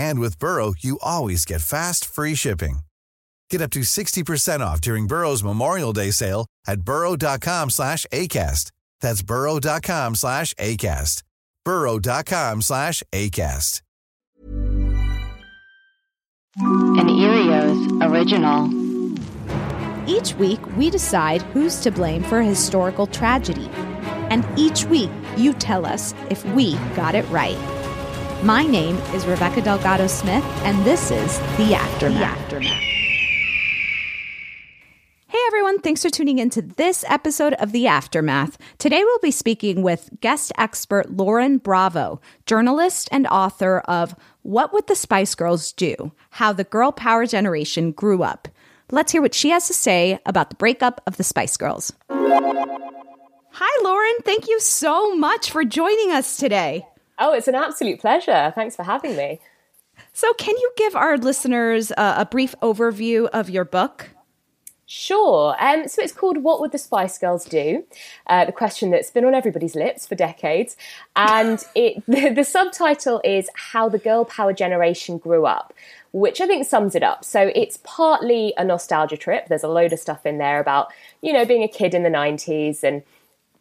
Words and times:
And 0.00 0.18
with 0.18 0.38
Burrow, 0.38 0.72
you 0.78 0.98
always 1.02 1.44
get 1.44 1.60
fast, 1.60 2.06
free 2.06 2.34
shipping. 2.34 2.78
Get 3.50 3.60
up 3.60 3.70
to 3.72 3.80
60% 3.80 4.60
off 4.60 4.80
during 4.80 5.06
Burrow's 5.06 5.44
Memorial 5.44 5.92
Day 5.92 6.10
sale 6.10 6.46
at 6.66 6.80
burrow.com 6.80 7.68
slash 7.68 8.06
ACAST. 8.10 8.70
That's 9.02 9.22
burrow.com 9.22 10.14
slash 10.14 10.54
ACAST. 10.54 11.22
burrow.com 11.66 12.62
slash 12.62 13.02
ACAST. 13.12 13.82
An 16.56 17.08
Earios 17.08 17.80
original. 18.10 18.70
Each 20.08 20.34
week, 20.34 20.60
we 20.76 20.88
decide 20.88 21.42
who's 21.52 21.78
to 21.80 21.90
blame 21.90 22.22
for 22.22 22.38
a 22.38 22.44
historical 22.44 23.06
tragedy. 23.06 23.68
And 24.30 24.46
each 24.58 24.84
week, 24.86 25.10
you 25.36 25.52
tell 25.52 25.84
us 25.84 26.14
if 26.30 26.42
we 26.54 26.76
got 26.96 27.14
it 27.14 27.28
right. 27.28 27.79
My 28.42 28.64
name 28.64 28.96
is 29.12 29.26
Rebecca 29.26 29.60
Delgado 29.60 30.06
Smith, 30.06 30.42
and 30.64 30.82
this 30.82 31.10
is 31.10 31.38
The 31.58 31.74
Aftermath. 31.74 32.38
The 32.48 32.56
Aftermath. 32.56 32.82
Hey 35.26 35.38
everyone, 35.48 35.78
thanks 35.80 36.02
for 36.02 36.08
tuning 36.08 36.38
in 36.38 36.48
to 36.50 36.62
this 36.62 37.04
episode 37.06 37.52
of 37.54 37.72
The 37.72 37.86
Aftermath. 37.86 38.56
Today 38.78 39.04
we'll 39.04 39.18
be 39.18 39.30
speaking 39.30 39.82
with 39.82 40.08
guest 40.22 40.52
expert 40.56 41.10
Lauren 41.10 41.58
Bravo, 41.58 42.18
journalist 42.46 43.10
and 43.12 43.26
author 43.26 43.80
of 43.80 44.14
What 44.40 44.72
Would 44.72 44.86
the 44.86 44.96
Spice 44.96 45.34
Girls 45.34 45.70
Do? 45.72 46.10
How 46.30 46.54
the 46.54 46.64
Girl 46.64 46.92
Power 46.92 47.26
Generation 47.26 47.92
Grew 47.92 48.22
Up. 48.22 48.48
Let's 48.90 49.12
hear 49.12 49.20
what 49.20 49.34
she 49.34 49.50
has 49.50 49.66
to 49.66 49.74
say 49.74 50.18
about 50.24 50.48
the 50.48 50.56
breakup 50.56 51.02
of 51.06 51.18
the 51.18 51.24
Spice 51.24 51.58
Girls. 51.58 51.92
Hi, 53.52 53.84
Lauren. 53.84 54.14
Thank 54.24 54.48
you 54.48 54.60
so 54.60 55.14
much 55.14 55.50
for 55.50 55.62
joining 55.62 56.10
us 56.10 56.38
today. 56.38 56.86
Oh, 57.20 57.34
it's 57.34 57.48
an 57.48 57.54
absolute 57.54 58.00
pleasure. 58.00 58.52
Thanks 58.54 58.74
for 58.74 58.82
having 58.82 59.14
me. 59.14 59.40
So, 60.14 60.32
can 60.34 60.56
you 60.56 60.72
give 60.76 60.96
our 60.96 61.18
listeners 61.18 61.92
uh, 61.92 62.14
a 62.16 62.24
brief 62.24 62.54
overview 62.62 63.28
of 63.28 63.50
your 63.50 63.64
book? 63.66 64.10
Sure. 64.92 65.54
Um, 65.60 65.86
so 65.86 66.02
it's 66.02 66.12
called 66.12 66.38
What 66.38 66.60
Would 66.60 66.72
the 66.72 66.78
Spice 66.78 67.16
Girls 67.16 67.44
Do? 67.44 67.84
Uh, 68.26 68.44
the 68.44 68.50
question 68.50 68.90
that's 68.90 69.12
been 69.12 69.24
on 69.24 69.36
everybody's 69.36 69.76
lips 69.76 70.04
for 70.04 70.16
decades. 70.16 70.76
And 71.14 71.62
it, 71.76 72.02
the, 72.08 72.30
the 72.30 72.42
subtitle 72.42 73.20
is 73.22 73.48
How 73.54 73.88
the 73.88 74.00
Girl 74.00 74.24
Power 74.24 74.52
Generation 74.52 75.18
Grew 75.18 75.46
Up, 75.46 75.72
which 76.10 76.40
I 76.40 76.48
think 76.48 76.66
sums 76.66 76.96
it 76.96 77.04
up. 77.04 77.24
So 77.24 77.52
it's 77.54 77.78
partly 77.84 78.52
a 78.56 78.64
nostalgia 78.64 79.16
trip. 79.16 79.46
There's 79.46 79.62
a 79.62 79.68
load 79.68 79.92
of 79.92 80.00
stuff 80.00 80.26
in 80.26 80.38
there 80.38 80.58
about, 80.58 80.88
you 81.22 81.32
know, 81.32 81.44
being 81.44 81.62
a 81.62 81.68
kid 81.68 81.94
in 81.94 82.02
the 82.02 82.08
90s 82.08 82.82
and 82.82 83.04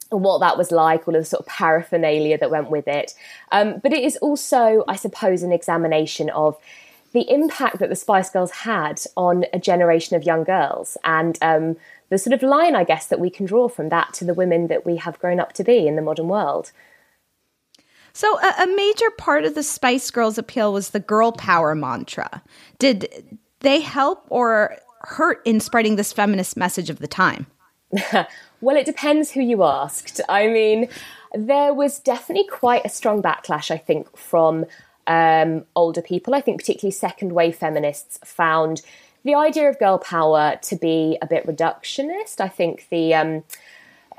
what 0.10 0.40
that 0.40 0.58
was 0.58 0.72
like, 0.72 1.08
all 1.08 1.16
of 1.16 1.22
the 1.22 1.26
sort 1.26 1.42
of 1.42 1.48
paraphernalia 1.48 2.38
that 2.38 2.52
went 2.52 2.70
with 2.70 2.88
it. 2.88 3.14
Um, 3.52 3.80
but 3.82 3.94
it 3.94 4.04
is 4.04 4.18
also, 4.18 4.84
I 4.88 4.96
suppose, 4.96 5.44
an 5.44 5.52
examination 5.52 6.30
of 6.32 6.58
the 7.12 7.32
impact 7.32 7.80
that 7.80 7.90
the 7.90 7.96
Spice 7.96 8.30
Girls 8.30 8.52
had 8.52 9.02
on 9.18 9.46
a 9.54 9.60
generation 9.60 10.16
of 10.16 10.24
young 10.24 10.44
girls 10.44 10.98
and 11.04 11.38
um, 11.42 11.78
the 12.10 12.18
sort 12.18 12.34
of 12.34 12.44
line, 12.44 12.76
I 12.76 12.84
guess, 12.84 13.08
that 13.08 13.20
we 13.20 13.30
can 13.30 13.46
draw 13.46 13.68
from 13.68 13.90
that 13.90 14.14
to 14.16 14.26
the 14.26 14.34
women 14.34 14.68
that 14.68 14.86
we 14.86 14.98
have 14.98 15.20
grown 15.20 15.40
up 15.40 15.54
to 15.54 15.64
be 15.64 15.88
in 15.88 15.96
the 15.96 16.02
modern 16.02 16.28
world. 16.28 16.72
So, 18.14 18.40
a, 18.40 18.64
a 18.64 18.68
major 18.76 19.10
part 19.12 19.46
of 19.46 19.56
the 19.56 19.64
Spice 19.64 20.10
Girls' 20.12 20.38
appeal 20.38 20.74
was 20.74 20.90
the 20.90 21.00
girl 21.00 21.32
power 21.32 21.76
mantra. 21.76 22.42
Did 22.78 23.38
they 23.60 23.80
help 23.80 24.26
or 24.30 24.78
hurt 25.02 25.42
in 25.46 25.60
spreading 25.60 25.96
this 25.96 26.12
feminist 26.12 26.58
message 26.58 26.90
of 26.90 27.00
the 27.00 27.08
time? 27.08 27.48
well, 28.62 28.76
it 28.76 28.86
depends 28.86 29.32
who 29.32 29.42
you 29.42 29.64
asked. 29.64 30.22
I 30.28 30.48
mean, 30.48 30.90
there 31.34 31.74
was 31.74 32.00
definitely 32.00 32.48
quite 32.48 32.86
a 32.86 32.90
strong 32.90 33.22
backlash, 33.22 33.72
I 33.72 33.78
think, 33.78 34.16
from 34.18 34.66
um, 35.08 35.66
older 35.76 36.02
people. 36.02 36.36
I 36.36 36.42
think 36.42 36.60
particularly 36.60 36.92
second 36.92 37.32
wave 37.34 37.56
feminists 37.56 38.20
found 38.24 38.82
the 39.24 39.36
idea 39.36 39.70
of 39.70 39.80
girl 39.80 39.98
power 39.98 40.58
to 40.62 40.76
be 40.76 41.18
a 41.22 41.28
bit 41.28 41.46
reductionist. 41.46 42.40
I 42.40 42.48
think 42.48 42.88
the 42.90 43.14
um, 43.14 43.44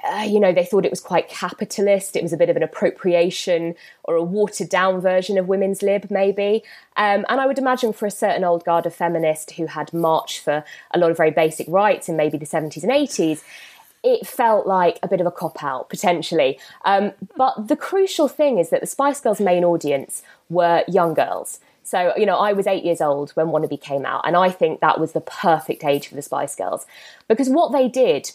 uh, 0.02 0.22
you 0.22 0.40
know, 0.40 0.52
they 0.52 0.64
thought 0.64 0.86
it 0.86 0.90
was 0.90 1.00
quite 1.00 1.28
capitalist. 1.28 2.16
It 2.16 2.22
was 2.22 2.32
a 2.32 2.36
bit 2.36 2.48
of 2.48 2.56
an 2.56 2.62
appropriation 2.62 3.74
or 4.04 4.14
a 4.14 4.22
watered 4.22 4.68
down 4.68 5.00
version 5.00 5.36
of 5.36 5.46
women's 5.46 5.82
lib, 5.82 6.10
maybe. 6.10 6.62
Um, 6.96 7.26
and 7.28 7.40
I 7.40 7.46
would 7.46 7.58
imagine 7.58 7.92
for 7.92 8.06
a 8.06 8.10
certain 8.10 8.44
old 8.44 8.64
guard 8.64 8.86
of 8.86 8.94
feminists 8.94 9.52
who 9.54 9.66
had 9.66 9.92
marched 9.92 10.40
for 10.40 10.64
a 10.92 10.98
lot 10.98 11.10
of 11.10 11.16
very 11.16 11.30
basic 11.30 11.66
rights 11.68 12.08
in 12.08 12.16
maybe 12.16 12.38
the 12.38 12.46
70s 12.46 12.82
and 12.82 12.92
80s, 12.92 13.42
it 14.02 14.26
felt 14.26 14.66
like 14.66 14.98
a 15.02 15.08
bit 15.08 15.20
of 15.20 15.26
a 15.26 15.30
cop 15.30 15.62
out 15.62 15.88
potentially. 15.88 16.58
Um, 16.84 17.12
but 17.36 17.68
the 17.68 17.76
crucial 17.76 18.28
thing 18.28 18.58
is 18.58 18.70
that 18.70 18.80
the 18.80 18.86
Spice 18.86 19.20
Girls' 19.20 19.40
main 19.40 19.64
audience 19.64 20.22
were 20.48 20.84
young 20.88 21.14
girls. 21.14 21.60
So, 21.82 22.12
you 22.16 22.24
know, 22.24 22.36
I 22.36 22.52
was 22.52 22.66
eight 22.66 22.84
years 22.84 23.00
old 23.00 23.30
when 23.32 23.48
Wannabe 23.48 23.80
came 23.80 24.06
out, 24.06 24.22
and 24.24 24.36
I 24.36 24.50
think 24.50 24.80
that 24.80 25.00
was 25.00 25.12
the 25.12 25.20
perfect 25.20 25.84
age 25.84 26.08
for 26.08 26.14
the 26.14 26.22
Spice 26.22 26.54
Girls 26.54 26.86
because 27.26 27.48
what 27.48 27.72
they 27.72 27.88
did 27.88 28.30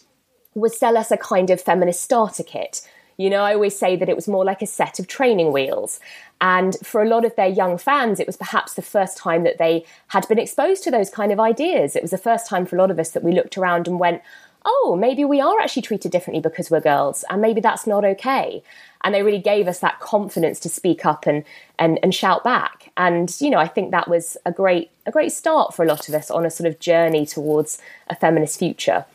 was 0.53 0.77
sell 0.77 0.97
us 0.97 1.11
a 1.11 1.17
kind 1.17 1.49
of 1.49 1.61
feminist 1.61 2.01
starter 2.01 2.43
kit. 2.43 2.81
You 3.17 3.29
know, 3.29 3.43
I 3.43 3.53
always 3.53 3.77
say 3.77 3.95
that 3.95 4.09
it 4.09 4.15
was 4.15 4.27
more 4.27 4.43
like 4.43 4.61
a 4.61 4.67
set 4.67 4.99
of 4.99 5.07
training 5.07 5.53
wheels. 5.53 6.01
And 6.41 6.75
for 6.83 7.01
a 7.01 7.07
lot 7.07 7.23
of 7.23 7.35
their 7.37 7.47
young 7.47 7.77
fans, 7.77 8.19
it 8.19 8.27
was 8.27 8.35
perhaps 8.35 8.73
the 8.73 8.81
first 8.81 9.17
time 9.17 9.43
that 9.43 9.57
they 9.57 9.85
had 10.07 10.27
been 10.27 10.39
exposed 10.39 10.83
to 10.83 10.91
those 10.91 11.09
kind 11.09 11.31
of 11.31 11.39
ideas. 11.39 11.95
It 11.95 12.01
was 12.01 12.11
the 12.11 12.17
first 12.17 12.47
time 12.47 12.65
for 12.65 12.75
a 12.75 12.79
lot 12.79 12.91
of 12.91 12.99
us 12.99 13.11
that 13.11 13.23
we 13.23 13.31
looked 13.31 13.57
around 13.57 13.87
and 13.87 13.99
went, 13.99 14.21
oh, 14.65 14.97
maybe 14.99 15.23
we 15.23 15.39
are 15.39 15.59
actually 15.59 15.83
treated 15.83 16.11
differently 16.11 16.41
because 16.41 16.69
we're 16.69 16.81
girls, 16.81 17.23
and 17.29 17.41
maybe 17.41 17.61
that's 17.61 17.87
not 17.87 18.03
okay. 18.03 18.63
And 19.03 19.13
they 19.13 19.21
really 19.21 19.39
gave 19.39 19.67
us 19.67 19.79
that 19.79 19.99
confidence 19.99 20.59
to 20.61 20.69
speak 20.69 21.05
up 21.05 21.27
and, 21.27 21.43
and, 21.77 21.99
and 22.01 22.13
shout 22.13 22.43
back. 22.43 22.91
And, 22.97 23.33
you 23.39 23.51
know, 23.51 23.59
I 23.59 23.67
think 23.67 23.91
that 23.91 24.07
was 24.07 24.35
a 24.45 24.51
great, 24.51 24.89
a 25.05 25.11
great 25.11 25.31
start 25.31 25.75
for 25.75 25.85
a 25.85 25.87
lot 25.87 26.09
of 26.09 26.15
us 26.15 26.31
on 26.31 26.43
a 26.43 26.49
sort 26.49 26.67
of 26.67 26.79
journey 26.79 27.27
towards 27.27 27.79
a 28.09 28.15
feminist 28.15 28.57
future. 28.57 29.05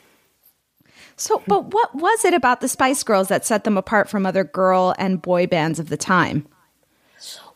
So, 1.16 1.42
but 1.46 1.74
what 1.74 1.94
was 1.94 2.24
it 2.24 2.32
about 2.32 2.60
the 2.60 2.68
Spice 2.68 3.02
Girls 3.02 3.28
that 3.28 3.44
set 3.44 3.64
them 3.64 3.76
apart 3.76 4.08
from 4.08 4.24
other 4.24 4.44
girl 4.44 4.94
and 4.96 5.20
boy 5.20 5.46
bands 5.46 5.80
of 5.80 5.88
the 5.88 5.96
time? 5.96 6.46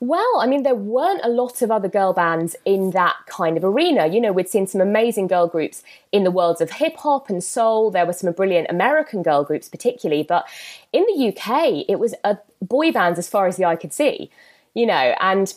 Well, 0.01 0.39
I 0.41 0.47
mean, 0.47 0.63
there 0.63 0.75
weren't 0.75 1.21
a 1.25 1.29
lot 1.29 1.63
of 1.63 1.71
other 1.71 1.89
girl 1.89 2.13
bands 2.13 2.57
in 2.65 2.91
that 2.91 3.17
kind 3.27 3.57
of 3.57 3.65
arena. 3.65 4.07
You 4.07 4.21
know, 4.21 4.33
we'd 4.33 4.49
seen 4.49 4.67
some 4.67 4.81
amazing 4.81 5.27
girl 5.27 5.47
groups 5.47 5.83
in 6.13 6.25
the 6.25 6.31
worlds 6.31 6.61
of 6.61 6.73
hip 6.73 6.97
hop 6.99 7.31
and 7.31 7.43
soul. 7.43 7.91
There 7.91 8.07
were 8.07 8.13
some 8.13 8.31
brilliant 8.33 8.69
American 8.71 9.23
girl 9.23 9.45
groups, 9.45 9.69
particularly. 9.69 10.23
But 10.23 10.47
in 10.93 11.05
the 11.07 11.29
UK, 11.29 11.85
it 11.89 11.99
was 11.99 12.15
a 12.25 12.39
boy 12.61 12.93
bands 12.93 13.19
as 13.19 13.29
far 13.29 13.47
as 13.47 13.57
the 13.57 13.65
eye 13.65 13.77
could 13.77 13.93
see, 13.93 14.31
you 14.75 14.87
know, 14.87 15.15
and 15.21 15.55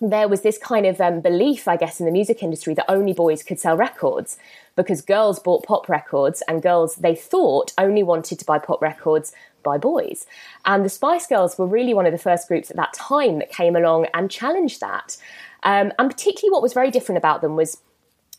there 0.00 0.28
was 0.28 0.40
this 0.40 0.56
kind 0.56 0.86
of 0.86 1.00
um, 1.00 1.20
belief, 1.20 1.68
I 1.68 1.76
guess, 1.76 2.00
in 2.00 2.06
the 2.06 2.12
music 2.12 2.42
industry 2.42 2.74
that 2.74 2.90
only 2.90 3.12
boys 3.12 3.42
could 3.42 3.60
sell 3.60 3.76
records 3.76 4.38
because 4.74 5.02
girls 5.02 5.38
bought 5.38 5.64
pop 5.64 5.88
records 5.88 6.42
and 6.48 6.62
girls, 6.62 6.96
they 6.96 7.14
thought, 7.14 7.72
only 7.76 8.02
wanted 8.02 8.38
to 8.38 8.44
buy 8.44 8.58
pop 8.58 8.80
records 8.80 9.32
by 9.62 9.76
boys. 9.76 10.26
And 10.64 10.84
the 10.84 10.88
Spice 10.88 11.26
Girls 11.26 11.58
were 11.58 11.66
really 11.66 11.92
one 11.92 12.06
of 12.06 12.12
the 12.12 12.18
first 12.18 12.48
groups 12.48 12.70
at 12.70 12.76
that 12.76 12.94
time 12.94 13.38
that 13.40 13.50
came 13.50 13.76
along 13.76 14.06
and 14.14 14.30
challenged 14.30 14.80
that. 14.80 15.18
Um, 15.64 15.92
and 15.98 16.10
particularly 16.10 16.50
what 16.50 16.62
was 16.62 16.72
very 16.72 16.90
different 16.90 17.18
about 17.18 17.42
them 17.42 17.56
was 17.56 17.78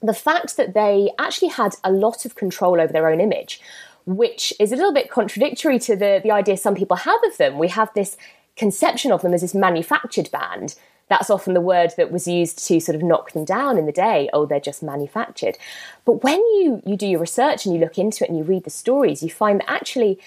the 0.01 0.15
fact 0.15 0.57
that 0.57 0.73
they 0.73 1.11
actually 1.19 1.49
had 1.49 1.75
a 1.83 1.91
lot 1.91 2.25
of 2.25 2.33
control 2.33 2.81
over 2.81 2.91
their 2.91 3.07
own 3.07 3.21
image, 3.21 3.61
which 4.07 4.51
is 4.59 4.71
a 4.71 4.75
little 4.75 4.93
bit 4.93 5.11
contradictory 5.11 5.77
to 5.77 5.95
the, 5.95 6.21
the 6.23 6.31
idea 6.31 6.57
some 6.57 6.73
people 6.73 6.97
have 6.97 7.23
of 7.23 7.37
them. 7.37 7.59
We 7.59 7.67
have 7.67 7.93
this 7.93 8.17
conception 8.55 9.11
of 9.11 9.21
them 9.21 9.35
as 9.35 9.41
this 9.41 9.53
manufactured 9.53 10.31
band 10.31 10.75
that's 11.11 11.29
often 11.29 11.53
the 11.53 11.61
word 11.61 11.91
that 11.97 12.11
was 12.11 12.27
used 12.27 12.65
to 12.67 12.79
sort 12.79 12.95
of 12.95 13.03
knock 13.03 13.33
them 13.33 13.45
down 13.45 13.77
in 13.77 13.85
the 13.85 13.91
day 13.91 14.29
oh 14.33 14.45
they're 14.45 14.59
just 14.59 14.81
manufactured 14.81 15.57
but 16.05 16.23
when 16.23 16.37
you 16.37 16.81
you 16.85 16.95
do 16.95 17.07
your 17.07 17.19
research 17.19 17.65
and 17.65 17.75
you 17.75 17.81
look 17.81 17.97
into 17.97 18.23
it 18.23 18.29
and 18.29 18.37
you 18.37 18.43
read 18.43 18.63
the 18.63 18.69
stories 18.69 19.21
you 19.21 19.29
find 19.29 19.59
that 19.59 19.69
actually 19.69 20.19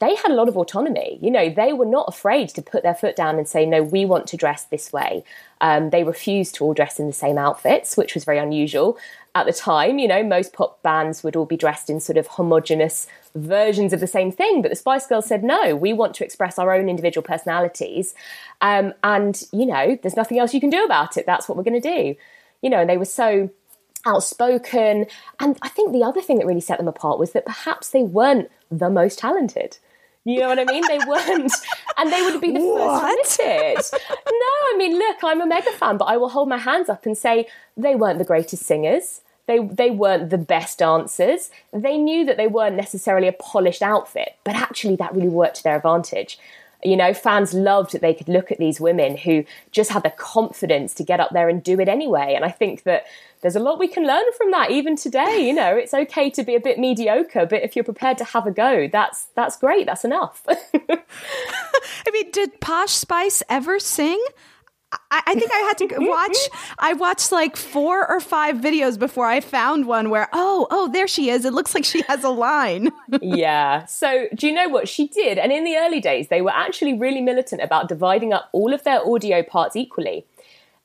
they 0.00 0.14
had 0.14 0.30
a 0.30 0.34
lot 0.34 0.48
of 0.48 0.56
autonomy. 0.56 1.18
You 1.20 1.30
know, 1.30 1.50
they 1.50 1.72
were 1.72 1.86
not 1.86 2.06
afraid 2.08 2.50
to 2.50 2.62
put 2.62 2.82
their 2.82 2.94
foot 2.94 3.16
down 3.16 3.36
and 3.36 3.48
say, 3.48 3.66
no, 3.66 3.82
we 3.82 4.04
want 4.04 4.28
to 4.28 4.36
dress 4.36 4.64
this 4.64 4.92
way. 4.92 5.24
Um, 5.60 5.90
they 5.90 6.04
refused 6.04 6.54
to 6.56 6.64
all 6.64 6.74
dress 6.74 7.00
in 7.00 7.08
the 7.08 7.12
same 7.12 7.36
outfits, 7.36 7.96
which 7.96 8.14
was 8.14 8.24
very 8.24 8.38
unusual 8.38 8.96
at 9.40 9.46
the 9.46 9.52
time. 9.52 9.98
You 9.98 10.08
know, 10.08 10.22
most 10.22 10.52
pop 10.52 10.82
bands 10.82 11.22
would 11.22 11.36
all 11.36 11.46
be 11.46 11.56
dressed 11.56 11.88
in 11.90 12.00
sort 12.00 12.16
of 12.16 12.26
homogenous 12.26 13.06
versions 13.34 13.92
of 13.92 14.00
the 14.00 14.06
same 14.06 14.30
thing. 14.32 14.62
But 14.62 14.70
the 14.70 14.76
Spice 14.76 15.06
Girls 15.06 15.26
said, 15.26 15.42
no, 15.42 15.74
we 15.74 15.92
want 15.92 16.14
to 16.14 16.24
express 16.24 16.58
our 16.58 16.72
own 16.74 16.88
individual 16.88 17.22
personalities. 17.22 18.14
Um, 18.60 18.94
and, 19.02 19.42
you 19.52 19.66
know, 19.66 19.98
there's 20.02 20.16
nothing 20.16 20.38
else 20.38 20.54
you 20.54 20.60
can 20.60 20.70
do 20.70 20.84
about 20.84 21.16
it. 21.16 21.26
That's 21.26 21.48
what 21.48 21.56
we're 21.56 21.64
going 21.64 21.80
to 21.80 21.94
do. 21.96 22.16
You 22.62 22.70
know, 22.70 22.80
and 22.80 22.90
they 22.90 22.98
were 22.98 23.04
so 23.04 23.50
outspoken. 24.06 25.06
And 25.40 25.58
I 25.62 25.68
think 25.68 25.92
the 25.92 26.04
other 26.04 26.20
thing 26.20 26.38
that 26.38 26.46
really 26.46 26.60
set 26.60 26.78
them 26.78 26.88
apart 26.88 27.18
was 27.18 27.32
that 27.32 27.46
perhaps 27.46 27.90
they 27.90 28.02
weren't 28.02 28.50
the 28.70 28.90
most 28.90 29.18
talented. 29.18 29.78
You 30.24 30.40
know 30.40 30.48
what 30.48 30.58
I 30.58 30.64
mean? 30.64 30.82
They 30.86 30.98
weren't, 30.98 31.52
and 31.96 32.12
they 32.12 32.20
would 32.22 32.40
be 32.40 32.52
the 32.52 32.60
what? 32.60 33.00
first 33.00 33.40
to 33.40 33.44
admit 33.44 33.78
it. 33.78 33.92
No, 34.26 34.30
I 34.30 34.74
mean, 34.76 34.98
look, 34.98 35.16
I'm 35.22 35.40
a 35.40 35.46
mega 35.46 35.70
fan, 35.70 35.96
but 35.96 36.04
I 36.04 36.18
will 36.18 36.28
hold 36.28 36.50
my 36.50 36.58
hands 36.58 36.90
up 36.90 37.06
and 37.06 37.16
say 37.16 37.46
they 37.78 37.94
weren't 37.94 38.18
the 38.18 38.26
greatest 38.26 38.64
singers. 38.64 39.22
They, 39.48 39.60
they 39.60 39.90
weren't 39.90 40.28
the 40.28 40.36
best 40.36 40.78
dancers. 40.78 41.50
They 41.72 41.96
knew 41.96 42.26
that 42.26 42.36
they 42.36 42.46
weren't 42.46 42.76
necessarily 42.76 43.28
a 43.28 43.32
polished 43.32 43.80
outfit, 43.80 44.36
but 44.44 44.54
actually 44.54 44.94
that 44.96 45.14
really 45.14 45.30
worked 45.30 45.56
to 45.56 45.62
their 45.62 45.76
advantage. 45.76 46.38
You 46.84 46.96
know, 46.96 47.14
fans 47.14 47.54
loved 47.54 47.92
that 47.92 48.02
they 48.02 48.12
could 48.12 48.28
look 48.28 48.52
at 48.52 48.58
these 48.58 48.78
women 48.78 49.16
who 49.16 49.44
just 49.72 49.90
had 49.90 50.02
the 50.02 50.10
confidence 50.10 50.92
to 50.94 51.02
get 51.02 51.18
up 51.18 51.30
there 51.32 51.48
and 51.48 51.64
do 51.64 51.80
it 51.80 51.88
anyway. 51.88 52.34
And 52.36 52.44
I 52.44 52.50
think 52.50 52.82
that 52.82 53.06
there's 53.40 53.56
a 53.56 53.60
lot 53.60 53.78
we 53.78 53.88
can 53.88 54.06
learn 54.06 54.24
from 54.36 54.50
that 54.50 54.70
even 54.70 54.96
today. 54.96 55.46
You 55.46 55.54
know, 55.54 55.74
it's 55.74 55.94
okay 55.94 56.28
to 56.28 56.42
be 56.44 56.54
a 56.54 56.60
bit 56.60 56.78
mediocre, 56.78 57.46
but 57.46 57.62
if 57.62 57.74
you're 57.74 57.84
prepared 57.84 58.18
to 58.18 58.24
have 58.24 58.46
a 58.46 58.50
go, 58.50 58.86
that's 58.86 59.28
that's 59.34 59.56
great. 59.56 59.86
That's 59.86 60.04
enough. 60.04 60.44
I 60.74 62.10
mean, 62.12 62.30
did 62.32 62.60
Posh 62.60 62.92
Spice 62.92 63.42
ever 63.48 63.80
sing? 63.80 64.22
I, 64.92 65.22
I 65.26 65.34
think 65.34 65.50
I 65.52 65.58
had 65.58 65.78
to 65.78 65.96
watch. 65.98 66.36
I 66.78 66.92
watched 66.94 67.32
like 67.32 67.56
four 67.56 68.08
or 68.08 68.20
five 68.20 68.56
videos 68.56 68.98
before 68.98 69.26
I 69.26 69.40
found 69.40 69.86
one 69.86 70.10
where, 70.10 70.28
oh, 70.32 70.66
oh, 70.70 70.88
there 70.88 71.06
she 71.06 71.30
is. 71.30 71.44
It 71.44 71.52
looks 71.52 71.74
like 71.74 71.84
she 71.84 72.02
has 72.02 72.24
a 72.24 72.30
line. 72.30 72.90
yeah. 73.20 73.84
So, 73.86 74.28
do 74.34 74.46
you 74.46 74.52
know 74.52 74.68
what 74.68 74.88
she 74.88 75.08
did? 75.08 75.38
And 75.38 75.52
in 75.52 75.64
the 75.64 75.76
early 75.76 76.00
days, 76.00 76.28
they 76.28 76.40
were 76.40 76.52
actually 76.54 76.94
really 76.94 77.20
militant 77.20 77.62
about 77.62 77.88
dividing 77.88 78.32
up 78.32 78.48
all 78.52 78.72
of 78.72 78.84
their 78.84 79.06
audio 79.06 79.42
parts 79.42 79.76
equally 79.76 80.24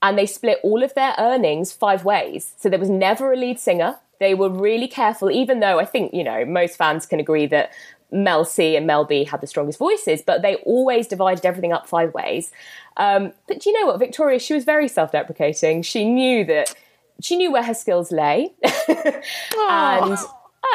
and 0.04 0.18
they 0.18 0.26
split 0.26 0.60
all 0.64 0.84
of 0.84 0.94
their 0.94 1.16
earnings 1.18 1.72
five 1.72 2.04
ways. 2.04 2.54
So 2.60 2.70
there 2.70 2.78
was 2.78 2.90
never 2.90 3.32
a 3.32 3.38
lead 3.38 3.58
singer. 3.58 3.96
They 4.20 4.36
were 4.36 4.50
really 4.50 4.88
careful, 4.88 5.32
even 5.32 5.62
though 5.62 5.80
I 5.80 5.86
think, 5.86 6.14
you 6.14 6.24
know, 6.24 6.46
most 6.46 6.78
fans 6.78 7.06
can 7.06 7.20
agree 7.20 7.48
that 7.48 7.72
Mel 8.13 8.45
C 8.45 8.75
and 8.75 8.86
Mel 8.86 9.04
B 9.04 9.24
had 9.24 9.42
the 9.42 9.48
strongest 9.48 9.80
voices, 9.80 10.21
but 10.21 10.42
they 10.42 10.56
always 10.57 11.07
divided 11.07 11.45
everything 11.45 11.74
up 11.74 11.88
five 11.88 12.13
ways. 12.13 12.51
Um, 12.98 13.33
but 13.48 13.60
do 13.60 13.69
you 13.69 13.80
know 13.80 13.88
what? 13.88 14.00
Victoria, 14.00 14.39
she 14.39 14.54
was 14.54 14.63
very 14.63 14.88
self 14.88 15.12
deprecating. 15.12 15.81
She 15.81 16.07
knew 16.07 16.45
that 16.45 16.74
she 17.21 17.36
knew 17.36 17.51
where 17.51 17.63
her 17.63 17.74
skills 17.74 18.12
lay. 18.12 18.54
and 18.88 20.18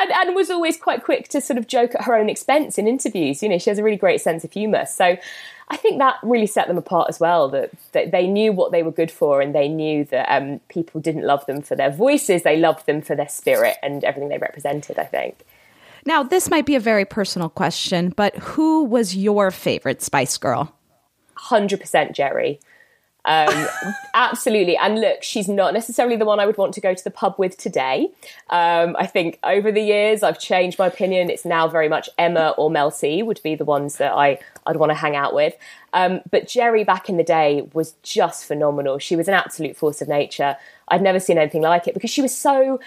and, 0.01 0.13
and, 0.13 0.37
was 0.37 0.51
always 0.51 0.77
quite 0.77 1.03
quick 1.03 1.29
to 1.29 1.41
sort 1.41 1.59
of 1.59 1.67
joke 1.67 1.95
at 1.95 2.05
her 2.05 2.15
own 2.15 2.29
expense 2.29 2.79
in 2.79 2.87
interviews. 2.87 3.43
You 3.43 3.49
know, 3.49 3.59
she 3.59 3.71
has 3.71 3.79
a 3.79 3.83
really 3.83 3.97
great 3.97 4.21
sense 4.21 4.45
of 4.45 4.53
humour. 4.53 4.85
So 4.87 5.17
I 5.71 5.77
think 5.77 5.99
that 5.99 6.17
really 6.23 6.47
set 6.47 6.69
them 6.69 6.79
apart 6.79 7.09
as 7.09 7.19
well. 7.19 7.49
That, 7.49 7.71
that 7.93 8.11
they 8.11 8.27
knew 8.27 8.53
what 8.53 8.71
they 8.71 8.83
were 8.83 8.93
good 8.93 9.11
for, 9.11 9.41
and 9.41 9.55
they 9.55 9.69
knew 9.69 10.05
that 10.07 10.31
um, 10.35 10.61
people 10.69 11.01
didn't 11.01 11.25
love 11.25 11.45
them 11.47 11.63
for 11.63 11.77
their 11.77 11.91
voices; 11.91 12.43
they 12.43 12.57
loved 12.57 12.87
them 12.87 13.03
for 13.03 13.15
their 13.15 13.29
spirit 13.29 13.77
and 13.83 14.05
everything 14.05 14.29
they 14.29 14.39
represented. 14.39 14.99
I 14.99 15.05
think. 15.05 15.45
Now, 16.09 16.23
this 16.23 16.49
might 16.49 16.65
be 16.65 16.75
a 16.75 16.81
very 16.81 17.05
personal 17.05 17.51
question, 17.51 18.15
but 18.17 18.35
who 18.37 18.85
was 18.85 19.15
your 19.15 19.51
favorite 19.51 20.01
Spice 20.01 20.39
Girl? 20.39 20.75
Hundred 21.35 21.81
percent, 21.81 22.17
Geri. 22.17 22.61
Um, 23.27 23.69
absolutely. 24.15 24.75
And 24.79 25.03
look, 25.03 25.23
she's 25.23 25.51
not 25.51 25.75
necessarily 25.75 26.17
the 26.17 26.25
one 26.25 26.41
I 26.41 26.47
would 26.47 26.57
want 26.57 26.73
to 26.73 26.81
go 26.81 26.95
to 26.95 27.05
the 27.05 27.11
pub 27.11 27.35
with 27.37 27.59
today. 27.59 28.09
Um, 28.49 28.97
I 28.99 29.05
think 29.05 29.39
over 29.45 29.71
the 29.71 29.83
years 29.83 30.23
I've 30.23 30.41
changed 30.41 30.79
my 30.79 30.87
opinion. 30.87 31.29
It's 31.29 31.45
now 31.45 31.69
very 31.69 31.91
much 31.91 32.09
Emma 32.17 32.55
or 32.57 32.71
Mel 32.71 32.91
C 32.91 33.23
would 33.23 33.43
be 33.43 33.55
the 33.55 33.67
ones 33.67 33.99
that 33.99 34.15
I, 34.15 34.39
I'd 34.65 34.77
want 34.77 34.89
to 34.89 34.97
hang 34.97 35.15
out 35.15 35.35
with. 35.35 35.53
Um, 35.93 36.23
but 36.31 36.49
Geri 36.49 36.85
back 36.85 37.11
in 37.11 37.19
the 37.19 37.23
day 37.23 37.69
was 37.75 37.97
just 38.03 38.47
phenomenal. 38.47 38.99
She 38.99 39.15
was 39.15 39.29
an 39.29 39.35
absolute 39.35 39.77
force 39.77 40.01
of 40.01 40.09
nature. 40.09 40.57
I'd 40.89 41.03
never 41.03 41.21
seen 41.21 41.37
anything 41.37 41.61
like 41.61 41.87
it 41.87 41.93
because 41.93 42.09
she 42.09 42.23
was 42.23 42.35
so 42.35 42.81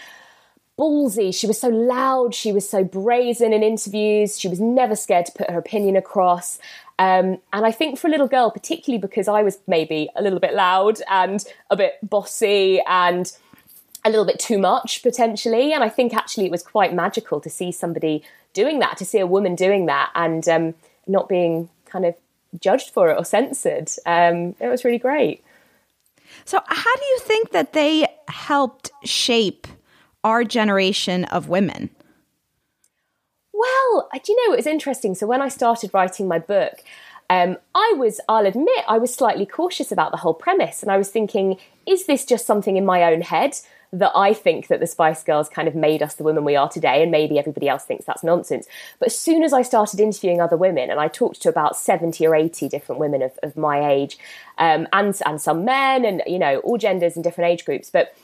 ballsy. 0.81 1.33
She 1.33 1.45
was 1.45 1.59
so 1.59 1.67
loud. 1.67 2.33
She 2.33 2.51
was 2.51 2.67
so 2.67 2.83
brazen 2.83 3.53
in 3.53 3.61
interviews. 3.61 4.39
She 4.39 4.47
was 4.47 4.59
never 4.59 4.95
scared 4.95 5.27
to 5.27 5.31
put 5.31 5.51
her 5.51 5.59
opinion 5.59 5.95
across. 5.95 6.57
Um, 6.97 7.37
and 7.53 7.65
I 7.65 7.71
think 7.71 7.99
for 7.99 8.07
a 8.07 8.09
little 8.09 8.27
girl, 8.27 8.49
particularly 8.49 8.99
because 8.99 9.27
I 9.27 9.43
was 9.43 9.59
maybe 9.67 10.09
a 10.15 10.21
little 10.21 10.39
bit 10.39 10.55
loud 10.55 10.99
and 11.07 11.43
a 11.69 11.75
bit 11.75 11.99
bossy 12.01 12.81
and 12.87 13.31
a 14.03 14.09
little 14.09 14.25
bit 14.25 14.39
too 14.39 14.57
much 14.57 15.03
potentially. 15.03 15.71
And 15.71 15.83
I 15.83 15.89
think 15.89 16.15
actually 16.15 16.45
it 16.45 16.51
was 16.51 16.63
quite 16.63 16.93
magical 16.93 17.39
to 17.41 17.49
see 17.49 17.71
somebody 17.71 18.23
doing 18.53 18.79
that, 18.79 18.97
to 18.97 19.05
see 19.05 19.19
a 19.19 19.27
woman 19.27 19.55
doing 19.55 19.85
that 19.85 20.11
and 20.15 20.47
um, 20.49 20.73
not 21.07 21.29
being 21.29 21.69
kind 21.85 22.05
of 22.05 22.15
judged 22.59 22.89
for 22.89 23.09
it 23.09 23.17
or 23.17 23.23
censored. 23.23 23.91
Um, 24.05 24.55
it 24.59 24.67
was 24.67 24.83
really 24.83 24.97
great. 24.97 25.43
So, 26.45 26.59
how 26.65 26.95
do 26.95 27.05
you 27.05 27.19
think 27.19 27.51
that 27.51 27.73
they 27.73 28.07
helped 28.27 28.91
shape 29.03 29.67
our 30.23 30.43
generation 30.43 31.25
of 31.25 31.49
women? 31.49 31.89
Well, 33.53 34.09
do 34.13 34.31
you 34.31 34.47
know, 34.47 34.53
it 34.53 34.57
was 34.57 34.67
interesting. 34.67 35.15
So 35.15 35.27
when 35.27 35.41
I 35.41 35.49
started 35.49 35.91
writing 35.93 36.27
my 36.27 36.39
book, 36.39 36.83
um, 37.29 37.57
I 37.73 37.93
was, 37.97 38.19
I'll 38.27 38.45
admit, 38.45 38.83
I 38.87 38.97
was 38.97 39.13
slightly 39.13 39.45
cautious 39.45 39.91
about 39.91 40.11
the 40.11 40.17
whole 40.17 40.33
premise. 40.33 40.81
And 40.83 40.91
I 40.91 40.97
was 40.97 41.09
thinking, 41.09 41.57
is 41.85 42.05
this 42.05 42.25
just 42.25 42.45
something 42.45 42.75
in 42.75 42.85
my 42.85 43.03
own 43.03 43.21
head 43.21 43.55
that 43.93 44.11
I 44.15 44.33
think 44.33 44.67
that 44.67 44.79
the 44.79 44.87
Spice 44.87 45.23
Girls 45.23 45.49
kind 45.49 45.67
of 45.67 45.75
made 45.75 46.01
us 46.01 46.15
the 46.15 46.23
women 46.23 46.45
we 46.45 46.55
are 46.55 46.69
today, 46.69 47.01
and 47.01 47.11
maybe 47.11 47.37
everybody 47.37 47.67
else 47.67 47.83
thinks 47.83 48.05
that's 48.05 48.23
nonsense. 48.23 48.65
But 48.99 49.07
as 49.07 49.19
soon 49.19 49.43
as 49.43 49.51
I 49.51 49.63
started 49.63 49.99
interviewing 49.99 50.39
other 50.39 50.55
women, 50.55 50.89
and 50.89 50.99
I 50.99 51.09
talked 51.09 51.41
to 51.41 51.49
about 51.49 51.75
70 51.75 52.25
or 52.25 52.33
80 52.33 52.69
different 52.69 52.99
women 52.99 53.21
of, 53.21 53.37
of 53.43 53.57
my 53.57 53.89
age, 53.89 54.17
um, 54.57 54.87
and, 54.93 55.19
and 55.25 55.41
some 55.41 55.65
men, 55.65 56.05
and, 56.05 56.23
you 56.25 56.39
know, 56.39 56.59
all 56.59 56.77
genders 56.77 57.15
and 57.15 57.23
different 57.23 57.51
age 57.51 57.65
groups, 57.65 57.89
but 57.89 58.15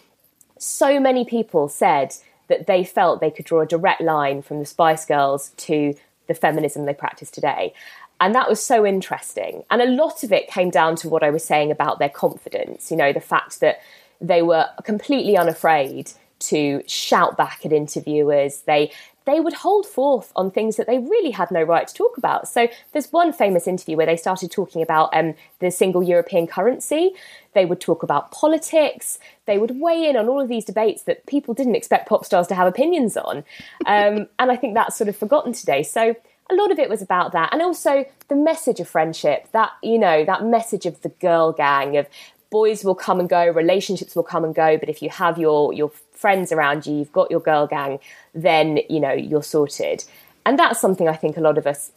so 0.60 1.00
many 1.00 1.26
people 1.26 1.70
said 1.70 2.16
that 2.48 2.68
they 2.68 2.84
felt 2.84 3.20
they 3.20 3.32
could 3.32 3.46
draw 3.46 3.62
a 3.62 3.66
direct 3.66 4.02
line 4.02 4.42
from 4.42 4.60
the 4.60 4.66
Spice 4.66 5.06
Girls 5.06 5.52
to 5.58 5.96
the 6.28 6.34
feminism 6.34 6.86
they 6.86 6.94
practice 6.94 7.32
today. 7.32 7.74
And 8.20 8.34
that 8.34 8.50
was 8.50 8.62
so 8.64 8.86
interesting. 8.86 9.64
And 9.70 9.82
a 9.82 9.86
lot 9.86 10.24
of 10.24 10.32
it 10.32 10.48
came 10.48 10.70
down 10.70 10.96
to 10.98 11.10
what 11.10 11.24
I 11.24 11.30
was 11.30 11.44
saying 11.44 11.72
about 11.72 12.00
their 12.00 12.10
confidence, 12.10 12.90
you 12.90 12.98
know, 12.98 13.14
the 13.14 13.20
fact 13.20 13.60
that 13.60 13.80
they 14.20 14.42
were 14.42 14.68
completely 14.84 15.38
unafraid 15.38 16.12
to 16.40 16.82
shout 16.88 17.38
back 17.38 17.66
at 17.66 17.72
interviewers. 17.72 18.62
They 18.62 18.92
they 19.28 19.42
would 19.42 19.54
hold 19.54 19.86
forth 19.86 20.32
on 20.38 20.50
things 20.50 20.78
that 20.78 20.88
they 20.88 20.98
really 20.98 21.32
had 21.32 21.52
no 21.52 21.62
right 21.62 21.86
to 21.86 21.94
talk 21.94 22.18
about. 22.18 22.48
So 22.48 22.70
there's 22.94 23.12
one 23.12 23.34
famous 23.34 23.68
interview 23.68 23.98
where 23.98 24.06
they 24.06 24.16
started 24.16 24.50
talking 24.52 24.82
about 24.82 25.10
um, 25.14 25.36
the 25.60 25.70
single 25.70 26.02
European 26.02 26.48
currency. 26.48 27.12
They 27.54 27.66
would 27.66 27.82
talk 27.82 28.04
about 28.04 28.32
politics. 28.32 29.20
They 29.46 29.58
would 29.58 29.82
weigh 29.82 30.10
in 30.10 30.16
on 30.16 30.30
all 30.30 30.40
of 30.40 30.48
these 30.48 30.64
debates 30.64 31.04
that 31.04 31.26
people 31.26 31.54
didn't 31.54 31.76
expect 31.76 32.08
pop 32.08 32.24
stars 32.24 32.48
to 32.48 32.56
have 32.56 32.68
opinions 32.68 33.18
on. 33.18 33.44
Um, 33.86 34.28
and 34.40 34.50
I 34.50 34.56
think 34.56 34.76
that's 34.76 34.98
sort 34.98 35.10
of 35.10 35.18
forgotten 35.18 35.52
today. 35.52 35.84
So 35.84 36.16
a 36.50 36.56
lot 36.56 36.72
of 36.72 36.80
it 36.80 36.90
was 36.90 37.02
about 37.02 37.34
that. 37.34 37.52
And 37.52 37.62
also 37.62 38.06
the 38.30 38.36
message 38.36 38.80
of 38.80 38.88
friendship, 38.88 39.52
that, 39.52 39.72
you 39.84 40.00
know, 40.00 40.24
that 40.24 40.46
message 40.46 40.86
of 40.86 41.02
the 41.02 41.10
girl 41.10 41.52
gang, 41.52 41.98
of 41.98 42.08
boys 42.50 42.84
will 42.84 42.96
come 42.96 43.20
and 43.20 43.30
go, 43.30 43.50
relationships 43.50 44.16
will 44.16 44.24
come 44.24 44.44
and 44.44 44.56
go, 44.56 44.78
but 44.78 44.90
if 44.90 45.02
you 45.02 45.10
have 45.10 45.38
your, 45.38 45.74
your 45.74 45.92
friends 46.12 46.52
around 46.52 46.86
you, 46.86 46.96
you've 46.96 47.12
got 47.12 47.30
your 47.30 47.40
girl 47.40 47.68
gang, 47.68 48.00
then, 48.34 48.80
you 48.90 49.00
know, 49.00 49.12
you're 49.12 49.44
sorted. 49.44 50.04
And 50.46 50.58
that's 50.58 50.80
something 50.80 51.08
I 51.08 51.16
think 51.16 51.38
a 51.38 51.42
lot 51.42 51.58
of 51.58 51.68
us 51.68 51.92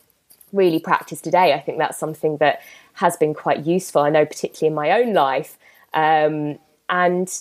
really 0.53 0.81
practice 0.81 1.21
today. 1.21 1.53
I 1.53 1.61
think 1.61 1.79
that's 1.79 1.99
something 1.99 2.39
that 2.39 2.61
has 2.95 3.17
been 3.17 3.35
quite 3.35 3.65
useful. 3.65 4.03
I 4.03 4.11
know, 4.11 4.27
particularly 4.27 4.69
in 4.69 4.75
my 4.75 4.91
own 4.91 5.15
life. 5.15 5.57
Um, 5.95 6.59
and 6.89 7.33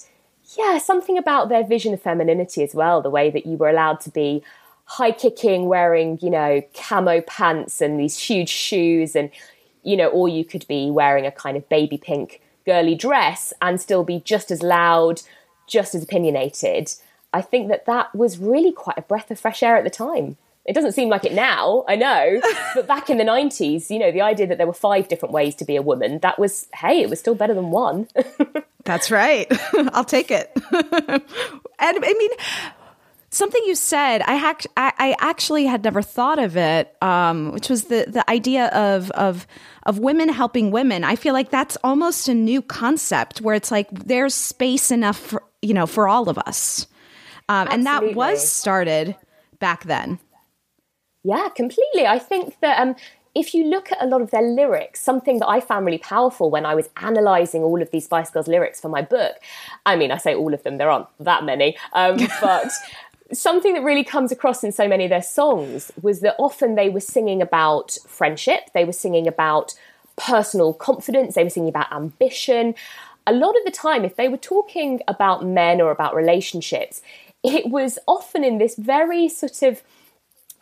yeah, 0.58 0.78
something 0.78 1.18
about 1.18 1.50
their 1.50 1.64
vision 1.64 1.94
of 1.94 2.02
femininity 2.02 2.64
as 2.64 2.76
well, 2.76 3.02
the 3.02 3.10
way 3.10 3.30
that 3.32 3.46
you 3.46 3.58
were 3.58 3.70
allowed 3.70 4.00
to 4.02 4.10
be 4.10 4.44
high 4.86 5.12
kicking, 5.12 5.66
wearing, 5.66 6.18
you 6.22 6.30
know, 6.30 6.62
camo 6.74 7.22
pants 7.22 7.82
and 7.82 8.00
these 8.00 8.18
huge 8.18 8.50
shoes, 8.50 9.16
and, 9.16 9.30
you 9.84 9.96
know, 9.96 10.08
or 10.08 10.28
you 10.28 10.44
could 10.44 10.68
be 10.68 10.90
wearing 10.90 11.26
a 11.26 11.32
kind 11.32 11.58
of 11.58 11.68
baby 11.70 11.98
pink 11.98 12.42
girly 12.70 12.94
dress 12.94 13.52
and 13.64 13.82
still 13.82 14.04
be 14.04 14.20
just 14.20 14.52
as 14.52 14.62
loud, 14.62 15.24
just 15.66 15.96
as 15.96 16.04
opinionated. 16.04 16.94
I 17.34 17.42
think 17.42 17.68
that 17.70 17.88
that 17.88 18.14
was 18.16 18.38
really 18.38 18.72
quite 18.72 19.00
a 19.00 19.02
breath 19.02 19.32
of 19.32 19.40
fresh 19.40 19.64
air 19.64 19.76
at 19.76 19.84
the 19.84 19.90
time. 19.90 20.38
It 20.66 20.74
doesn't 20.74 20.92
seem 20.92 21.10
like 21.10 21.26
it 21.26 21.34
now, 21.34 21.84
I 21.88 21.96
know, 21.96 22.40
but 22.76 22.86
back 22.86 23.10
in 23.10 23.18
the 23.18 23.24
90s, 23.24 23.90
you 23.90 23.98
know, 23.98 24.12
the 24.12 24.22
idea 24.22 24.46
that 24.46 24.60
there 24.60 24.68
were 24.68 24.74
five 24.74 25.08
different 25.08 25.34
ways 25.34 25.56
to 25.56 25.66
be 25.66 25.76
a 25.76 25.82
woman, 25.82 26.20
that 26.20 26.38
was, 26.38 26.68
hey, 26.76 27.02
it 27.02 27.10
was 27.10 27.20
still 27.20 27.34
better 27.34 27.56
than 27.56 27.72
one. 27.72 28.08
That's 28.86 29.10
right. 29.10 29.48
I'll 29.94 30.06
take 30.06 30.30
it. 30.30 30.52
and 30.72 31.24
I 31.80 32.14
mean, 32.20 32.30
something 33.30 33.62
you 33.66 33.76
said, 33.76 34.22
I, 34.26 34.56
I, 34.78 34.94
I 34.98 35.16
actually 35.20 35.66
had 35.66 35.84
never 35.84 36.02
thought 36.02 36.40
of 36.40 36.58
it, 36.58 36.96
um, 37.02 37.52
which 37.52 37.70
was 37.70 37.86
the, 37.86 38.06
the 38.08 38.28
idea 38.30 38.68
of, 38.68 39.12
of, 39.12 39.46
of 39.84 40.00
women 40.00 40.30
helping 40.30 40.72
women. 40.72 41.04
I 41.04 41.16
feel 41.16 41.34
like 41.34 41.50
that's 41.50 41.78
almost 41.84 42.28
a 42.28 42.34
new 42.34 42.62
concept 42.62 43.42
where 43.42 43.56
it's 43.56 43.72
like 43.72 43.90
there's 43.92 44.34
space 44.34 44.92
enough 44.92 45.18
for, 45.18 45.44
you 45.62 45.74
know, 45.74 45.86
for 45.86 46.08
all 46.08 46.30
of 46.30 46.38
us. 46.40 46.88
Um, 47.48 47.68
and 47.72 47.86
that 47.86 48.16
was 48.16 48.48
started 48.48 49.16
back 49.60 49.86
then. 49.86 50.20
Yeah, 51.24 51.50
completely. 51.56 52.06
I 52.06 52.20
think 52.20 52.60
that 52.62 52.80
um, 52.80 52.96
if 53.36 53.54
you 53.54 53.66
look 53.66 53.92
at 53.92 54.02
a 54.02 54.06
lot 54.06 54.22
of 54.22 54.32
their 54.32 54.42
lyrics, 54.42 55.02
something 55.02 55.40
that 55.40 55.48
I 55.48 55.60
found 55.60 55.86
really 55.86 55.98
powerful 55.98 56.50
when 56.50 56.66
I 56.66 56.76
was 56.76 56.90
analysing 56.98 57.64
all 57.64 57.82
of 57.82 57.92
these 57.92 58.06
Spice 58.06 58.30
Girls 58.30 58.48
lyrics 58.48 58.80
for 58.80 58.90
my 58.90 59.02
book, 59.02 59.34
I 59.86 59.96
mean, 59.96 60.12
I 60.12 60.18
say 60.18 60.36
all 60.36 60.54
of 60.54 60.64
them, 60.64 60.78
there 60.78 60.90
aren't 60.90 61.08
that 61.20 61.44
many, 61.44 61.78
um, 61.94 62.18
but 62.42 62.70
something 63.32 63.74
that 63.74 63.84
really 63.84 64.04
comes 64.04 64.32
across 64.32 64.64
in 64.64 64.72
so 64.72 64.88
many 64.88 65.06
of 65.06 65.10
their 65.10 65.22
songs 65.22 65.92
was 66.02 66.22
that 66.22 66.36
often 66.40 66.76
they 66.76 66.90
were 66.90 67.00
singing 67.00 67.42
about 67.42 67.98
friendship, 68.08 68.72
they 68.74 68.86
were 68.86 68.94
singing 68.94 69.28
about 69.28 69.74
personal 70.16 70.74
confidence, 70.74 71.36
they 71.36 71.44
were 71.44 71.50
singing 71.50 71.70
about 71.70 71.92
ambition. 71.92 72.76
A 73.28 73.34
lot 73.34 73.56
of 73.56 73.64
the 73.66 73.72
time, 73.72 74.04
if 74.04 74.16
they 74.16 74.28
were 74.28 74.38
talking 74.38 75.02
about 75.08 75.46
men 75.46 75.82
or 75.82 75.92
about 75.92 76.16
relationships, 76.16 77.02
it 77.44 77.70
was 77.70 78.00
often 78.08 78.44
in 78.44 78.58
this 78.58 78.76
very 78.76 79.30
sort 79.30 79.62
of 79.62 79.82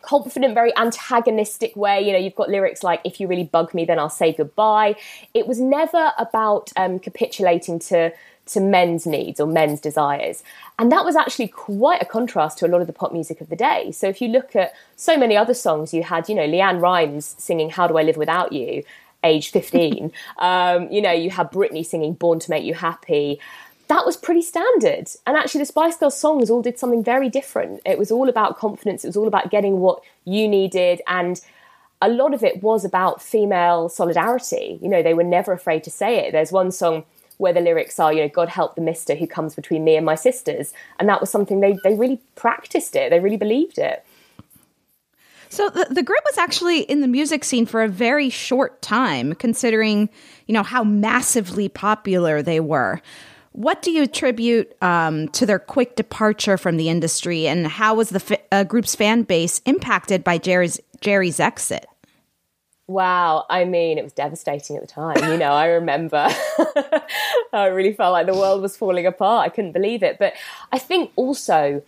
confident, 0.02 0.54
very 0.54 0.76
antagonistic 0.76 1.74
way. 1.74 2.00
You 2.00 2.12
know, 2.12 2.18
you've 2.18 2.34
got 2.34 2.48
lyrics 2.48 2.82
like, 2.82 3.00
if 3.04 3.20
you 3.20 3.26
really 3.26 3.44
bug 3.44 3.74
me, 3.74 3.84
then 3.84 3.98
I'll 3.98 4.10
say 4.10 4.32
goodbye. 4.32 4.96
It 5.34 5.46
was 5.46 5.60
never 5.60 6.12
about 6.18 6.70
um, 6.76 6.98
capitulating 6.98 7.78
to 7.80 8.12
to 8.48 8.60
men's 8.60 9.06
needs 9.06 9.40
or 9.40 9.46
men's 9.46 9.80
desires. 9.80 10.42
And 10.78 10.90
that 10.92 11.04
was 11.04 11.16
actually 11.16 11.48
quite 11.48 12.02
a 12.02 12.06
contrast 12.06 12.58
to 12.58 12.66
a 12.66 12.68
lot 12.68 12.80
of 12.80 12.86
the 12.86 12.92
pop 12.92 13.12
music 13.12 13.40
of 13.40 13.48
the 13.48 13.56
day. 13.56 13.92
So 13.92 14.08
if 14.08 14.20
you 14.20 14.28
look 14.28 14.56
at 14.56 14.72
so 14.96 15.16
many 15.16 15.36
other 15.36 15.54
songs, 15.54 15.92
you 15.94 16.02
had, 16.02 16.28
you 16.28 16.34
know, 16.34 16.46
LeAnn 16.46 16.80
Rimes 16.80 17.34
singing 17.38 17.70
How 17.70 17.86
Do 17.86 17.98
I 17.98 18.02
Live 18.02 18.16
Without 18.16 18.52
You, 18.52 18.82
age 19.24 19.50
15. 19.50 20.12
um, 20.38 20.90
you 20.90 21.00
know, 21.00 21.12
you 21.12 21.30
had 21.30 21.50
Britney 21.50 21.84
singing 21.84 22.14
Born 22.14 22.38
to 22.40 22.50
Make 22.50 22.64
You 22.64 22.74
Happy. 22.74 23.40
That 23.88 24.04
was 24.04 24.16
pretty 24.16 24.42
standard. 24.42 25.08
And 25.26 25.36
actually, 25.36 25.60
the 25.60 25.66
Spice 25.66 25.96
Girls 25.96 26.18
songs 26.18 26.50
all 26.50 26.60
did 26.60 26.78
something 26.78 27.02
very 27.02 27.30
different. 27.30 27.80
It 27.86 27.98
was 27.98 28.10
all 28.10 28.28
about 28.28 28.58
confidence, 28.58 29.04
it 29.04 29.08
was 29.08 29.16
all 29.16 29.28
about 29.28 29.50
getting 29.50 29.80
what 29.80 30.02
you 30.24 30.46
needed. 30.46 31.00
And 31.06 31.40
a 32.00 32.08
lot 32.08 32.34
of 32.34 32.44
it 32.44 32.62
was 32.62 32.84
about 32.84 33.22
female 33.22 33.88
solidarity. 33.88 34.78
You 34.82 34.88
know, 34.88 35.02
they 35.02 35.14
were 35.14 35.24
never 35.24 35.52
afraid 35.52 35.84
to 35.84 35.90
say 35.90 36.26
it. 36.26 36.32
There's 36.32 36.52
one 36.52 36.70
song 36.70 37.04
where 37.38 37.52
the 37.52 37.60
lyrics 37.60 37.98
are, 37.98 38.12
you 38.12 38.22
know, 38.22 38.28
God 38.28 38.48
help 38.48 38.74
the 38.74 38.82
mister 38.82 39.14
who 39.14 39.26
comes 39.26 39.54
between 39.54 39.82
me 39.82 39.96
and 39.96 40.04
my 40.04 40.14
sisters. 40.14 40.72
And 40.98 41.08
that 41.08 41.20
was 41.20 41.30
something 41.30 41.60
they, 41.60 41.76
they 41.82 41.94
really 41.94 42.20
practiced 42.34 42.94
it, 42.94 43.10
they 43.10 43.20
really 43.20 43.36
believed 43.36 43.78
it. 43.78 44.04
So 45.48 45.70
the, 45.70 45.86
the 45.88 46.02
group 46.02 46.20
was 46.26 46.36
actually 46.36 46.80
in 46.80 47.00
the 47.00 47.08
music 47.08 47.42
scene 47.42 47.64
for 47.64 47.82
a 47.82 47.88
very 47.88 48.28
short 48.28 48.82
time, 48.82 49.34
considering, 49.34 50.10
you 50.46 50.52
know, 50.52 50.62
how 50.62 50.84
massively 50.84 51.70
popular 51.70 52.42
they 52.42 52.60
were. 52.60 53.00
What 53.52 53.80
do 53.80 53.90
you 53.90 54.02
attribute 54.02 54.76
um, 54.82 55.28
to 55.28 55.46
their 55.46 55.58
quick 55.58 55.96
departure 55.96 56.58
from 56.58 56.76
the 56.76 56.88
industry, 56.90 57.48
and 57.48 57.66
how 57.66 57.94
was 57.94 58.10
the 58.10 58.38
uh, 58.52 58.64
group's 58.64 58.94
fan 58.94 59.22
base 59.22 59.60
impacted 59.64 60.22
by 60.22 60.38
Jerry's 60.38 60.78
Geri's 61.00 61.40
exit? 61.40 61.86
Wow, 62.88 63.44
I 63.50 63.66
mean, 63.66 63.98
it 63.98 64.02
was 64.02 64.14
devastating 64.14 64.74
at 64.74 64.80
the 64.80 64.88
time. 64.88 65.16
You 65.30 65.36
know, 65.36 65.52
I 65.52 65.66
remember 65.66 66.26
I 67.52 67.66
really 67.66 67.92
felt 67.92 68.14
like 68.14 68.26
the 68.26 68.32
world 68.32 68.62
was 68.62 68.78
falling 68.78 69.04
apart. 69.04 69.44
I 69.44 69.50
couldn't 69.50 69.72
believe 69.72 70.02
it. 70.02 70.18
But 70.18 70.32
I 70.72 70.78
think 70.78 71.12
also 71.14 71.82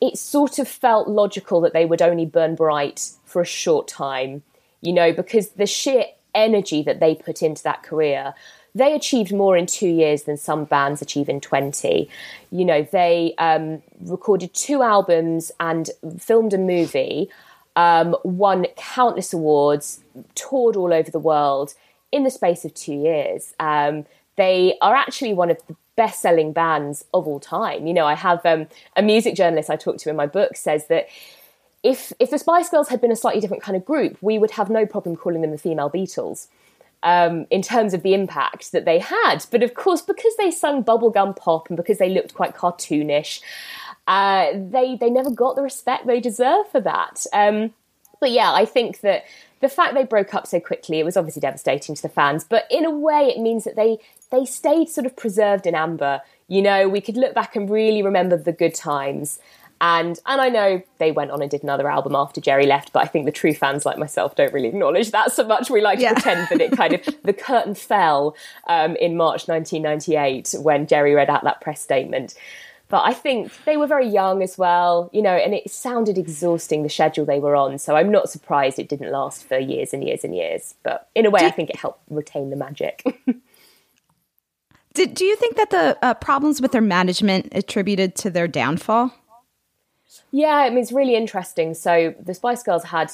it 0.00 0.16
sort 0.16 0.60
of 0.60 0.68
felt 0.68 1.08
logical 1.08 1.60
that 1.62 1.72
they 1.72 1.84
would 1.84 2.00
only 2.00 2.24
burn 2.24 2.54
bright 2.54 3.10
for 3.24 3.42
a 3.42 3.44
short 3.44 3.88
time, 3.88 4.44
you 4.80 4.92
know, 4.92 5.12
because 5.12 5.50
the 5.50 5.66
sheer 5.66 6.04
energy 6.36 6.82
that 6.82 7.00
they 7.00 7.16
put 7.16 7.42
into 7.42 7.64
that 7.64 7.82
career, 7.82 8.32
they 8.76 8.94
achieved 8.94 9.32
more 9.32 9.56
in 9.56 9.66
two 9.66 9.88
years 9.88 10.22
than 10.22 10.36
some 10.36 10.66
bands 10.66 11.02
achieve 11.02 11.28
in 11.28 11.40
20. 11.40 12.08
You 12.52 12.64
know, 12.64 12.86
they 12.92 13.34
um, 13.38 13.82
recorded 14.00 14.54
two 14.54 14.82
albums 14.82 15.50
and 15.58 15.90
filmed 16.20 16.52
a 16.54 16.58
movie 16.58 17.28
um, 17.76 18.16
won 18.24 18.66
countless 18.76 19.32
awards, 19.32 20.00
toured 20.34 20.76
all 20.76 20.92
over 20.92 21.10
the 21.10 21.18
world 21.18 21.74
in 22.12 22.24
the 22.24 22.30
space 22.30 22.64
of 22.64 22.72
two 22.74 22.94
years. 22.94 23.54
Um, 23.58 24.06
they 24.36 24.76
are 24.80 24.94
actually 24.94 25.34
one 25.34 25.50
of 25.50 25.58
the 25.66 25.76
best 25.96 26.20
selling 26.20 26.52
bands 26.52 27.04
of 27.14 27.26
all 27.26 27.40
time. 27.40 27.86
You 27.86 27.94
know, 27.94 28.06
I 28.06 28.14
have 28.14 28.44
um, 28.44 28.66
a 28.96 29.02
music 29.02 29.34
journalist 29.34 29.70
I 29.70 29.76
talked 29.76 30.00
to 30.00 30.10
in 30.10 30.16
my 30.16 30.26
book 30.26 30.56
says 30.56 30.86
that 30.88 31.08
if, 31.82 32.12
if 32.18 32.30
the 32.30 32.38
Spice 32.38 32.68
Girls 32.68 32.88
had 32.88 33.00
been 33.00 33.12
a 33.12 33.16
slightly 33.16 33.40
different 33.40 33.62
kind 33.62 33.76
of 33.76 33.84
group, 33.84 34.16
we 34.20 34.38
would 34.38 34.52
have 34.52 34.70
no 34.70 34.86
problem 34.86 35.16
calling 35.16 35.42
them 35.42 35.50
the 35.50 35.58
female 35.58 35.90
Beatles. 35.90 36.48
Um, 37.02 37.46
in 37.50 37.60
terms 37.60 37.92
of 37.92 38.02
the 38.02 38.14
impact 38.14 38.72
that 38.72 38.86
they 38.86 38.98
had. 38.98 39.44
But 39.50 39.62
of 39.62 39.74
course, 39.74 40.00
because 40.00 40.34
they 40.38 40.50
sung 40.50 40.82
bubblegum 40.82 41.36
pop 41.36 41.68
and 41.68 41.76
because 41.76 41.98
they 41.98 42.08
looked 42.08 42.32
quite 42.32 42.56
cartoonish, 42.56 43.42
uh, 44.06 44.52
they 44.54 44.96
they 44.96 45.10
never 45.10 45.30
got 45.30 45.56
the 45.56 45.62
respect 45.62 46.06
they 46.06 46.20
deserve 46.20 46.68
for 46.68 46.80
that. 46.80 47.26
Um, 47.32 47.72
but 48.20 48.30
yeah, 48.30 48.52
I 48.52 48.64
think 48.64 49.00
that 49.00 49.24
the 49.60 49.68
fact 49.68 49.94
they 49.94 50.04
broke 50.04 50.34
up 50.34 50.46
so 50.46 50.60
quickly 50.60 50.98
it 50.98 51.04
was 51.04 51.16
obviously 51.16 51.40
devastating 51.40 51.94
to 51.94 52.02
the 52.02 52.08
fans. 52.08 52.44
But 52.44 52.66
in 52.70 52.84
a 52.84 52.90
way, 52.90 53.32
it 53.34 53.40
means 53.40 53.64
that 53.64 53.76
they 53.76 53.98
they 54.30 54.44
stayed 54.44 54.88
sort 54.88 55.06
of 55.06 55.16
preserved 55.16 55.66
in 55.66 55.74
amber. 55.74 56.20
You 56.48 56.62
know, 56.62 56.88
we 56.88 57.00
could 57.00 57.16
look 57.16 57.34
back 57.34 57.56
and 57.56 57.68
really 57.68 58.02
remember 58.02 58.36
the 58.36 58.52
good 58.52 58.74
times. 58.74 59.38
And 59.80 60.18
and 60.26 60.40
I 60.40 60.48
know 60.48 60.82
they 60.98 61.12
went 61.12 61.30
on 61.30 61.42
and 61.42 61.50
did 61.50 61.62
another 61.62 61.90
album 61.90 62.14
after 62.14 62.40
Geri 62.40 62.66
left, 62.66 62.92
but 62.92 63.02
I 63.02 63.06
think 63.06 63.26
the 63.26 63.32
true 63.32 63.54
fans 63.54 63.84
like 63.84 63.98
myself 63.98 64.36
don't 64.36 64.52
really 64.52 64.68
acknowledge 64.68 65.10
that 65.10 65.32
so 65.32 65.44
much. 65.44 65.68
We 65.68 65.80
like 65.80 65.98
to 65.98 66.04
yeah. 66.04 66.12
pretend 66.12 66.48
that 66.50 66.60
it 66.60 66.76
kind 66.76 66.94
of 66.94 67.04
the 67.22 67.32
curtain 67.32 67.74
fell 67.74 68.36
um, 68.66 68.96
in 68.96 69.16
March 69.16 69.48
1998 69.48 70.54
when 70.62 70.86
Geri 70.86 71.14
read 71.14 71.28
out 71.30 71.44
that 71.44 71.60
press 71.60 71.80
statement. 71.80 72.34
But 72.94 73.06
I 73.06 73.12
think 73.12 73.50
they 73.64 73.76
were 73.76 73.88
very 73.88 74.06
young 74.06 74.40
as 74.40 74.56
well, 74.56 75.10
you 75.12 75.20
know, 75.20 75.34
and 75.34 75.52
it 75.52 75.68
sounded 75.68 76.16
exhausting 76.16 76.84
the 76.84 76.88
schedule 76.88 77.24
they 77.24 77.40
were 77.40 77.56
on. 77.56 77.76
So 77.80 77.96
I'm 77.96 78.12
not 78.12 78.30
surprised 78.30 78.78
it 78.78 78.88
didn't 78.88 79.10
last 79.10 79.42
for 79.48 79.58
years 79.58 79.92
and 79.92 80.04
years 80.04 80.22
and 80.22 80.32
years. 80.32 80.76
But 80.84 81.08
in 81.12 81.26
a 81.26 81.30
way, 81.30 81.40
I 81.42 81.50
think 81.50 81.70
it 81.70 81.74
helped 81.74 82.02
retain 82.08 82.50
the 82.50 82.56
magic. 82.56 83.02
Did, 84.94 85.14
do 85.14 85.24
you 85.24 85.34
think 85.34 85.56
that 85.56 85.70
the 85.70 85.98
uh, 86.02 86.14
problems 86.14 86.62
with 86.62 86.70
their 86.70 86.80
management 86.80 87.48
attributed 87.50 88.14
to 88.14 88.30
their 88.30 88.46
downfall? 88.46 89.12
Yeah, 90.30 90.58
I 90.58 90.70
mean, 90.70 90.78
it's 90.78 90.92
really 90.92 91.16
interesting. 91.16 91.74
So 91.74 92.14
the 92.20 92.32
Spice 92.32 92.62
Girls 92.62 92.84
had 92.84 93.10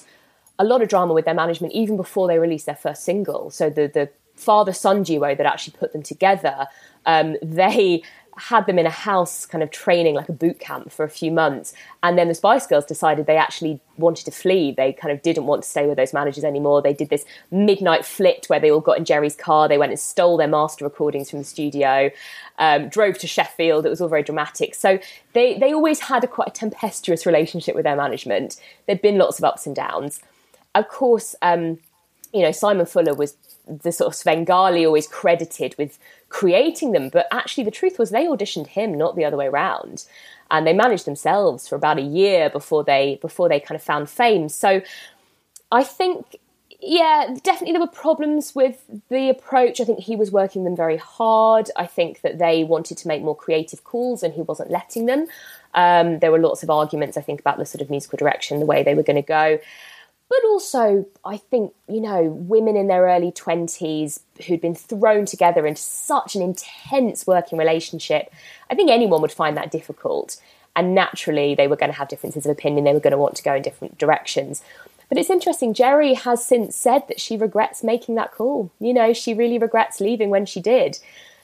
a 0.58 0.64
lot 0.64 0.82
of 0.82 0.90
drama 0.90 1.14
with 1.14 1.24
their 1.24 1.32
management 1.32 1.72
even 1.72 1.96
before 1.96 2.28
they 2.28 2.38
released 2.38 2.66
their 2.66 2.76
first 2.76 3.02
single. 3.02 3.50
So 3.50 3.70
the, 3.70 3.86
the 3.86 4.10
father 4.36 4.74
son 4.74 5.04
duo 5.04 5.34
that 5.34 5.46
actually 5.46 5.78
put 5.78 5.94
them 5.94 6.02
together, 6.02 6.66
um, 7.06 7.36
they 7.42 8.02
had 8.40 8.66
them 8.66 8.78
in 8.78 8.86
a 8.86 8.90
house 8.90 9.46
kind 9.46 9.62
of 9.62 9.70
training 9.70 10.14
like 10.14 10.28
a 10.28 10.32
boot 10.32 10.58
camp 10.58 10.90
for 10.90 11.04
a 11.04 11.10
few 11.10 11.30
months. 11.30 11.72
And 12.02 12.18
then 12.18 12.28
the 12.28 12.34
spice 12.34 12.66
girls 12.66 12.84
decided 12.84 13.26
they 13.26 13.36
actually 13.36 13.80
wanted 13.98 14.24
to 14.24 14.30
flee. 14.30 14.72
They 14.72 14.92
kind 14.92 15.12
of 15.12 15.22
didn't 15.22 15.46
want 15.46 15.62
to 15.62 15.68
stay 15.68 15.86
with 15.86 15.96
those 15.96 16.12
managers 16.12 16.44
anymore. 16.44 16.80
They 16.80 16.94
did 16.94 17.10
this 17.10 17.24
midnight 17.50 18.04
flit 18.04 18.46
where 18.48 18.58
they 18.58 18.70
all 18.70 18.80
got 18.80 18.98
in 18.98 19.04
Geri's 19.04 19.36
car. 19.36 19.68
They 19.68 19.78
went 19.78 19.92
and 19.92 20.00
stole 20.00 20.36
their 20.36 20.48
master 20.48 20.84
recordings 20.84 21.30
from 21.30 21.40
the 21.40 21.44
studio 21.44 22.10
um, 22.60 22.88
drove 22.88 23.18
to 23.18 23.26
sheffield. 23.26 23.86
It 23.86 23.88
was 23.88 24.00
all 24.00 24.08
very 24.08 24.22
dramatic. 24.22 24.74
So 24.74 25.00
they, 25.32 25.58
they 25.58 25.72
always 25.72 25.98
had 26.00 26.22
a 26.22 26.28
quite 26.28 26.48
a 26.48 26.52
tempestuous 26.52 27.26
relationship 27.26 27.74
with 27.74 27.84
their 27.84 27.96
management. 27.96 28.60
There'd 28.86 29.02
been 29.02 29.18
lots 29.18 29.38
of 29.38 29.44
ups 29.44 29.66
and 29.66 29.74
downs. 29.74 30.20
Of 30.74 30.88
course, 30.88 31.34
um, 31.42 31.78
you 32.32 32.42
know, 32.42 32.52
Simon 32.52 32.86
Fuller 32.86 33.14
was 33.14 33.36
the 33.66 33.92
sort 33.92 34.08
of 34.08 34.14
Svengali 34.14 34.84
always 34.84 35.06
credited 35.06 35.74
with 35.78 35.98
creating 36.28 36.92
them, 36.92 37.08
but 37.08 37.26
actually 37.30 37.64
the 37.64 37.70
truth 37.70 37.98
was 37.98 38.10
they 38.10 38.26
auditioned 38.26 38.68
him, 38.68 38.96
not 38.96 39.16
the 39.16 39.24
other 39.24 39.36
way 39.36 39.46
around. 39.46 40.04
And 40.50 40.66
they 40.66 40.72
managed 40.72 41.04
themselves 41.04 41.68
for 41.68 41.76
about 41.76 41.98
a 41.98 42.02
year 42.02 42.50
before 42.50 42.82
they 42.82 43.18
before 43.22 43.48
they 43.48 43.60
kind 43.60 43.76
of 43.76 43.82
found 43.82 44.10
fame. 44.10 44.48
So 44.48 44.82
I 45.70 45.84
think 45.84 46.38
yeah, 46.82 47.36
definitely 47.42 47.72
there 47.72 47.80
were 47.80 47.86
problems 47.86 48.54
with 48.54 48.82
the 49.10 49.28
approach. 49.28 49.80
I 49.80 49.84
think 49.84 50.00
he 50.00 50.16
was 50.16 50.30
working 50.30 50.64
them 50.64 50.74
very 50.74 50.96
hard. 50.96 51.70
I 51.76 51.86
think 51.86 52.22
that 52.22 52.38
they 52.38 52.64
wanted 52.64 52.96
to 52.98 53.08
make 53.08 53.22
more 53.22 53.36
creative 53.36 53.84
calls 53.84 54.22
and 54.22 54.32
he 54.32 54.40
wasn't 54.40 54.70
letting 54.70 55.06
them. 55.06 55.26
Um, 55.74 56.20
there 56.20 56.32
were 56.32 56.38
lots 56.38 56.62
of 56.62 56.70
arguments, 56.70 57.16
I 57.16 57.20
think, 57.20 57.40
about 57.40 57.58
the 57.58 57.66
sort 57.66 57.82
of 57.82 57.90
musical 57.90 58.16
direction, 58.16 58.60
the 58.60 58.66
way 58.66 58.82
they 58.82 58.94
were 58.94 59.02
going 59.02 59.16
to 59.16 59.22
go. 59.22 59.58
But 60.30 60.44
also, 60.44 61.06
I 61.24 61.36
think, 61.36 61.74
you 61.88 62.00
know, 62.00 62.22
women 62.22 62.76
in 62.76 62.86
their 62.86 63.02
early 63.02 63.32
20s 63.32 64.20
who'd 64.46 64.60
been 64.60 64.76
thrown 64.76 65.26
together 65.26 65.66
into 65.66 65.82
such 65.82 66.36
an 66.36 66.40
intense 66.40 67.26
working 67.26 67.58
relationship, 67.58 68.32
I 68.70 68.76
think 68.76 68.90
anyone 68.90 69.22
would 69.22 69.32
find 69.32 69.56
that 69.56 69.72
difficult. 69.72 70.40
And 70.76 70.94
naturally, 70.94 71.56
they 71.56 71.66
were 71.66 71.74
going 71.74 71.90
to 71.90 71.98
have 71.98 72.06
differences 72.06 72.46
of 72.46 72.52
opinion. 72.52 72.84
They 72.84 72.92
were 72.92 73.00
going 73.00 73.10
to 73.10 73.18
want 73.18 73.34
to 73.36 73.42
go 73.42 73.56
in 73.56 73.62
different 73.62 73.98
directions. 73.98 74.62
But 75.08 75.18
it's 75.18 75.30
interesting, 75.30 75.74
Geri 75.74 76.14
has 76.14 76.44
since 76.44 76.76
said 76.76 77.08
that 77.08 77.20
she 77.20 77.36
regrets 77.36 77.82
making 77.82 78.14
that 78.14 78.30
call. 78.30 78.70
You 78.78 78.94
know, 78.94 79.12
she 79.12 79.34
really 79.34 79.58
regrets 79.58 80.00
leaving 80.00 80.30
when 80.30 80.46
she 80.46 80.60
did. 80.60 81.00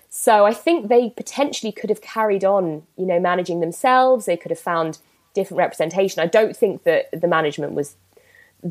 So 0.09 0.47
I 0.47 0.55
think 0.55 0.87
they 0.87 1.11
potentially 1.11 1.73
could 1.73 1.91
have 1.91 2.01
carried 2.01 2.45
on, 2.45 2.85
you 2.97 3.05
know, 3.05 3.19
managing 3.19 3.59
themselves. 3.59 4.27
They 4.27 4.37
could 4.37 4.53
have 4.53 4.61
found 4.61 4.99
different 5.35 5.59
representation. 5.59 6.23
I 6.23 6.27
don't 6.27 6.57
think 6.57 6.85
that 6.85 7.11
the 7.11 7.27
management 7.27 7.73
was 7.73 7.97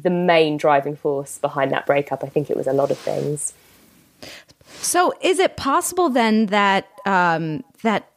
the 0.02 0.10
main 0.10 0.58
driving 0.58 0.96
force 0.96 1.38
behind 1.38 1.72
that 1.72 1.86
breakup. 1.86 2.24
I 2.24 2.28
think 2.28 2.50
it 2.50 2.58
was 2.58 2.68
a 2.68 2.74
lot 2.74 2.92
of 2.92 2.98
things. 2.98 3.54
So, 4.82 5.14
is 5.22 5.40
it 5.40 5.58
possible 5.58 6.10
then 6.10 6.48
that 6.48 6.88
um, 7.06 7.64
that 7.84 8.12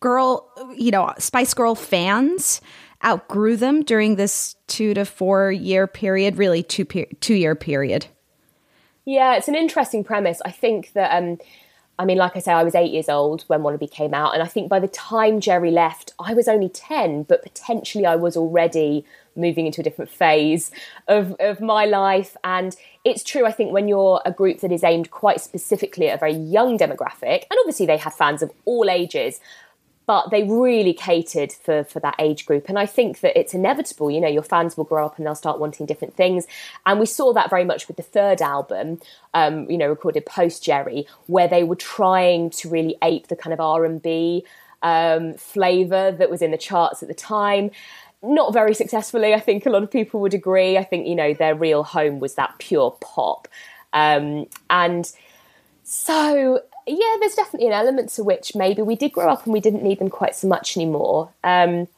girl, 0.00 0.50
you 0.76 0.90
know, 0.90 1.12
Spice 1.18 1.54
Girl 1.54 1.74
fans 1.74 2.60
outgrew 3.04 3.56
them 3.56 3.82
during 3.82 4.16
this 4.16 4.56
two 4.66 4.94
to 4.94 5.04
four 5.04 5.52
year 5.52 5.86
period, 5.86 6.36
really 6.36 6.62
two 6.62 6.84
per- 6.84 7.06
two 7.20 7.34
year 7.34 7.54
period? 7.54 8.06
Yeah, 9.04 9.36
it's 9.36 9.48
an 9.48 9.54
interesting 9.54 10.04
premise. 10.04 10.40
I 10.44 10.50
think 10.50 10.92
that. 10.92 11.16
Um, 11.16 11.38
I 11.98 12.04
mean, 12.04 12.18
like 12.18 12.36
I 12.36 12.40
say, 12.40 12.52
I 12.52 12.62
was 12.62 12.74
eight 12.74 12.92
years 12.92 13.08
old 13.08 13.44
when 13.46 13.60
Wannabe 13.60 13.90
came 13.90 14.12
out, 14.12 14.34
and 14.34 14.42
I 14.42 14.46
think 14.46 14.68
by 14.68 14.80
the 14.80 14.88
time 14.88 15.40
Geri 15.40 15.70
left, 15.70 16.12
I 16.18 16.34
was 16.34 16.46
only 16.46 16.68
10, 16.68 17.22
but 17.22 17.42
potentially 17.42 18.04
I 18.04 18.16
was 18.16 18.36
already 18.36 19.06
moving 19.36 19.66
into 19.66 19.80
a 19.80 19.84
different 19.84 20.10
phase 20.10 20.70
of, 21.08 21.34
of 21.40 21.60
my 21.60 21.84
life. 21.84 22.36
And 22.44 22.76
it's 23.04 23.22
true, 23.22 23.46
I 23.46 23.52
think, 23.52 23.72
when 23.72 23.88
you're 23.88 24.20
a 24.24 24.32
group 24.32 24.60
that 24.60 24.72
is 24.72 24.84
aimed 24.84 25.10
quite 25.10 25.40
specifically 25.40 26.08
at 26.08 26.16
a 26.16 26.18
very 26.18 26.34
young 26.34 26.78
demographic, 26.78 27.44
and 27.50 27.58
obviously 27.60 27.86
they 27.86 27.98
have 27.98 28.14
fans 28.14 28.42
of 28.42 28.50
all 28.64 28.88
ages, 28.90 29.40
but 30.06 30.30
they 30.30 30.44
really 30.44 30.94
catered 30.94 31.52
for, 31.52 31.84
for 31.84 31.98
that 32.00 32.14
age 32.18 32.46
group. 32.46 32.68
And 32.68 32.78
I 32.78 32.86
think 32.86 33.20
that 33.20 33.38
it's 33.38 33.54
inevitable, 33.54 34.10
you 34.10 34.20
know, 34.20 34.28
your 34.28 34.42
fans 34.42 34.76
will 34.76 34.84
grow 34.84 35.04
up 35.04 35.18
and 35.18 35.26
they'll 35.26 35.34
start 35.34 35.58
wanting 35.58 35.84
different 35.84 36.14
things. 36.14 36.46
And 36.86 37.00
we 37.00 37.06
saw 37.06 37.32
that 37.32 37.50
very 37.50 37.64
much 37.64 37.88
with 37.88 37.96
the 37.96 38.04
third 38.04 38.40
album, 38.40 39.00
um, 39.34 39.68
you 39.68 39.76
know, 39.76 39.88
recorded 39.88 40.24
post 40.24 40.62
Geri 40.62 41.06
where 41.26 41.48
they 41.48 41.64
were 41.64 41.76
trying 41.76 42.50
to 42.50 42.68
really 42.68 42.96
ape 43.02 43.26
the 43.26 43.36
kind 43.36 43.52
of 43.52 43.60
R&B 43.60 44.44
um, 44.82 45.34
flavour 45.34 46.12
that 46.12 46.30
was 46.30 46.42
in 46.42 46.52
the 46.52 46.58
charts 46.58 47.02
at 47.02 47.08
the 47.08 47.14
time 47.14 47.72
not 48.22 48.52
very 48.52 48.74
successfully. 48.74 49.34
I 49.34 49.40
think 49.40 49.66
a 49.66 49.70
lot 49.70 49.82
of 49.82 49.90
people 49.90 50.20
would 50.20 50.34
agree. 50.34 50.78
I 50.78 50.84
think 50.84 51.06
you 51.06 51.14
know 51.14 51.34
their 51.34 51.54
real 51.54 51.82
home 51.82 52.18
was 52.18 52.34
that 52.34 52.54
pure 52.58 52.96
pop, 53.00 53.48
um, 53.92 54.46
and 54.70 55.10
so 55.82 56.60
yeah, 56.86 57.16
there's 57.20 57.34
definitely 57.34 57.66
an 57.66 57.72
element 57.72 58.10
to 58.10 58.24
which 58.24 58.54
maybe 58.54 58.82
we 58.82 58.94
did 58.94 59.12
grow 59.12 59.28
up 59.28 59.44
and 59.44 59.52
we 59.52 59.60
didn't 59.60 59.82
need 59.82 59.98
them 59.98 60.10
quite 60.10 60.36
so 60.36 60.46
much 60.46 60.76
anymore. 60.76 61.32
Um, 61.42 61.88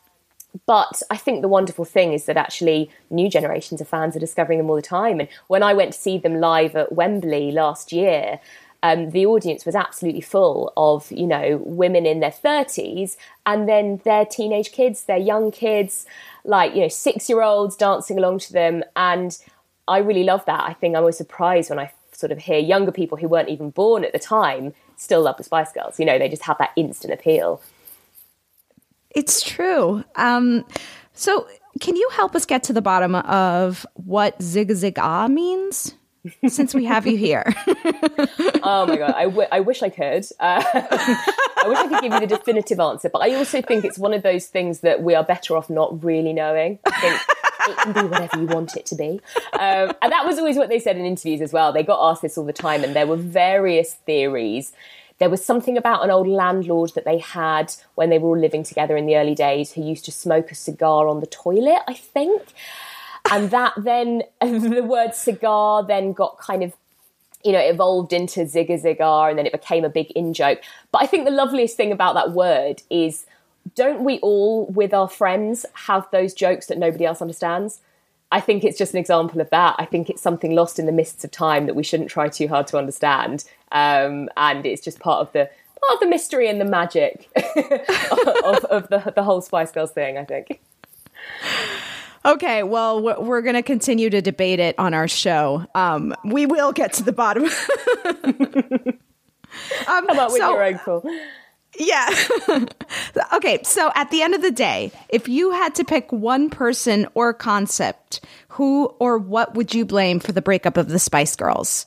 but 0.66 1.02
I 1.10 1.16
think 1.16 1.42
the 1.42 1.48
wonderful 1.48 1.84
thing 1.84 2.12
is 2.12 2.24
that 2.24 2.36
actually 2.36 2.90
new 3.10 3.28
generations 3.28 3.80
of 3.80 3.88
fans 3.88 4.16
are 4.16 4.20
discovering 4.20 4.58
them 4.58 4.70
all 4.70 4.76
the 4.76 4.82
time. 4.82 5.20
And 5.20 5.28
when 5.46 5.62
I 5.62 5.74
went 5.74 5.92
to 5.92 5.98
see 5.98 6.18
them 6.18 6.40
live 6.40 6.74
at 6.74 6.92
Wembley 6.92 7.52
last 7.52 7.92
year, 7.92 8.40
um, 8.82 9.10
the 9.10 9.26
audience 9.26 9.64
was 9.64 9.74
absolutely 9.74 10.20
full 10.20 10.72
of 10.76 11.10
you 11.10 11.26
know 11.26 11.60
women 11.64 12.06
in 12.06 12.20
their 12.20 12.30
30s 12.30 13.16
and 13.46 13.68
then 13.68 14.00
their 14.04 14.24
teenage 14.24 14.72
kids 14.72 15.04
their 15.04 15.18
young 15.18 15.50
kids 15.50 16.06
like 16.44 16.74
you 16.74 16.82
know 16.82 16.88
six 16.88 17.28
year 17.28 17.42
olds 17.42 17.76
dancing 17.76 18.18
along 18.18 18.38
to 18.40 18.52
them. 18.52 18.84
And 18.96 19.36
i 19.86 19.98
really 19.98 20.24
love 20.24 20.44
that. 20.46 20.62
I 20.62 20.74
think 20.74 20.96
i 20.96 21.00
was 21.00 21.16
surprised 21.16 21.70
when 21.70 21.78
i 21.78 21.90
sort 22.12 22.32
of 22.32 22.38
hear 22.38 22.58
younger 22.58 22.92
people 22.92 23.16
who 23.16 23.28
weren't 23.28 23.48
even 23.48 23.70
born 23.70 24.04
at 24.04 24.12
the 24.12 24.18
time 24.18 24.74
still 24.96 25.22
love 25.22 25.36
the 25.36 25.44
spice 25.44 25.72
girls. 25.72 25.98
You 25.98 26.06
know 26.06 26.18
they 26.18 26.28
just 26.28 26.44
have 26.44 26.58
that 26.58 26.70
instant 26.76 27.12
appeal. 27.12 27.60
It's 29.10 29.40
true. 29.40 30.04
Um, 30.16 30.64
so 31.14 31.48
can 31.80 31.96
you 31.96 32.08
help 32.12 32.36
us 32.36 32.44
get 32.44 32.62
to 32.64 32.72
the 32.72 32.82
bottom 32.82 33.14
of 33.14 33.86
what 33.94 34.40
zig 34.42 34.72
zig 34.72 34.98
ah 34.98 35.26
means 35.26 35.94
since 36.48 36.74
we 36.74 36.84
have 36.84 37.06
you 37.06 37.16
here. 37.16 37.44
oh 38.62 38.86
my 38.86 38.96
god, 38.96 39.14
I, 39.14 39.24
w- 39.24 39.48
I 39.50 39.60
wish 39.60 39.82
I 39.82 39.88
could. 39.88 40.26
Uh, 40.38 40.62
I 40.74 41.64
wish 41.66 41.78
I 41.78 41.88
could 41.88 42.02
give 42.02 42.12
you 42.12 42.20
the 42.20 42.26
definitive 42.26 42.80
answer, 42.80 43.08
but 43.08 43.20
I 43.20 43.34
also 43.34 43.60
think 43.62 43.84
it's 43.84 43.98
one 43.98 44.12
of 44.14 44.22
those 44.22 44.46
things 44.46 44.80
that 44.80 45.02
we 45.02 45.14
are 45.14 45.24
better 45.24 45.56
off 45.56 45.68
not 45.68 46.02
really 46.02 46.32
knowing. 46.32 46.78
I 46.86 47.00
think 47.00 47.20
it 47.68 47.76
can 47.78 47.92
be 47.92 48.08
whatever 48.08 48.38
you 48.38 48.46
want 48.46 48.76
it 48.76 48.86
to 48.86 48.94
be, 48.94 49.20
um, 49.52 49.92
and 50.02 50.12
that 50.12 50.24
was 50.24 50.38
always 50.38 50.56
what 50.56 50.68
they 50.68 50.78
said 50.78 50.96
in 50.96 51.04
interviews 51.04 51.40
as 51.40 51.52
well. 51.52 51.72
They 51.72 51.82
got 51.82 52.10
asked 52.10 52.22
this 52.22 52.38
all 52.38 52.44
the 52.44 52.52
time, 52.52 52.84
and 52.84 52.94
there 52.94 53.06
were 53.06 53.16
various 53.16 53.94
theories. 53.94 54.72
There 55.18 55.30
was 55.30 55.44
something 55.44 55.76
about 55.76 56.04
an 56.04 56.10
old 56.10 56.28
landlord 56.28 56.92
that 56.94 57.04
they 57.04 57.18
had 57.18 57.74
when 57.96 58.08
they 58.08 58.18
were 58.18 58.28
all 58.28 58.38
living 58.38 58.62
together 58.62 58.96
in 58.96 59.06
the 59.06 59.16
early 59.16 59.34
days 59.34 59.72
who 59.72 59.82
used 59.82 60.04
to 60.04 60.12
smoke 60.12 60.52
a 60.52 60.54
cigar 60.54 61.08
on 61.08 61.18
the 61.18 61.26
toilet, 61.26 61.80
I 61.88 61.94
think 61.94 62.42
and 63.30 63.50
that 63.50 63.72
then 63.76 64.22
the 64.40 64.82
word 64.82 65.14
cigar 65.14 65.84
then 65.84 66.12
got 66.12 66.38
kind 66.38 66.62
of 66.62 66.74
you 67.44 67.52
know 67.52 67.60
evolved 67.60 68.12
into 68.12 68.40
zigga 68.40 68.82
zigar 68.82 69.30
and 69.30 69.38
then 69.38 69.46
it 69.46 69.52
became 69.52 69.84
a 69.84 69.88
big 69.88 70.10
in 70.12 70.34
joke 70.34 70.60
but 70.90 71.02
i 71.02 71.06
think 71.06 71.24
the 71.24 71.30
loveliest 71.30 71.76
thing 71.76 71.92
about 71.92 72.14
that 72.14 72.32
word 72.32 72.82
is 72.90 73.26
don't 73.74 74.04
we 74.04 74.18
all 74.20 74.66
with 74.66 74.94
our 74.94 75.08
friends 75.08 75.66
have 75.74 76.08
those 76.10 76.34
jokes 76.34 76.66
that 76.66 76.78
nobody 76.78 77.04
else 77.04 77.20
understands? 77.20 77.80
I 78.30 78.40
think 78.40 78.62
it's 78.62 78.76
just 78.76 78.92
an 78.92 78.98
example 78.98 79.40
of 79.40 79.48
that. 79.50 79.76
I 79.78 79.86
think 79.86 80.10
it's 80.10 80.20
something 80.20 80.54
lost 80.54 80.78
in 80.78 80.86
the 80.86 80.92
mists 80.92 81.24
of 81.24 81.30
time 81.30 81.66
that 81.66 81.74
we 81.74 81.82
shouldn't 81.82 82.10
try 82.10 82.28
too 82.28 82.48
hard 82.48 82.66
to 82.68 82.78
understand. 82.78 83.44
Um, 83.72 84.28
and 84.36 84.66
it's 84.66 84.82
just 84.82 85.00
part 85.00 85.20
of 85.20 85.32
the 85.32 85.48
part 85.80 85.94
of 85.94 86.00
the 86.00 86.08
mystery 86.08 86.48
and 86.48 86.60
the 86.60 86.64
magic 86.64 87.28
of, 87.36 88.64
of 88.64 88.88
the, 88.88 89.12
the 89.14 89.22
whole 89.22 89.40
spice 89.40 89.70
girls 89.70 89.92
thing 89.92 90.18
i 90.18 90.24
think 90.24 90.60
Okay, 92.28 92.62
well, 92.62 93.00
we're 93.00 93.40
going 93.40 93.54
to 93.54 93.62
continue 93.62 94.10
to 94.10 94.20
debate 94.20 94.60
it 94.60 94.78
on 94.78 94.92
our 94.92 95.08
show. 95.08 95.66
Um, 95.74 96.14
we 96.26 96.44
will 96.44 96.72
get 96.72 96.92
to 96.94 97.02
the 97.02 97.12
bottom. 97.12 97.44
um, 97.44 98.98
How 99.86 100.04
about 100.04 100.32
with 100.32 100.42
so, 100.42 100.50
your 100.52 100.62
ankle? 100.62 101.10
Yeah. 101.78 102.06
okay, 103.32 103.60
so 103.62 103.90
at 103.94 104.10
the 104.10 104.20
end 104.20 104.34
of 104.34 104.42
the 104.42 104.50
day, 104.50 104.92
if 105.08 105.26
you 105.26 105.52
had 105.52 105.74
to 105.76 105.84
pick 105.84 106.12
one 106.12 106.50
person 106.50 107.06
or 107.14 107.32
concept, 107.32 108.20
who 108.48 108.86
or 108.98 109.16
what 109.16 109.54
would 109.54 109.74
you 109.74 109.86
blame 109.86 110.20
for 110.20 110.32
the 110.32 110.42
breakup 110.42 110.76
of 110.76 110.90
the 110.90 110.98
Spice 110.98 111.34
Girls? 111.34 111.86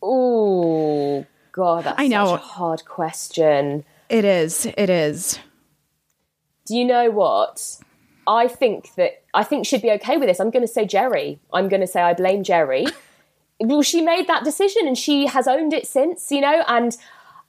Oh, 0.00 1.26
God, 1.52 1.84
that's 1.84 2.00
I 2.00 2.08
know. 2.08 2.32
a 2.32 2.38
hard 2.38 2.86
question. 2.86 3.84
It 4.08 4.24
is. 4.24 4.64
It 4.64 4.88
is. 4.88 5.38
Do 6.64 6.76
you 6.76 6.86
know 6.86 7.10
what? 7.10 7.78
I 8.26 8.48
think 8.48 8.94
that 8.94 9.22
I 9.34 9.44
think 9.44 9.66
she'd 9.66 9.82
be 9.82 9.90
okay 9.92 10.16
with 10.16 10.28
this. 10.28 10.40
I'm 10.40 10.50
going 10.50 10.66
to 10.66 10.72
say 10.72 10.86
Geri. 10.86 11.38
I'm 11.52 11.68
going 11.68 11.80
to 11.80 11.86
say 11.86 12.00
I 12.00 12.14
blame 12.14 12.42
Geri. 12.42 12.86
well, 13.60 13.82
she 13.82 14.00
made 14.00 14.26
that 14.28 14.44
decision 14.44 14.86
and 14.86 14.96
she 14.96 15.26
has 15.26 15.46
owned 15.46 15.72
it 15.72 15.86
since, 15.86 16.30
you 16.30 16.40
know, 16.40 16.64
and 16.68 16.96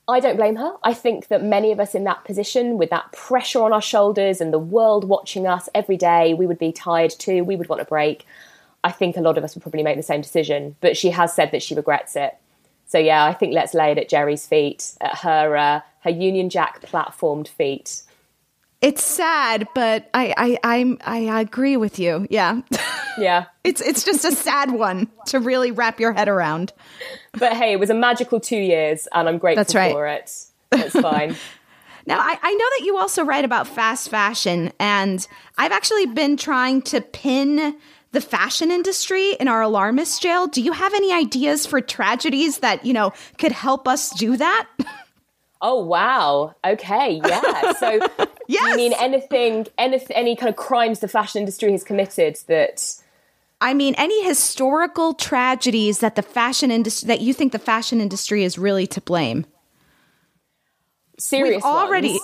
I 0.08 0.20
don't 0.20 0.36
blame 0.36 0.58
her. 0.58 0.74
I 0.84 0.94
think 0.94 1.28
that 1.28 1.44
many 1.44 1.72
of 1.72 1.80
us 1.80 1.96
in 1.96 2.04
that 2.04 2.26
position, 2.26 2.78
with 2.78 2.90
that 2.90 3.12
pressure 3.14 3.64
on 3.64 3.72
our 3.72 3.82
shoulders 3.82 4.42
and 4.42 4.52
the 4.52 4.60
world 4.60 5.08
watching 5.08 5.48
us 5.48 5.70
every 5.74 5.98
day, 5.98 6.34
we 6.34 6.46
would 6.46 6.60
be 6.60 6.72
tired 6.72 7.12
too. 7.12 7.44
We 7.44 7.56
would 7.56 7.70
want 7.70 7.82
a 7.82 7.86
break. 7.86 8.26
I 8.84 8.92
think 8.92 9.16
a 9.16 9.22
lot 9.22 9.38
of 9.38 9.44
us 9.44 9.56
would 9.56 9.62
probably 9.62 9.84
make 9.84 9.96
the 9.96 10.04
same 10.04 10.22
decision, 10.22 10.76
but 10.82 10.98
she 10.98 11.12
has 11.12 11.34
said 11.34 11.52
that 11.52 11.64
she 11.64 11.74
regrets 11.74 12.16
it. 12.16 12.36
So 12.86 12.98
yeah, 12.98 13.24
I 13.24 13.34
think 13.34 13.54
let's 13.54 13.74
lay 13.74 13.92
it 13.92 13.98
at 13.98 14.10
Geri's 14.10 14.46
feet, 14.46 14.94
at 15.00 15.20
her 15.20 15.56
uh, 15.56 15.82
her 16.02 16.10
Union 16.10 16.50
Jack 16.50 16.82
platformed 16.82 17.48
feet. 17.48 18.04
It's 18.84 19.02
sad, 19.02 19.66
but 19.74 20.10
I 20.14 20.34
I 20.36 20.58
I'm, 20.62 20.98
I 21.06 21.40
agree 21.40 21.78
with 21.78 22.00
you. 22.00 22.28
Yeah. 22.30 22.62
Yeah. 23.18 23.46
it's 23.64 23.80
it's 23.80 24.04
just 24.04 24.26
a 24.26 24.32
sad 24.34 24.72
one 24.72 25.10
to 25.28 25.40
really 25.40 25.72
wrap 25.72 26.02
your 26.02 26.12
head 26.12 26.28
around. 26.28 26.74
But 27.32 27.54
hey, 27.54 27.72
it 27.72 27.80
was 27.80 27.90
a 27.90 27.94
magical 27.94 28.42
2 28.42 28.58
years 28.58 29.08
and 29.14 29.30
I'm 29.30 29.38
grateful 29.38 29.64
That's 29.64 29.74
right. 29.74 29.94
for 29.94 30.06
it. 30.08 30.30
It's 30.74 31.00
fine. 31.00 31.36
Now, 32.06 32.20
I, 32.20 32.38
I, 32.42 32.54
know 32.54 32.66
that 32.78 32.82
you 32.84 32.98
also 32.98 33.24
write 33.24 33.46
about 33.46 33.66
fast 33.66 34.10
fashion, 34.10 34.74
and 34.78 35.26
I've 35.58 35.72
actually 35.72 36.06
been 36.08 36.36
trying 36.36 36.82
to 36.82 37.00
pin 37.00 37.78
the 38.12 38.20
fashion 38.20 38.72
industry 38.72 39.38
in 39.40 39.48
our 39.48 39.62
alarmist 39.62 40.22
jail. 40.22 40.48
Do 40.48 40.62
you 40.62 40.74
have 40.74 40.94
any 40.94 41.14
ideas 41.14 41.66
for 41.66 41.80
tragedies 41.80 42.58
that, 42.58 42.86
you 42.86 42.92
know, 42.92 43.14
could 43.38 43.54
help 43.54 43.88
us 43.88 44.10
do 44.10 44.36
that? 44.36 44.68
Oh 45.66 45.86
wow. 45.86 46.56
Okay. 46.66 47.22
Yeah. 47.26 47.72
So 47.72 48.02
yes. 48.48 48.72
you 48.72 48.76
mean 48.76 48.94
anything, 49.00 49.68
any 49.78 50.02
any 50.12 50.36
kind 50.36 50.50
of 50.50 50.56
crimes 50.56 51.00
the 51.00 51.08
fashion 51.08 51.40
industry 51.40 51.72
has 51.72 51.84
committed 51.84 52.38
that? 52.48 52.96
I 53.62 53.74
mean, 53.74 53.96
any 53.98 54.26
historical 54.26 55.14
tragedies 55.14 56.00
that 56.00 56.16
the 56.16 56.22
fashion 56.22 56.70
industry 56.72 57.08
that 57.08 57.22
you 57.22 57.34
think 57.34 57.52
the 57.54 57.60
fashion 57.60 58.02
industry 58.02 58.44
is 58.44 58.58
really 58.58 58.88
to 58.88 59.00
blame? 59.02 59.46
Serious. 61.20 61.58
We've 61.58 61.64
already. 61.64 62.10
ones? 62.10 62.22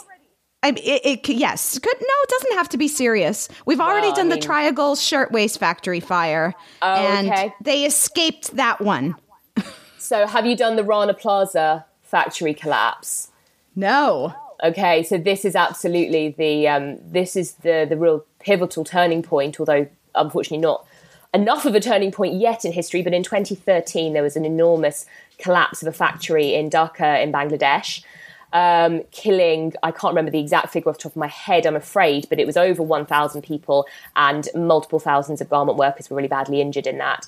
I 0.61 0.71
mean, 0.71 0.83
it, 0.85 1.01
it 1.05 1.29
yes, 1.29 1.79
could 1.79 1.95
no, 2.01 2.07
it 2.23 2.29
doesn't 2.29 2.57
have 2.57 2.67
to 2.69 2.77
be 2.77 2.89
serious. 2.89 3.47
We've 3.65 3.79
already 3.79 4.07
Well, 4.07 4.13
I 4.13 4.17
done 4.17 4.29
the 4.29 4.35
mean- 4.35 4.41
Triangle 4.43 4.95
Shirtwaist 4.97 5.57
Factory 5.57 6.01
fire, 6.01 6.53
Oh, 6.81 6.93
and 6.93 7.29
okay. 7.29 7.53
they 7.61 7.85
escaped 7.85 8.55
that 8.57 8.81
one. 8.81 9.15
So 9.97 10.27
have 10.27 10.45
you 10.45 10.57
done 10.57 10.75
the 10.75 10.83
Rana 10.83 11.13
Plaza 11.13 11.85
factory 12.01 12.53
collapse? 12.53 13.29
No, 13.75 14.33
Okay, 14.63 15.03
so 15.03 15.17
this 15.17 15.45
is 15.45 15.55
absolutely 15.55 16.35
the 16.37 16.67
um, 16.67 16.97
this 17.01 17.35
is 17.35 17.53
the 17.55 17.85
the 17.87 17.97
real 17.97 18.25
pivotal 18.39 18.83
turning 18.83 19.23
point. 19.23 19.59
Although 19.59 19.87
unfortunately 20.15 20.57
not 20.57 20.85
enough 21.33 21.65
of 21.65 21.75
a 21.75 21.79
turning 21.79 22.11
point 22.11 22.35
yet 22.35 22.65
in 22.65 22.71
history. 22.71 23.01
But 23.01 23.13
in 23.13 23.23
2013, 23.23 24.13
there 24.13 24.23
was 24.23 24.35
an 24.35 24.45
enormous 24.45 25.05
collapse 25.37 25.81
of 25.81 25.87
a 25.87 25.93
factory 25.93 26.55
in 26.55 26.69
Dhaka 26.69 27.23
in 27.23 27.31
Bangladesh, 27.31 28.03
um, 28.51 29.03
killing 29.11 29.73
I 29.83 29.91
can't 29.91 30.11
remember 30.11 30.31
the 30.31 30.39
exact 30.39 30.71
figure 30.71 30.89
off 30.89 30.97
the 30.97 31.03
top 31.03 31.13
of 31.13 31.17
my 31.17 31.27
head. 31.27 31.65
I'm 31.65 31.75
afraid, 31.75 32.27
but 32.29 32.39
it 32.39 32.47
was 32.47 32.57
over 32.57 32.81
1,000 32.81 33.41
people, 33.43 33.85
and 34.15 34.47
multiple 34.55 34.99
thousands 34.99 35.39
of 35.39 35.49
garment 35.49 35.77
workers 35.77 36.09
were 36.09 36.17
really 36.17 36.27
badly 36.27 36.61
injured 36.61 36.87
in 36.87 36.97
that. 36.97 37.27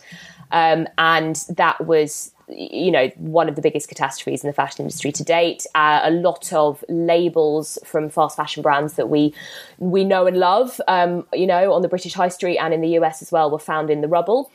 Um, 0.51 0.87
and 0.97 1.35
that 1.49 1.85
was 1.85 2.31
you 2.47 2.91
know 2.91 3.07
one 3.15 3.47
of 3.47 3.55
the 3.55 3.61
biggest 3.61 3.87
catastrophes 3.87 4.43
in 4.43 4.47
the 4.47 4.53
fashion 4.53 4.83
industry 4.83 5.11
to 5.13 5.23
date. 5.23 5.65
Uh, 5.75 6.01
a 6.03 6.11
lot 6.11 6.51
of 6.53 6.83
labels 6.89 7.79
from 7.85 8.09
fast 8.09 8.35
fashion 8.35 8.61
brands 8.61 8.93
that 8.93 9.09
we 9.09 9.33
we 9.79 10.03
know 10.03 10.27
and 10.27 10.37
love, 10.37 10.79
um, 10.87 11.25
you 11.33 11.47
know, 11.47 11.73
on 11.73 11.81
the 11.81 11.87
British 11.87 12.13
high 12.13 12.29
street 12.29 12.57
and 12.57 12.73
in 12.73 12.81
the 12.81 12.89
US 12.99 13.21
as 13.21 13.31
well, 13.31 13.49
were 13.49 13.59
found 13.59 13.89
in 13.89 14.01
the 14.01 14.07
rubble. 14.07 14.51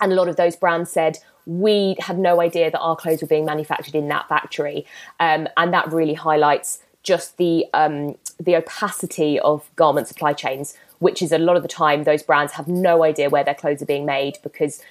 And 0.00 0.12
a 0.12 0.14
lot 0.14 0.28
of 0.28 0.36
those 0.36 0.56
brands 0.56 0.90
said 0.90 1.18
we 1.46 1.96
had 2.00 2.18
no 2.18 2.40
idea 2.40 2.70
that 2.70 2.80
our 2.80 2.96
clothes 2.96 3.22
were 3.22 3.28
being 3.28 3.44
manufactured 3.44 3.94
in 3.94 4.08
that 4.08 4.28
factory, 4.28 4.84
um, 5.20 5.48
and 5.56 5.72
that 5.72 5.92
really 5.92 6.14
highlights 6.14 6.80
just 7.02 7.36
the 7.36 7.64
um, 7.72 8.16
the 8.38 8.56
opacity 8.56 9.38
of 9.40 9.70
garment 9.76 10.08
supply 10.08 10.32
chains, 10.32 10.76
which 10.98 11.22
is 11.22 11.32
a 11.32 11.38
lot 11.38 11.56
of 11.56 11.62
the 11.62 11.68
time 11.68 12.04
those 12.04 12.22
brands 12.22 12.54
have 12.54 12.66
no 12.66 13.04
idea 13.04 13.30
where 13.30 13.44
their 13.44 13.54
clothes 13.54 13.80
are 13.80 13.86
being 13.86 14.04
made 14.04 14.38
because 14.42 14.82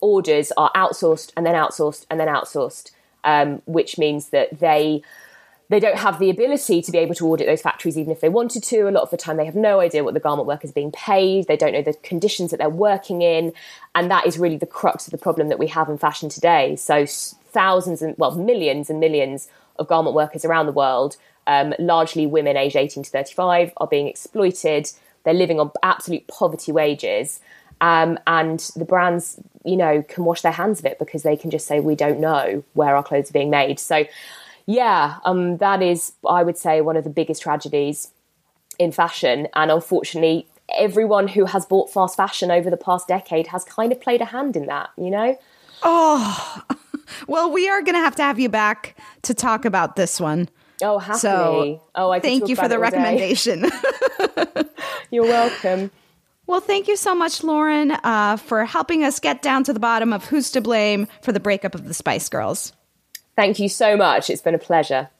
orders 0.00 0.52
are 0.56 0.70
outsourced 0.74 1.32
and 1.36 1.44
then 1.44 1.54
outsourced 1.54 2.06
and 2.10 2.18
then 2.20 2.28
outsourced, 2.28 2.90
um, 3.24 3.62
which 3.66 3.98
means 3.98 4.30
that 4.30 4.58
they 4.60 5.02
they 5.70 5.80
don't 5.80 5.98
have 5.98 6.18
the 6.18 6.30
ability 6.30 6.80
to 6.80 6.90
be 6.90 6.96
able 6.96 7.14
to 7.14 7.26
audit 7.26 7.46
those 7.46 7.60
factories 7.60 7.98
even 7.98 8.10
if 8.10 8.20
they 8.20 8.28
wanted 8.30 8.62
to. 8.64 8.88
A 8.88 8.90
lot 8.90 9.02
of 9.02 9.10
the 9.10 9.18
time, 9.18 9.36
they 9.36 9.44
have 9.44 9.54
no 9.54 9.80
idea 9.80 10.02
what 10.02 10.14
the 10.14 10.20
garment 10.20 10.48
workers 10.48 10.70
are 10.70 10.74
being 10.74 10.92
paid. 10.92 11.46
They 11.46 11.58
don't 11.58 11.72
know 11.72 11.82
the 11.82 11.92
conditions 11.92 12.50
that 12.50 12.56
they're 12.56 12.70
working 12.70 13.20
in, 13.20 13.52
and 13.94 14.10
that 14.10 14.26
is 14.26 14.38
really 14.38 14.56
the 14.56 14.66
crux 14.66 15.06
of 15.06 15.10
the 15.10 15.18
problem 15.18 15.48
that 15.48 15.58
we 15.58 15.66
have 15.66 15.90
in 15.90 15.98
fashion 15.98 16.30
today. 16.30 16.74
So 16.76 17.04
thousands 17.06 18.00
and 18.00 18.14
well, 18.16 18.34
millions 18.34 18.88
and 18.88 18.98
millions 18.98 19.48
of 19.78 19.88
garment 19.88 20.14
workers 20.14 20.44
around 20.44 20.66
the 20.66 20.72
world, 20.72 21.16
um, 21.46 21.74
largely 21.78 22.26
women 22.26 22.56
aged 22.56 22.76
18 22.76 23.02
to 23.02 23.10
35, 23.10 23.72
are 23.76 23.86
being 23.86 24.08
exploited. 24.08 24.90
They're 25.24 25.34
living 25.34 25.60
on 25.60 25.70
absolute 25.82 26.26
poverty 26.28 26.72
wages. 26.72 27.40
Um, 27.80 28.18
and 28.26 28.58
the 28.76 28.84
brands, 28.84 29.38
you 29.64 29.76
know, 29.76 30.02
can 30.02 30.24
wash 30.24 30.42
their 30.42 30.52
hands 30.52 30.80
of 30.80 30.86
it 30.86 30.98
because 30.98 31.22
they 31.22 31.36
can 31.36 31.50
just 31.50 31.66
say, 31.66 31.80
we 31.80 31.94
don't 31.94 32.20
know 32.20 32.64
where 32.74 32.96
our 32.96 33.02
clothes 33.02 33.30
are 33.30 33.32
being 33.32 33.50
made. 33.50 33.78
So, 33.78 34.04
yeah, 34.66 35.18
um, 35.24 35.58
that 35.58 35.82
is, 35.82 36.12
I 36.28 36.42
would 36.42 36.58
say, 36.58 36.80
one 36.80 36.96
of 36.96 37.04
the 37.04 37.10
biggest 37.10 37.42
tragedies 37.42 38.10
in 38.78 38.92
fashion. 38.92 39.48
And 39.54 39.70
unfortunately, 39.70 40.46
everyone 40.76 41.28
who 41.28 41.46
has 41.46 41.64
bought 41.66 41.92
fast 41.92 42.16
fashion 42.16 42.50
over 42.50 42.70
the 42.70 42.76
past 42.76 43.08
decade 43.08 43.48
has 43.48 43.64
kind 43.64 43.92
of 43.92 44.00
played 44.00 44.20
a 44.20 44.26
hand 44.26 44.56
in 44.56 44.66
that, 44.66 44.90
you 44.96 45.10
know? 45.10 45.38
Oh, 45.82 46.62
well, 47.26 47.50
we 47.50 47.68
are 47.68 47.82
going 47.82 47.94
to 47.94 48.00
have 48.00 48.16
to 48.16 48.22
have 48.22 48.38
you 48.38 48.48
back 48.48 48.96
to 49.22 49.34
talk 49.34 49.64
about 49.64 49.96
this 49.96 50.20
one. 50.20 50.48
Oh, 50.82 50.98
happily. 50.98 51.18
So, 51.18 51.82
oh, 51.94 52.10
I 52.10 52.20
thank 52.20 52.48
you 52.48 52.56
for 52.56 52.68
the 52.68 52.76
it 52.76 52.84
all 52.84 52.90
day. 52.90 52.96
recommendation. 52.96 53.70
You're 55.10 55.24
welcome. 55.24 55.90
Well, 56.48 56.60
thank 56.60 56.88
you 56.88 56.96
so 56.96 57.14
much, 57.14 57.44
Lauren, 57.44 57.92
uh, 57.92 58.38
for 58.38 58.64
helping 58.64 59.04
us 59.04 59.20
get 59.20 59.42
down 59.42 59.62
to 59.64 59.72
the 59.72 59.78
bottom 59.78 60.12
of 60.12 60.24
who's 60.24 60.50
to 60.52 60.60
blame 60.60 61.06
for 61.22 61.30
the 61.30 61.40
breakup 61.40 61.74
of 61.74 61.86
the 61.86 61.94
Spice 61.94 62.28
Girls. 62.28 62.72
Thank 63.36 63.60
you 63.60 63.68
so 63.68 63.96
much. 63.96 64.30
It's 64.30 64.42
been 64.42 64.54
a 64.54 64.58
pleasure. 64.58 65.10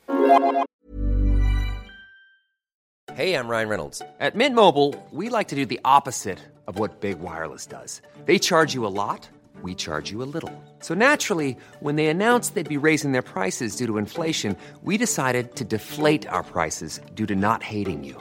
Hey, 3.14 3.34
I'm 3.34 3.48
Ryan 3.48 3.68
Reynolds. 3.68 4.00
At 4.20 4.36
Mint 4.36 4.54
Mobile, 4.54 4.94
we 5.12 5.28
like 5.28 5.48
to 5.48 5.56
do 5.56 5.66
the 5.66 5.80
opposite 5.84 6.38
of 6.66 6.78
what 6.78 7.00
Big 7.00 7.20
Wireless 7.20 7.66
does. 7.66 8.00
They 8.24 8.38
charge 8.38 8.74
you 8.74 8.86
a 8.86 8.94
lot, 9.02 9.28
we 9.60 9.74
charge 9.74 10.10
you 10.10 10.22
a 10.22 10.30
little. 10.32 10.52
So 10.80 10.94
naturally, 10.94 11.56
when 11.80 11.96
they 11.96 12.06
announced 12.06 12.54
they'd 12.54 12.68
be 12.68 12.76
raising 12.76 13.12
their 13.12 13.22
prices 13.22 13.76
due 13.76 13.86
to 13.86 13.98
inflation, 13.98 14.56
we 14.82 14.96
decided 14.96 15.56
to 15.56 15.64
deflate 15.64 16.26
our 16.28 16.42
prices 16.42 17.00
due 17.14 17.26
to 17.26 17.34
not 17.34 17.62
hating 17.62 18.04
you. 18.04 18.20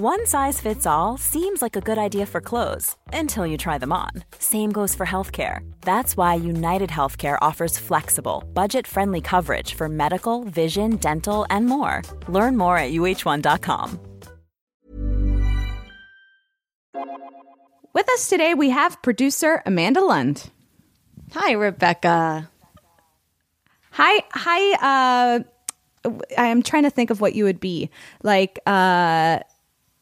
One 0.00 0.26
size 0.26 0.60
fits 0.60 0.86
all 0.86 1.16
seems 1.18 1.60
like 1.60 1.74
a 1.74 1.80
good 1.80 1.98
idea 1.98 2.24
for 2.24 2.40
clothes 2.40 2.94
until 3.12 3.44
you 3.44 3.58
try 3.58 3.78
them 3.78 3.92
on. 3.92 4.10
Same 4.38 4.70
goes 4.70 4.94
for 4.94 5.04
healthcare. 5.04 5.68
That's 5.80 6.16
why 6.16 6.34
United 6.34 6.88
Healthcare 6.88 7.36
offers 7.40 7.80
flexible, 7.80 8.44
budget 8.54 8.86
friendly 8.86 9.20
coverage 9.20 9.74
for 9.74 9.88
medical, 9.88 10.44
vision, 10.44 10.98
dental, 10.98 11.46
and 11.50 11.66
more. 11.66 12.02
Learn 12.28 12.56
more 12.56 12.78
at 12.78 12.92
uh1.com. 12.92 13.98
With 17.92 18.08
us 18.08 18.28
today, 18.28 18.54
we 18.54 18.70
have 18.70 19.02
producer 19.02 19.64
Amanda 19.66 20.04
Lund. 20.04 20.48
Hi, 21.32 21.54
Rebecca. 21.54 22.48
Hi, 23.90 24.22
hi. 24.30 25.40
Uh, 26.04 26.10
I 26.38 26.46
am 26.46 26.62
trying 26.62 26.84
to 26.84 26.90
think 26.90 27.10
of 27.10 27.20
what 27.20 27.34
you 27.34 27.42
would 27.42 27.58
be 27.58 27.90
like. 28.22 28.60
Uh, 28.64 29.40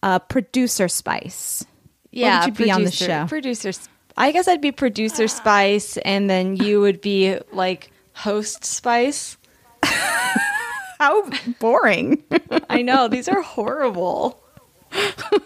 uh, 0.07 0.21
producer 0.21 0.87
Spice. 0.87 1.65
Yeah, 2.13 2.47
would 2.47 2.59
you 2.59 2.65
be 2.67 2.71
on 2.71 2.85
the 2.85 2.91
producer- 2.91 3.05
show? 3.05 3.27
Producer. 3.27 3.73
I 4.17 4.31
guess 4.33 4.47
I'd 4.49 4.61
be 4.63 4.73
producer 4.73 5.27
Spice, 5.27 5.97
and 5.99 6.31
then 6.31 6.57
you 6.57 6.81
would 6.81 7.01
be 7.01 7.39
like 7.53 7.91
host 8.15 8.65
Spice. 8.65 9.37
How 9.83 11.29
boring. 11.59 12.23
I 12.71 12.83
know 12.83 13.09
these 13.09 13.29
are 13.29 13.43
horrible. 13.43 14.43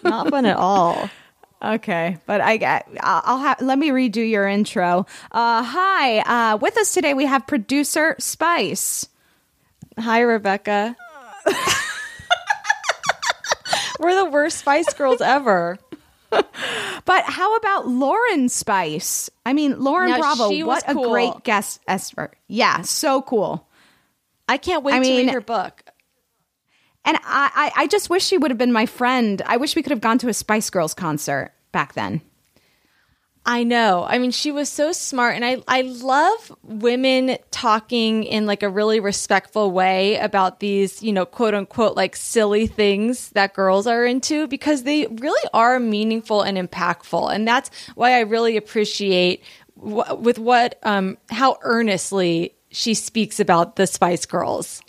Not 0.05 0.29
fun 0.29 0.44
at 0.44 0.57
all. 0.57 1.09
Okay, 1.62 2.18
but 2.27 2.40
I 2.42 2.59
get. 2.59 2.87
I'll, 3.01 3.23
I'll 3.25 3.38
have. 3.38 3.61
Let 3.62 3.79
me 3.79 3.88
redo 3.88 4.29
your 4.29 4.46
intro. 4.46 5.07
Uh, 5.33 5.62
hi. 5.62 6.18
Uh, 6.20 6.57
with 6.59 6.77
us 6.77 6.92
today 6.92 7.14
we 7.14 7.25
have 7.25 7.46
producer 7.46 8.14
Spice. 8.18 9.09
Hi, 9.99 10.20
Rebecca. 10.20 10.96
We're 14.01 14.15
the 14.25 14.31
worst 14.31 14.59
Spice 14.59 14.93
Girls 14.95 15.21
ever. 15.21 15.79
But 16.31 17.25
how 17.25 17.57
about 17.57 17.89
Lauren 17.89 18.49
Spice? 18.49 19.31
I 19.45 19.53
mean, 19.53 19.81
Lauren 19.81 20.19
Bravo. 20.19 20.51
What 20.65 20.89
a 20.89 20.95
cool. 20.95 21.11
great 21.11 21.45
guest 21.45 21.81
expert. 21.89 22.33
Yeah, 22.47 22.83
so 22.83 23.21
cool. 23.23 23.69
I 24.49 24.57
can't 24.57 24.83
wait 24.85 24.95
I 24.95 24.99
to 24.99 25.03
mean- 25.03 25.27
read 25.27 25.33
her 25.35 25.41
book. 25.41 25.83
And 27.05 27.17
I, 27.25 27.73
I, 27.75 27.83
I 27.85 27.87
just 27.87 28.11
wish 28.11 28.25
she 28.25 28.37
would 28.37 28.51
have 28.51 28.59
been 28.59 28.73
my 28.73 28.85
friend. 28.85 29.41
I 29.47 29.57
wish 29.57 29.75
we 29.75 29.83
could 29.83 29.91
have 29.91 30.03
gone 30.03 30.19
to 30.19 30.29
a 30.29 30.35
Spice 30.35 30.69
Girls 30.69 30.93
concert 30.93 31.53
back 31.73 31.95
then. 31.95 32.21
I 33.46 33.64
know. 33.64 34.05
I 34.07 34.18
mean, 34.18 34.33
she 34.33 34.53
was 34.53 34.68
so 34.68 34.92
smart, 34.92 35.35
and 35.35 35.44
I 35.44 35.62
I 35.66 35.81
love 35.81 36.55
women 36.62 37.38
talking 37.50 38.24
in 38.24 38.44
like 38.46 38.62
a 38.62 38.68
really 38.68 39.00
respectful 39.00 39.70
way 39.72 40.16
about 40.16 40.61
these, 40.61 41.03
you 41.03 41.12
know, 41.12 41.24
quote 41.24 41.55
unquote, 41.55 41.96
like 41.96 42.16
silly 42.16 42.66
things 42.66 43.31
that 43.31 43.55
girls 43.55 43.87
are 43.87 44.05
into 44.05 44.46
because 44.46 44.83
they 44.83 45.07
really 45.07 45.48
are 45.55 45.81
meaningful 45.81 46.42
and 46.42 46.59
impactful, 46.59 47.35
and 47.35 47.48
that's 47.48 47.70
why 47.94 48.12
I 48.12 48.20
really 48.20 48.57
appreciate 48.59 49.42
with 49.76 50.38
what 50.38 50.79
um 50.83 51.16
how 51.31 51.57
earnestly 51.62 52.55
she 52.70 52.92
speaks 52.92 53.40
about 53.40 53.76
the 53.76 53.87
Spice 53.87 54.26
Girls. 54.26 54.83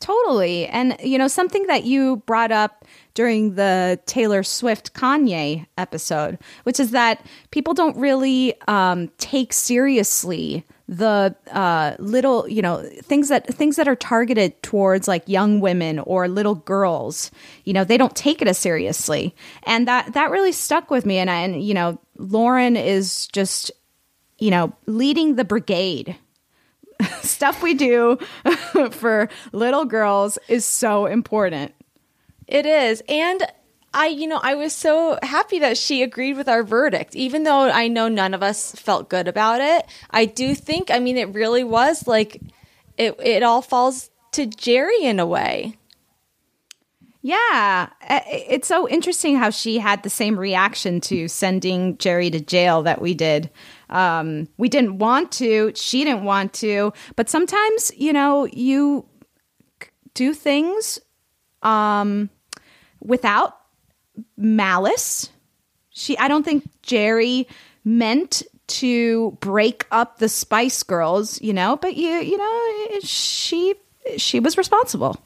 Totally. 0.00 0.66
And, 0.66 0.96
you 1.02 1.18
know, 1.18 1.28
something 1.28 1.66
that 1.66 1.84
you 1.84 2.16
brought 2.26 2.52
up 2.52 2.84
during 3.14 3.54
the 3.54 3.98
Taylor 4.06 4.42
Swift 4.42 4.92
Kanye 4.92 5.66
episode, 5.78 6.38
which 6.64 6.80
is 6.80 6.90
that 6.90 7.24
people 7.50 7.74
don't 7.74 7.96
really 7.96 8.54
um, 8.68 9.08
take 9.18 9.52
seriously 9.52 10.64
the 10.88 11.34
uh, 11.50 11.96
little, 11.98 12.46
you 12.48 12.60
know, 12.60 12.86
things 13.02 13.30
that 13.30 13.46
things 13.46 13.76
that 13.76 13.88
are 13.88 13.96
targeted 13.96 14.62
towards 14.62 15.08
like 15.08 15.26
young 15.26 15.60
women 15.60 15.98
or 16.00 16.28
little 16.28 16.56
girls. 16.56 17.30
You 17.64 17.72
know, 17.72 17.84
they 17.84 17.96
don't 17.96 18.14
take 18.14 18.42
it 18.42 18.48
as 18.48 18.58
seriously, 18.58 19.34
and 19.62 19.88
that 19.88 20.12
that 20.12 20.30
really 20.30 20.52
stuck 20.52 20.90
with 20.90 21.06
me. 21.06 21.16
And 21.16 21.30
I, 21.30 21.36
and 21.36 21.62
you 21.62 21.72
know, 21.72 21.98
Lauren 22.18 22.76
is 22.76 23.28
just, 23.28 23.70
you 24.38 24.50
know, 24.50 24.74
leading 24.86 25.36
the 25.36 25.44
brigade 25.44 26.16
stuff 27.24 27.62
we 27.62 27.74
do 27.74 28.18
for 28.90 29.28
little 29.52 29.84
girls 29.84 30.38
is 30.48 30.64
so 30.64 31.06
important. 31.06 31.74
It 32.46 32.66
is. 32.66 33.02
And 33.08 33.42
I, 33.92 34.08
you 34.08 34.26
know, 34.26 34.40
I 34.42 34.54
was 34.54 34.72
so 34.72 35.18
happy 35.22 35.60
that 35.60 35.78
she 35.78 36.02
agreed 36.02 36.36
with 36.36 36.48
our 36.48 36.64
verdict, 36.64 37.14
even 37.14 37.44
though 37.44 37.70
I 37.70 37.88
know 37.88 38.08
none 38.08 38.34
of 38.34 38.42
us 38.42 38.72
felt 38.72 39.08
good 39.08 39.28
about 39.28 39.60
it. 39.60 39.86
I 40.10 40.24
do 40.24 40.54
think, 40.54 40.90
I 40.90 40.98
mean, 40.98 41.16
it 41.16 41.32
really 41.32 41.62
was 41.64 42.06
like 42.08 42.40
it, 42.98 43.16
it 43.22 43.42
all 43.42 43.62
falls 43.62 44.10
to 44.32 44.46
Geri 44.46 45.04
in 45.04 45.20
a 45.20 45.26
way. 45.26 45.76
Yeah, 47.22 47.88
it's 48.02 48.68
so 48.68 48.86
interesting 48.86 49.36
how 49.36 49.48
she 49.48 49.78
had 49.78 50.02
the 50.02 50.10
same 50.10 50.38
reaction 50.38 51.00
to 51.02 51.26
sending 51.26 51.96
Geri 51.96 52.30
to 52.30 52.38
jail 52.38 52.82
that 52.82 53.00
we 53.00 53.14
did. 53.14 53.48
Um, 53.90 54.48
we 54.56 54.68
didn't 54.68 54.98
want 54.98 55.32
to, 55.32 55.72
she 55.74 56.04
didn't 56.04 56.24
want 56.24 56.52
to, 56.54 56.92
but 57.16 57.28
sometimes, 57.28 57.92
you 57.96 58.12
know, 58.12 58.46
you 58.46 59.06
do 60.14 60.34
things 60.34 61.00
um, 61.62 62.30
without 63.00 63.56
malice. 64.36 65.28
She, 65.90 66.16
I 66.18 66.28
don't 66.28 66.44
think 66.44 66.68
Geri 66.82 67.46
meant 67.84 68.42
to 68.66 69.32
break 69.40 69.86
up 69.90 70.18
the 70.18 70.28
Spice 70.28 70.82
Girls, 70.82 71.40
you 71.42 71.52
know, 71.52 71.76
but 71.76 71.96
you, 71.96 72.10
you 72.10 72.38
know, 72.38 73.00
she, 73.02 73.74
she 74.16 74.40
was 74.40 74.56
responsible. 74.56 75.18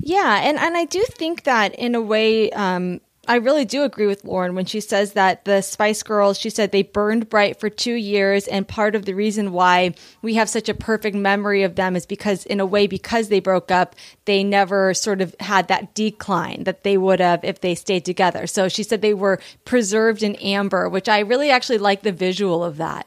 Yeah, 0.00 0.40
and 0.42 0.58
and 0.58 0.76
I 0.76 0.84
do 0.84 1.04
think 1.10 1.44
that 1.44 1.74
in 1.74 1.94
a 1.94 2.00
way, 2.00 2.50
um, 2.52 3.00
I 3.26 3.36
really 3.36 3.64
do 3.64 3.82
agree 3.82 4.06
with 4.06 4.24
Lauren 4.24 4.54
when 4.54 4.66
she 4.66 4.80
says 4.80 5.12
that 5.12 5.44
the 5.44 5.62
Spice 5.62 6.02
Girls. 6.02 6.38
She 6.38 6.50
said 6.50 6.70
they 6.70 6.82
burned 6.82 7.28
bright 7.28 7.58
for 7.58 7.70
two 7.70 7.94
years, 7.94 8.46
and 8.46 8.66
part 8.66 8.94
of 8.94 9.04
the 9.04 9.14
reason 9.14 9.52
why 9.52 9.94
we 10.22 10.34
have 10.34 10.48
such 10.48 10.68
a 10.68 10.74
perfect 10.74 11.16
memory 11.16 11.62
of 11.62 11.74
them 11.76 11.96
is 11.96 12.06
because, 12.06 12.44
in 12.46 12.60
a 12.60 12.66
way, 12.66 12.86
because 12.86 13.28
they 13.28 13.40
broke 13.40 13.70
up, 13.70 13.94
they 14.24 14.44
never 14.44 14.94
sort 14.94 15.20
of 15.20 15.34
had 15.40 15.68
that 15.68 15.94
decline 15.94 16.64
that 16.64 16.82
they 16.82 16.96
would 16.96 17.20
have 17.20 17.44
if 17.44 17.60
they 17.60 17.74
stayed 17.74 18.04
together. 18.04 18.46
So 18.46 18.68
she 18.68 18.82
said 18.82 19.00
they 19.00 19.14
were 19.14 19.40
preserved 19.64 20.22
in 20.22 20.34
amber, 20.36 20.88
which 20.88 21.08
I 21.08 21.20
really 21.20 21.50
actually 21.50 21.78
like 21.78 22.02
the 22.02 22.12
visual 22.12 22.64
of 22.64 22.76
that. 22.78 23.06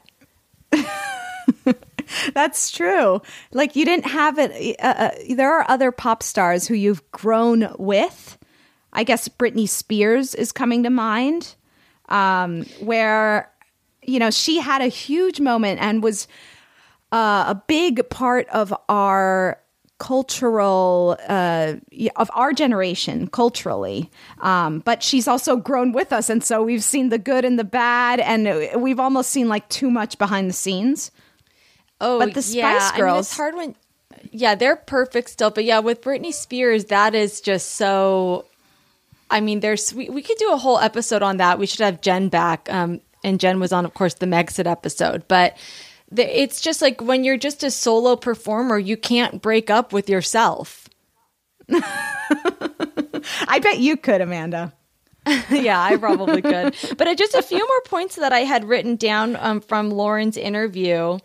That's 2.34 2.70
true. 2.70 3.22
Like 3.52 3.76
you 3.76 3.84
didn't 3.84 4.06
have 4.06 4.38
it. 4.38 4.76
Uh, 4.80 4.86
uh, 4.86 5.10
there 5.34 5.52
are 5.52 5.70
other 5.70 5.92
pop 5.92 6.22
stars 6.22 6.66
who 6.66 6.74
you've 6.74 7.08
grown 7.10 7.74
with. 7.78 8.38
I 8.92 9.04
guess 9.04 9.28
Britney 9.28 9.68
Spears 9.68 10.34
is 10.34 10.52
coming 10.52 10.82
to 10.84 10.90
mind, 10.90 11.54
um, 12.08 12.64
where 12.80 13.50
you 14.02 14.18
know 14.18 14.30
she 14.30 14.58
had 14.58 14.80
a 14.82 14.88
huge 14.88 15.40
moment 15.40 15.80
and 15.80 16.02
was 16.02 16.26
uh, 17.12 17.44
a 17.48 17.62
big 17.66 18.08
part 18.10 18.48
of 18.48 18.74
our 18.88 19.60
cultural 19.98 21.16
uh, 21.28 21.74
of 22.16 22.30
our 22.32 22.52
generation 22.52 23.26
culturally 23.26 24.08
um, 24.40 24.78
but 24.78 25.02
she's 25.02 25.26
also 25.26 25.56
grown 25.56 25.90
with 25.90 26.12
us 26.12 26.30
and 26.30 26.44
so 26.44 26.62
we've 26.62 26.84
seen 26.84 27.08
the 27.08 27.18
good 27.18 27.44
and 27.44 27.58
the 27.58 27.64
bad 27.64 28.20
and 28.20 28.80
we've 28.80 29.00
almost 29.00 29.28
seen 29.28 29.48
like 29.48 29.68
too 29.68 29.90
much 29.90 30.16
behind 30.16 30.48
the 30.48 30.54
scenes 30.54 31.10
Oh, 32.00 32.18
But 32.18 32.34
the 32.34 32.42
Spice 32.42 32.54
yeah. 32.54 32.90
I 32.92 32.92
mean, 32.92 33.00
Girls- 33.00 33.26
it's 33.26 33.36
hard 33.36 33.54
when, 33.54 33.74
yeah, 34.30 34.54
they're 34.54 34.76
perfect 34.76 35.30
still. 35.30 35.50
But 35.50 35.64
yeah, 35.64 35.80
with 35.80 36.00
Britney 36.00 36.32
Spears, 36.32 36.86
that 36.86 37.14
is 37.14 37.40
just 37.40 37.72
so. 37.72 38.44
I 39.30 39.40
mean, 39.40 39.60
there's 39.60 39.92
we, 39.92 40.08
we 40.08 40.22
could 40.22 40.38
do 40.38 40.52
a 40.52 40.56
whole 40.56 40.78
episode 40.78 41.22
on 41.22 41.36
that. 41.38 41.58
We 41.58 41.66
should 41.66 41.80
have 41.80 42.00
Jen 42.00 42.28
back. 42.28 42.68
Um, 42.72 43.00
and 43.24 43.40
Jen 43.40 43.60
was 43.60 43.72
on, 43.72 43.84
of 43.84 43.94
course, 43.94 44.14
the 44.14 44.26
Megxit 44.26 44.66
episode. 44.66 45.26
But 45.28 45.56
the, 46.10 46.40
it's 46.40 46.60
just 46.60 46.80
like 46.80 47.00
when 47.00 47.24
you're 47.24 47.36
just 47.36 47.62
a 47.62 47.70
solo 47.70 48.16
performer, 48.16 48.78
you 48.78 48.96
can't 48.96 49.42
break 49.42 49.70
up 49.70 49.92
with 49.92 50.08
yourself. 50.08 50.88
I 51.70 53.58
bet 53.60 53.78
you 53.78 53.96
could, 53.96 54.20
Amanda. 54.20 54.72
yeah, 55.50 55.82
I 55.82 55.96
probably 55.96 56.40
could. 56.40 56.74
But 56.96 57.18
just 57.18 57.34
a 57.34 57.42
few 57.42 57.58
more 57.58 57.80
points 57.84 58.16
that 58.16 58.32
I 58.32 58.40
had 58.40 58.64
written 58.64 58.96
down 58.96 59.36
um, 59.36 59.60
from 59.60 59.90
Lauren's 59.90 60.36
interview. 60.36 61.18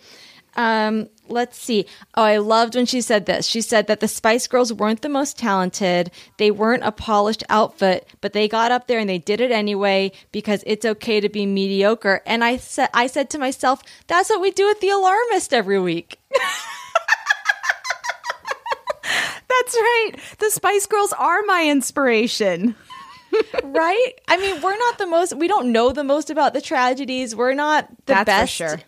Um, 0.55 1.09
let's 1.27 1.57
see. 1.57 1.85
Oh, 2.15 2.23
I 2.23 2.37
loved 2.37 2.75
when 2.75 2.85
she 2.85 3.01
said 3.01 3.25
this. 3.25 3.45
She 3.45 3.61
said 3.61 3.87
that 3.87 3.99
the 3.99 4.07
Spice 4.07 4.47
Girls 4.47 4.71
weren't 4.73 5.01
the 5.01 5.09
most 5.09 5.37
talented. 5.37 6.11
They 6.37 6.51
weren't 6.51 6.83
a 6.83 6.91
polished 6.91 7.43
outfit, 7.49 8.07
but 8.21 8.33
they 8.33 8.47
got 8.47 8.71
up 8.71 8.87
there 8.87 8.99
and 8.99 9.09
they 9.09 9.17
did 9.17 9.41
it 9.41 9.51
anyway 9.51 10.11
because 10.31 10.63
it's 10.65 10.85
okay 10.85 11.19
to 11.19 11.29
be 11.29 11.45
mediocre. 11.45 12.21
And 12.25 12.43
I 12.43 12.57
said, 12.57 12.89
I 12.93 13.07
said 13.07 13.29
to 13.31 13.39
myself, 13.39 13.81
that's 14.07 14.29
what 14.29 14.41
we 14.41 14.51
do 14.51 14.69
at 14.69 14.81
the 14.81 14.89
Alarmist 14.89 15.53
every 15.53 15.79
week. 15.79 16.19
That's 19.03 19.75
right. 19.75 20.11
The 20.39 20.49
Spice 20.49 20.85
Girls 20.87 21.13
are 21.13 21.41
my 21.43 21.67
inspiration. 21.69 22.75
right? 23.63 24.11
I 24.27 24.37
mean, 24.37 24.61
we're 24.61 24.77
not 24.77 24.97
the 24.97 25.07
most, 25.07 25.35
we 25.35 25.47
don't 25.47 25.71
know 25.71 25.91
the 25.91 26.03
most 26.03 26.29
about 26.29 26.53
the 26.53 26.61
tragedies. 26.61 27.35
We're 27.35 27.53
not 27.53 27.87
the 28.05 28.13
That's 28.13 28.25
best. 28.25 28.53
sure. 28.53 28.79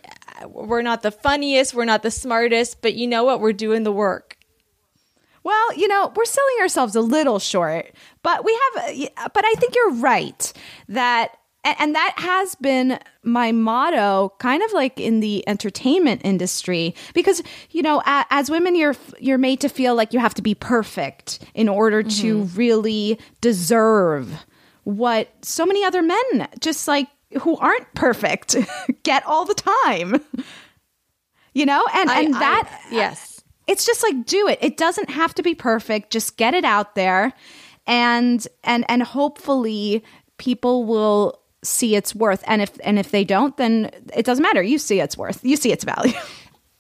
We're 0.48 0.82
not 0.82 1.02
the 1.02 1.12
funniest. 1.12 1.74
We're 1.74 1.86
not 1.86 2.04
the 2.04 2.12
smartest, 2.12 2.82
but 2.82 2.96
you 2.96 3.08
know 3.08 3.24
what? 3.24 3.40
We're 3.40 3.54
doing 3.54 3.84
the 3.84 3.92
work. 3.92 4.38
Well, 5.44 5.78
you 5.78 5.88
know, 5.88 6.12
we're 6.16 6.26
selling 6.26 6.56
ourselves 6.62 6.96
a 6.96 7.02
little 7.02 7.38
short, 7.38 7.94
but 8.24 8.44
we 8.44 8.60
have, 8.74 9.10
but 9.32 9.46
I 9.46 9.54
think 9.58 9.76
you're 9.76 9.94
right 9.94 10.52
that, 10.90 11.38
and, 11.64 11.94
that 11.94 12.16
has 12.18 12.56
been 12.56 12.98
my 13.22 13.52
motto 13.52 14.34
kind 14.40 14.64
of 14.64 14.74
like 14.74 15.00
in 15.00 15.20
the 15.20 15.48
entertainment 15.48 16.22
industry 16.24 16.96
because, 17.14 17.44
you 17.70 17.84
know, 17.84 18.02
as 18.06 18.50
women, 18.50 18.76
you're, 18.76 18.96
you're 19.20 19.38
made 19.38 19.62
to 19.62 19.70
feel 19.70 19.94
like 19.94 20.14
you 20.14 20.20
have 20.20 20.34
to 20.34 20.42
be 20.42 20.56
perfect 20.56 21.46
in 21.54 21.70
order 21.70 22.02
to 22.02 22.40
mm-hmm. 22.40 22.58
really 22.58 23.20
deserve 23.40 24.46
what 24.84 25.30
so 25.44 25.66
many 25.66 25.84
other 25.84 26.02
men 26.02 26.48
just 26.60 26.88
like 26.88 27.08
who 27.42 27.58
aren't 27.58 27.94
perfect 27.94 28.56
get 29.04 29.26
all 29.26 29.46
the 29.46 29.54
time. 29.56 30.22
You 31.54 31.66
know, 31.66 31.86
and 31.94 32.10
I- 32.10 32.22
and 32.22 32.36
I- 32.36 32.40
that 32.40 32.82
yes. 32.92 33.44
it's 33.68 33.86
just 33.86 34.04
like 34.04 34.26
do 34.26 34.48
it. 34.48 34.60
It 34.62 34.78
doesn't 34.78 35.10
have 35.10 35.34
to 35.36 35.44
be 35.44 35.56
perfect. 35.56 36.12
Just 36.12 36.38
get 36.38 36.54
it 36.54 36.66
out 36.66 36.96
there 36.96 37.34
and 37.88 38.46
and 38.64 38.86
and 38.90 39.04
hopefully 39.04 40.04
people 40.38 40.84
will 40.86 41.40
see 41.64 41.96
its 41.96 42.14
worth. 42.14 42.44
And 42.46 42.62
if 42.62 42.72
and 42.84 43.00
if 43.00 43.12
they 43.12 43.24
don't, 43.24 43.56
then 43.58 43.90
it 44.14 44.26
doesn't 44.26 44.44
matter. 44.44 44.62
You 44.62 44.78
see 44.78 45.00
its 45.00 45.18
worth. 45.18 45.44
You 45.44 45.56
see 45.56 45.72
its 45.72 45.84
value. 45.84 46.14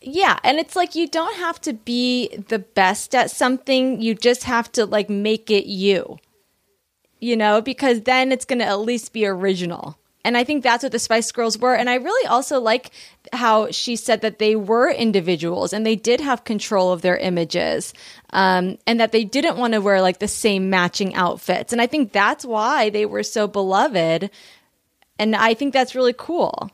Yeah, 0.07 0.37
and 0.43 0.59
it's 0.59 0.75
like 0.75 0.93
you 0.93 1.07
don't 1.07 1.35
have 1.37 1.59
to 1.61 1.73
be 1.73 2.27
the 2.47 2.59
best 2.59 3.15
at 3.15 3.31
something. 3.31 3.99
You 4.03 4.13
just 4.13 4.43
have 4.43 4.71
to 4.73 4.85
like 4.85 5.09
make 5.09 5.49
it 5.49 5.65
you. 5.65 6.17
you 7.19 7.35
know, 7.35 7.59
because 7.59 8.01
then 8.01 8.31
it's 8.31 8.45
going 8.45 8.59
to 8.59 8.65
at 8.65 8.81
least 8.81 9.13
be 9.13 9.25
original. 9.25 9.97
And 10.25 10.35
I 10.35 10.43
think 10.43 10.63
that's 10.63 10.81
what 10.81 10.91
the 10.91 10.97
Spice 10.97 11.31
Girls 11.31 11.59
were. 11.59 11.75
And 11.75 11.87
I 11.87 11.95
really 11.95 12.27
also 12.27 12.59
like 12.59 12.89
how 13.31 13.69
she 13.69 13.95
said 13.95 14.21
that 14.21 14.39
they 14.39 14.55
were 14.55 14.89
individuals 14.89 15.71
and 15.71 15.85
they 15.85 15.95
did 15.95 16.19
have 16.19 16.43
control 16.43 16.91
of 16.91 17.03
their 17.03 17.15
images 17.15 17.93
um, 18.31 18.79
and 18.87 18.99
that 18.99 19.11
they 19.11 19.23
didn't 19.23 19.57
want 19.57 19.73
to 19.75 19.81
wear 19.81 20.01
like 20.01 20.17
the 20.17 20.27
same 20.27 20.71
matching 20.71 21.13
outfits. 21.13 21.71
And 21.71 21.81
I 21.81 21.85
think 21.85 22.11
that's 22.11 22.43
why 22.43 22.89
they 22.89 23.05
were 23.05 23.21
so 23.21 23.47
beloved. 23.47 24.31
And 25.19 25.35
I 25.35 25.53
think 25.53 25.73
that's 25.73 25.93
really 25.93 26.15
cool. 26.17 26.71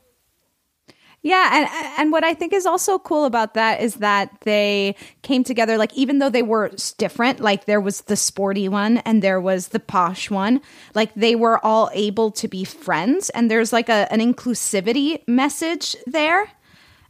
Yeah, 1.24 1.50
and 1.54 1.94
and 2.00 2.12
what 2.12 2.24
I 2.24 2.34
think 2.34 2.52
is 2.52 2.66
also 2.66 2.98
cool 2.98 3.26
about 3.26 3.54
that 3.54 3.80
is 3.82 3.96
that 3.96 4.36
they 4.42 4.96
came 5.22 5.44
together 5.44 5.78
like 5.78 5.94
even 5.94 6.18
though 6.18 6.32
they 6.32 6.42
were 6.42 6.72
different, 6.98 7.40
like 7.40 7.66
there 7.66 7.80
was 7.80 8.02
the 8.02 8.16
sporty 8.16 8.68
one 8.68 8.98
and 9.00 9.22
there 9.22 9.40
was 9.40 9.68
the 9.68 9.80
posh 9.80 10.32
one, 10.32 10.62
like 10.96 11.14
they 11.14 11.36
were 11.36 11.64
all 11.64 11.92
able 11.94 12.32
to 12.32 12.48
be 12.48 12.64
friends 12.64 13.30
and 13.32 13.52
there's 13.52 13.72
like 13.72 13.88
a 13.88 14.12
an 14.12 14.20
inclusivity 14.20 15.22
message 15.28 15.96
there 16.08 16.50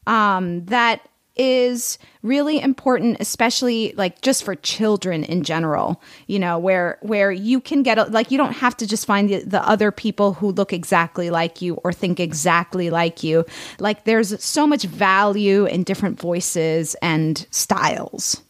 um 0.08 0.66
that 0.66 1.08
is 1.42 1.98
really 2.22 2.60
important 2.60 3.18
especially 3.20 3.96
like 3.98 4.22
just 4.22 4.44
for 4.44 4.54
children 4.54 5.24
in 5.24 5.42
general 5.42 6.00
you 6.28 6.38
know 6.38 6.60
where 6.60 7.00
where 7.02 7.32
you 7.32 7.60
can 7.60 7.82
get 7.82 8.12
like 8.12 8.30
you 8.30 8.38
don't 8.38 8.54
have 8.54 8.78
to 8.78 8.86
just 8.86 9.08
find 9.08 9.28
the, 9.28 9.40
the 9.40 9.68
other 9.68 9.92
people 9.92 10.34
who 10.34 10.52
look 10.52 10.72
exactly 10.72 11.32
like 11.32 11.60
you 11.60 11.74
or 11.84 11.92
think 11.92 12.20
exactly 12.20 12.92
like 12.92 13.24
you 13.24 13.44
like 13.80 14.06
there's 14.06 14.44
so 14.44 14.68
much 14.68 14.84
value 14.84 15.66
in 15.66 15.82
different 15.82 16.20
voices 16.22 16.96
and 17.02 17.48
styles 17.50 18.44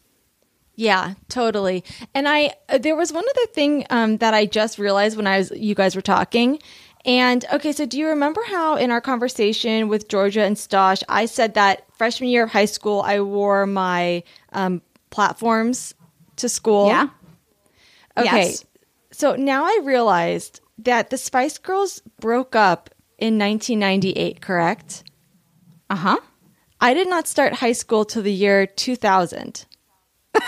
yeah, 0.77 1.13
totally. 1.29 1.83
And 2.15 2.27
I 2.27 2.55
uh, 2.67 2.79
there 2.79 2.95
was 2.95 3.13
one 3.13 3.23
other 3.23 3.45
thing 3.51 3.85
um, 3.91 4.17
that 4.17 4.33
I 4.33 4.47
just 4.47 4.79
realized 4.79 5.15
when 5.15 5.27
I 5.27 5.37
was 5.37 5.51
you 5.51 5.75
guys 5.75 5.95
were 5.95 6.01
talking, 6.01 6.59
and 7.05 7.45
okay, 7.53 7.71
so 7.71 7.85
do 7.85 7.97
you 7.97 8.07
remember 8.07 8.41
how 8.47 8.75
in 8.75 8.91
our 8.91 9.01
conversation 9.01 9.87
with 9.87 10.07
Georgia 10.07 10.43
and 10.43 10.55
Stosh, 10.55 11.01
I 11.09 11.25
said 11.25 11.55
that 11.55 11.85
freshman 11.97 12.29
year 12.29 12.43
of 12.43 12.51
high 12.51 12.65
school, 12.65 13.01
I 13.01 13.21
wore 13.21 13.65
my 13.65 14.23
um, 14.53 14.81
platforms 15.09 15.95
to 16.37 16.47
school? 16.47 16.87
Yeah. 16.87 17.09
Okay. 18.17 18.25
Yes. 18.25 18.65
So 19.11 19.35
now 19.35 19.65
I 19.65 19.79
realized 19.83 20.61
that 20.79 21.09
the 21.09 21.17
Spice 21.17 21.57
Girls 21.57 22.01
broke 22.19 22.55
up 22.55 22.89
in 23.17 23.37
1998, 23.37 24.41
correct? 24.41 25.03
Uh 25.89 25.95
huh. 25.95 26.17
I 26.79 26.93
did 26.93 27.07
not 27.07 27.27
start 27.27 27.53
high 27.53 27.73
school 27.73 28.05
till 28.05 28.23
the 28.23 28.31
year 28.31 28.65
2000. 28.65 29.65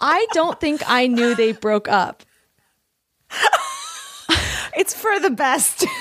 I 0.00 0.26
don't 0.32 0.60
think 0.60 0.82
I 0.86 1.06
knew 1.06 1.34
they 1.34 1.52
broke 1.52 1.88
up. 1.88 2.22
It's 4.76 4.94
for 4.94 5.18
the 5.18 5.30
best. 5.30 5.86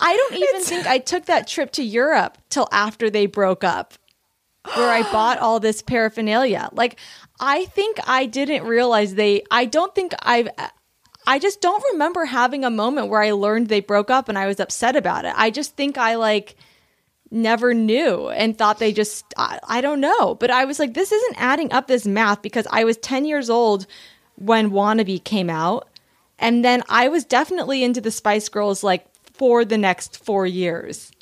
I 0.00 0.16
don't 0.16 0.34
even 0.34 0.62
think 0.62 0.86
I 0.86 0.98
took 0.98 1.26
that 1.26 1.48
trip 1.48 1.72
to 1.72 1.82
Europe 1.82 2.38
till 2.48 2.68
after 2.72 3.10
they 3.10 3.26
broke 3.26 3.64
up, 3.64 3.94
where 4.74 4.90
I 4.90 5.02
bought 5.12 5.38
all 5.38 5.60
this 5.60 5.82
paraphernalia. 5.82 6.70
Like, 6.72 6.98
I 7.40 7.64
think 7.66 7.98
I 8.06 8.26
didn't 8.26 8.64
realize 8.64 9.14
they, 9.14 9.42
I 9.50 9.64
don't 9.64 9.94
think 9.94 10.12
I've, 10.22 10.48
I 11.26 11.38
just 11.38 11.60
don't 11.60 11.82
remember 11.92 12.24
having 12.24 12.64
a 12.64 12.70
moment 12.70 13.08
where 13.08 13.22
I 13.22 13.32
learned 13.32 13.68
they 13.68 13.80
broke 13.80 14.10
up 14.10 14.28
and 14.28 14.38
I 14.38 14.46
was 14.46 14.60
upset 14.60 14.96
about 14.96 15.24
it. 15.24 15.34
I 15.36 15.50
just 15.50 15.76
think 15.76 15.98
I 15.98 16.14
like 16.14 16.56
never 17.30 17.74
knew 17.74 18.28
and 18.28 18.56
thought 18.56 18.78
they 18.78 18.92
just, 18.92 19.24
I, 19.36 19.58
I 19.66 19.80
don't 19.80 20.00
know. 20.00 20.36
But 20.36 20.50
I 20.50 20.64
was 20.64 20.78
like, 20.78 20.94
this 20.94 21.10
isn't 21.10 21.40
adding 21.40 21.72
up 21.72 21.88
this 21.88 22.06
math 22.06 22.42
because 22.42 22.66
I 22.70 22.84
was 22.84 22.96
10 22.98 23.24
years 23.24 23.50
old 23.50 23.86
when 24.36 24.70
Wannabe 24.70 25.22
came 25.24 25.50
out. 25.50 25.88
And 26.42 26.64
then 26.64 26.82
I 26.88 27.06
was 27.06 27.24
definitely 27.24 27.84
into 27.84 28.00
the 28.00 28.10
Spice 28.10 28.48
Girls 28.48 28.82
like 28.82 29.06
for 29.32 29.64
the 29.64 29.78
next 29.78 30.22
four 30.24 30.44
years. 30.44 31.12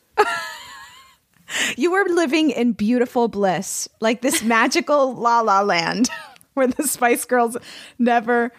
you 1.77 1.93
were 1.93 2.07
living 2.09 2.51
in 2.51 2.73
beautiful 2.73 3.29
bliss, 3.29 3.87
like 4.01 4.23
this 4.23 4.43
magical 4.43 5.15
la 5.21 5.41
la 5.43 5.61
land 5.61 6.09
where 6.55 6.67
the 6.67 6.89
Spice 6.89 7.27
Girls 7.27 7.57
never 7.99 8.51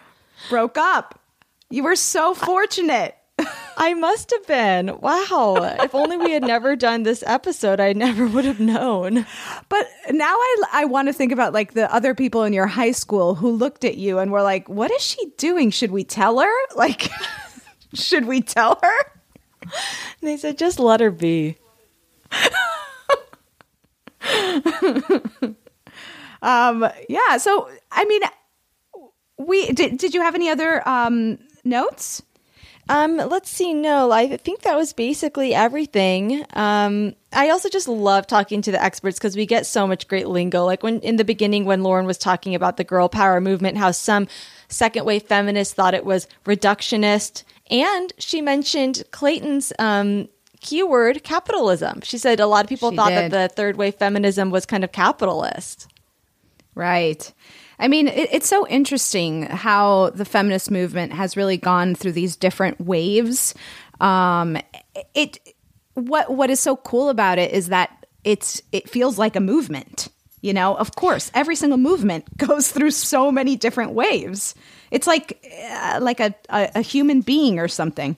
broke 0.48 0.78
up. 0.78 1.20
You 1.68 1.82
were 1.82 1.96
so 1.96 2.32
fortunate. 2.32 3.16
I 3.76 3.94
must 3.94 4.30
have 4.30 4.46
been. 4.46 5.00
Wow. 5.00 5.76
if 5.82 5.94
only 5.94 6.16
we 6.16 6.32
had 6.32 6.42
never 6.42 6.76
done 6.76 7.02
this 7.02 7.22
episode, 7.26 7.80
I 7.80 7.92
never 7.92 8.26
would 8.26 8.44
have 8.44 8.60
known. 8.60 9.26
But 9.68 9.88
now 10.10 10.34
I, 10.34 10.64
I 10.72 10.84
want 10.84 11.08
to 11.08 11.12
think 11.12 11.32
about 11.32 11.52
like 11.52 11.74
the 11.74 11.92
other 11.92 12.14
people 12.14 12.44
in 12.44 12.52
your 12.52 12.66
high 12.66 12.92
school 12.92 13.34
who 13.34 13.50
looked 13.50 13.84
at 13.84 13.96
you 13.96 14.18
and 14.18 14.30
were 14.30 14.42
like, 14.42 14.68
what 14.68 14.90
is 14.90 15.02
she 15.02 15.32
doing? 15.36 15.70
Should 15.70 15.90
we 15.90 16.04
tell 16.04 16.40
her? 16.40 16.52
Like, 16.76 17.10
should 17.94 18.24
we 18.26 18.40
tell 18.40 18.78
her? 18.82 18.98
And 19.60 19.70
they 20.22 20.36
said, 20.36 20.58
just 20.58 20.80
let 20.80 21.00
her 21.00 21.10
be. 21.12 21.58
um, 26.42 26.88
yeah. 27.08 27.36
So, 27.36 27.70
I 27.92 28.04
mean, 28.06 28.22
we 29.38 29.70
did, 29.72 29.98
did 29.98 30.14
you 30.14 30.22
have 30.22 30.34
any 30.34 30.48
other 30.48 30.86
um, 30.88 31.38
notes? 31.64 32.22
Um, 32.92 33.16
let's 33.16 33.48
see. 33.48 33.72
No, 33.72 34.10
I 34.10 34.36
think 34.36 34.60
that 34.62 34.76
was 34.76 34.92
basically 34.92 35.54
everything. 35.54 36.44
Um, 36.52 37.14
I 37.32 37.48
also 37.48 37.70
just 37.70 37.88
love 37.88 38.26
talking 38.26 38.60
to 38.60 38.70
the 38.70 38.82
experts 38.82 39.18
because 39.18 39.34
we 39.34 39.46
get 39.46 39.64
so 39.64 39.86
much 39.86 40.08
great 40.08 40.28
lingo. 40.28 40.66
Like 40.66 40.82
when 40.82 41.00
in 41.00 41.16
the 41.16 41.24
beginning, 41.24 41.64
when 41.64 41.82
Lauren 41.82 42.04
was 42.04 42.18
talking 42.18 42.54
about 42.54 42.76
the 42.76 42.84
girl 42.84 43.08
power 43.08 43.40
movement, 43.40 43.78
how 43.78 43.92
some 43.92 44.28
second 44.68 45.06
wave 45.06 45.22
feminists 45.22 45.72
thought 45.72 45.94
it 45.94 46.04
was 46.04 46.28
reductionist, 46.44 47.44
and 47.70 48.12
she 48.18 48.42
mentioned 48.42 49.04
Clayton's 49.10 49.72
um, 49.78 50.28
keyword 50.60 51.24
capitalism. 51.24 52.02
She 52.02 52.18
said 52.18 52.40
a 52.40 52.46
lot 52.46 52.64
of 52.64 52.68
people 52.68 52.90
She 52.90 52.96
thought 52.96 53.08
did. 53.08 53.30
that 53.32 53.48
the 53.50 53.54
third 53.54 53.76
wave 53.76 53.94
feminism 53.94 54.50
was 54.50 54.66
kind 54.66 54.84
of 54.84 54.92
capitalist. 54.92 55.88
Right. 56.74 57.32
I 57.82 57.88
mean, 57.88 58.06
it, 58.06 58.28
it's 58.32 58.48
so 58.48 58.66
interesting 58.68 59.42
how 59.42 60.10
the 60.10 60.24
feminist 60.24 60.70
movement 60.70 61.12
has 61.12 61.36
really 61.36 61.56
gone 61.56 61.96
through 61.96 62.12
these 62.12 62.36
different 62.36 62.80
waves. 62.80 63.54
Um, 64.00 64.56
it 65.14 65.38
what 65.94 66.32
what 66.32 66.48
is 66.48 66.60
so 66.60 66.76
cool 66.76 67.08
about 67.10 67.38
it 67.38 67.50
is 67.52 67.68
that 67.68 68.06
it's 68.24 68.62
it 68.70 68.88
feels 68.88 69.18
like 69.18 69.34
a 69.36 69.40
movement. 69.40 70.08
You 70.40 70.52
know, 70.52 70.76
of 70.76 70.94
course, 70.94 71.30
every 71.34 71.56
single 71.56 71.78
movement 71.78 72.36
goes 72.36 72.70
through 72.70 72.92
so 72.92 73.32
many 73.32 73.56
different 73.56 73.92
waves. 73.92 74.54
It's 74.92 75.06
like 75.08 75.44
uh, 75.70 75.98
like 76.00 76.20
a, 76.20 76.34
a 76.50 76.70
a 76.76 76.80
human 76.82 77.20
being 77.20 77.58
or 77.58 77.66
something. 77.68 78.16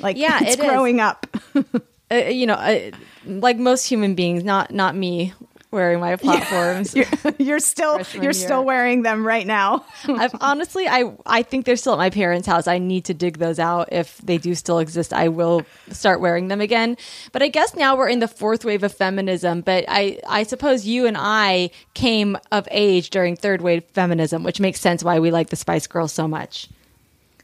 Like 0.00 0.16
Yeah, 0.16 0.38
it's 0.42 0.54
it 0.54 0.60
is. 0.60 0.66
growing 0.66 1.00
up. 1.00 1.26
Uh, 2.12 2.28
you 2.28 2.44
know, 2.44 2.52
uh, 2.52 2.90
like 3.24 3.56
most 3.56 3.86
human 3.86 4.14
beings, 4.14 4.44
not 4.44 4.70
not 4.70 4.94
me 4.94 5.32
wearing 5.72 5.98
my 5.98 6.16
platforms. 6.24 6.94
you're, 6.94 7.06
you're 7.38 7.58
still 7.58 8.00
you're 8.12 8.22
year. 8.24 8.32
still 8.32 8.64
wearing 8.64 9.02
them 9.02 9.26
right 9.26 9.46
now. 9.46 9.84
I've 10.04 10.34
honestly, 10.40 10.86
I 10.86 11.12
I 11.26 11.42
think 11.42 11.64
they're 11.64 11.76
still 11.76 11.94
at 11.94 11.98
my 11.98 12.10
parents' 12.10 12.46
house. 12.46 12.68
I 12.68 12.78
need 12.78 13.06
to 13.06 13.14
dig 13.14 13.38
those 13.38 13.58
out 13.58 13.88
if 13.92 14.18
they 14.18 14.38
do 14.38 14.54
still 14.54 14.78
exist. 14.78 15.12
I 15.12 15.28
will 15.28 15.62
start 15.90 16.20
wearing 16.20 16.48
them 16.48 16.60
again. 16.60 16.96
But 17.32 17.42
I 17.42 17.48
guess 17.48 17.74
now 17.74 17.96
we're 17.96 18.08
in 18.08 18.20
the 18.20 18.28
fourth 18.28 18.64
wave 18.64 18.84
of 18.84 18.92
feminism. 18.92 19.62
But 19.62 19.84
I 19.88 20.20
I 20.28 20.44
suppose 20.44 20.86
you 20.86 21.06
and 21.06 21.16
I 21.18 21.70
came 21.94 22.36
of 22.52 22.68
age 22.70 23.10
during 23.10 23.34
third 23.34 23.62
wave 23.62 23.84
feminism, 23.92 24.44
which 24.44 24.60
makes 24.60 24.80
sense 24.80 25.02
why 25.02 25.18
we 25.18 25.30
like 25.30 25.50
the 25.50 25.56
Spice 25.56 25.86
Girls 25.86 26.12
so 26.12 26.28
much. 26.28 26.68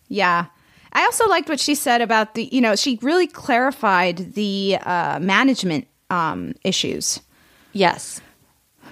Yeah. 0.08 0.46
I 0.92 1.02
also 1.04 1.28
liked 1.28 1.48
what 1.48 1.60
she 1.60 1.74
said 1.74 2.00
about 2.00 2.34
the, 2.34 2.44
you 2.50 2.60
know, 2.60 2.74
she 2.74 2.98
really 3.02 3.26
clarified 3.26 4.34
the 4.34 4.78
uh, 4.82 5.18
management 5.20 5.86
um, 6.10 6.54
issues. 6.64 7.20
Yes. 7.72 8.20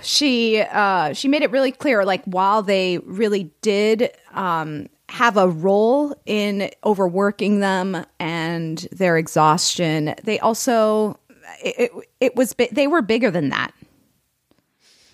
She 0.03 0.61
uh, 0.61 1.13
she 1.15 1.29
made 1.29 1.43
it 1.43 1.51
really 1.51 1.73
clear, 1.73 2.05
like 2.05 2.23
while 2.25 2.63
they 2.63 2.99
really 2.99 3.51
did 3.63 4.11
um, 4.35 4.89
have 5.09 5.37
a 5.37 5.49
role 5.49 6.15
in 6.27 6.71
overworking 6.85 7.61
them 7.61 8.05
and 8.21 8.79
their 8.93 9.17
exhaustion, 9.17 10.15
they 10.25 10.39
also 10.39 11.19
it, 11.65 11.91
it, 11.91 12.09
it 12.21 12.37
was 12.37 12.55
they 12.73 12.87
were 12.87 13.03
bigger 13.03 13.31
than 13.31 13.49
that, 13.49 13.73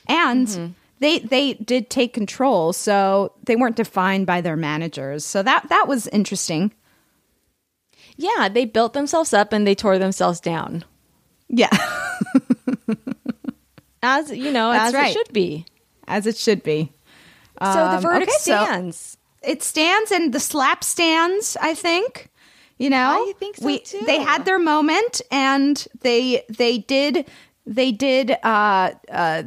and 0.08 0.74
they 0.98 1.20
they 1.20 1.54
did 1.54 1.88
take 1.88 2.12
control, 2.12 2.72
so 2.72 3.32
they 3.44 3.56
weren't 3.56 3.76
defined 3.76 4.26
by 4.26 4.40
their 4.40 4.56
managers. 4.56 5.24
So 5.24 5.42
that 5.42 5.68
that 5.68 5.86
was 5.86 6.06
interesting. 6.08 6.72
Yeah, 8.16 8.48
they 8.48 8.64
built 8.64 8.92
themselves 8.92 9.32
up 9.32 9.52
and 9.52 9.66
they 9.66 9.74
tore 9.74 9.98
themselves 9.98 10.40
down. 10.40 10.84
Yeah. 11.48 11.70
As 14.02 14.30
you 14.30 14.50
know, 14.52 14.72
That's 14.72 14.88
as 14.88 14.94
right. 14.94 15.10
it 15.10 15.12
should 15.12 15.32
be. 15.32 15.64
as 16.08 16.26
it 16.26 16.36
should 16.36 16.62
be. 16.62 16.92
so 17.62 17.72
the 17.72 17.96
Um, 17.96 18.02
verdict 18.02 18.30
okay, 18.32 18.38
so- 18.40 18.64
stands. 18.64 19.16
it 19.42 19.62
stands, 19.62 20.10
and 20.10 20.32
the 20.32 20.40
slap 20.40 20.82
stands. 20.84 21.56
I 21.60 21.74
think. 21.74 22.28
You 22.78 22.90
know, 22.90 23.28
I 23.28 23.32
think 23.38 23.56
so, 23.56 23.66
we 23.66 23.78
too. 23.80 24.00
they 24.06 24.18
had 24.20 24.44
their 24.44 24.58
moment, 24.58 25.22
and 25.30 25.86
they 26.00 26.44
they 26.48 26.78
did 26.78 27.28
they 27.64 27.92
did 27.92 28.32
uh, 28.42 28.90
uh, 29.10 29.42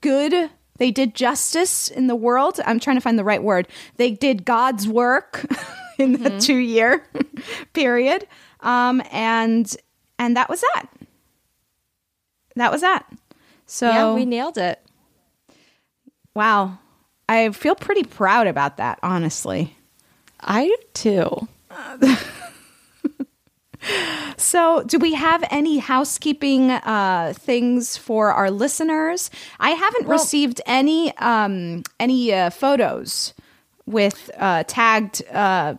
good 0.00 0.50
They 0.78 0.90
did 0.90 1.14
justice 1.14 1.88
in 1.88 2.06
the 2.06 2.16
world. 2.16 2.58
I'm 2.64 2.80
trying 2.80 2.96
to 2.96 3.00
find 3.02 3.18
the 3.18 3.24
right 3.24 3.42
word. 3.42 3.68
They 3.96 4.10
did 4.12 4.44
God's 4.46 4.88
work 4.88 5.44
in 5.98 6.12
the 6.12 6.30
mm-hmm. 6.30 6.38
two 6.38 6.56
year 6.56 7.06
period. 7.74 8.26
Um, 8.60 9.02
and 9.12 9.70
and 10.18 10.36
that 10.36 10.48
was 10.48 10.62
that. 10.62 10.86
That 12.56 12.72
was 12.72 12.80
that. 12.80 13.04
So 13.66 13.88
yeah, 13.88 14.14
we 14.14 14.24
nailed 14.24 14.58
it. 14.58 14.80
Wow. 16.34 16.78
I 17.28 17.50
feel 17.50 17.74
pretty 17.74 18.04
proud 18.04 18.46
about 18.46 18.76
that, 18.76 18.98
honestly. 19.02 19.76
I 20.40 20.66
do 20.66 20.76
too. 20.92 21.48
so, 24.36 24.82
do 24.84 24.98
we 24.98 25.14
have 25.14 25.44
any 25.50 25.78
housekeeping 25.78 26.70
uh, 26.70 27.32
things 27.36 27.96
for 27.96 28.32
our 28.32 28.50
listeners? 28.50 29.30
I 29.58 29.70
haven't 29.70 30.06
well, 30.06 30.18
received 30.18 30.60
any 30.66 31.16
um, 31.18 31.82
any 31.98 32.32
uh, 32.32 32.50
photos 32.50 33.34
with 33.86 34.30
uh, 34.38 34.64
tagged 34.66 35.22
uh, 35.30 35.74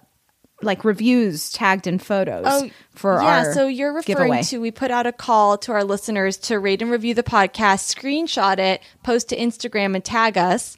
like 0.66 0.84
reviews 0.84 1.52
tagged 1.52 1.88
in 1.88 2.00
photos 2.00 2.46
oh, 2.48 2.70
for 2.92 3.22
yeah, 3.22 3.54
so 3.54 3.68
you're 3.68 3.94
referring 3.94 4.18
giveaway. 4.18 4.44
to 4.44 4.60
we 4.60 4.72
put 4.72 4.92
out 4.92 5.06
a 5.06 5.12
call 5.12 5.58
to 5.60 5.72
our 5.72 5.84
listeners 5.84 6.38
to 6.38 6.60
rate 6.60 6.82
and 6.82 6.92
review 6.92 7.14
the 7.14 7.24
podcast, 7.24 7.96
screenshot 7.96 8.58
it, 8.58 8.82
post 9.04 9.30
to 9.30 9.38
Instagram 9.38 9.96
and 9.96 10.04
tag 10.04 10.38
us. 10.38 10.78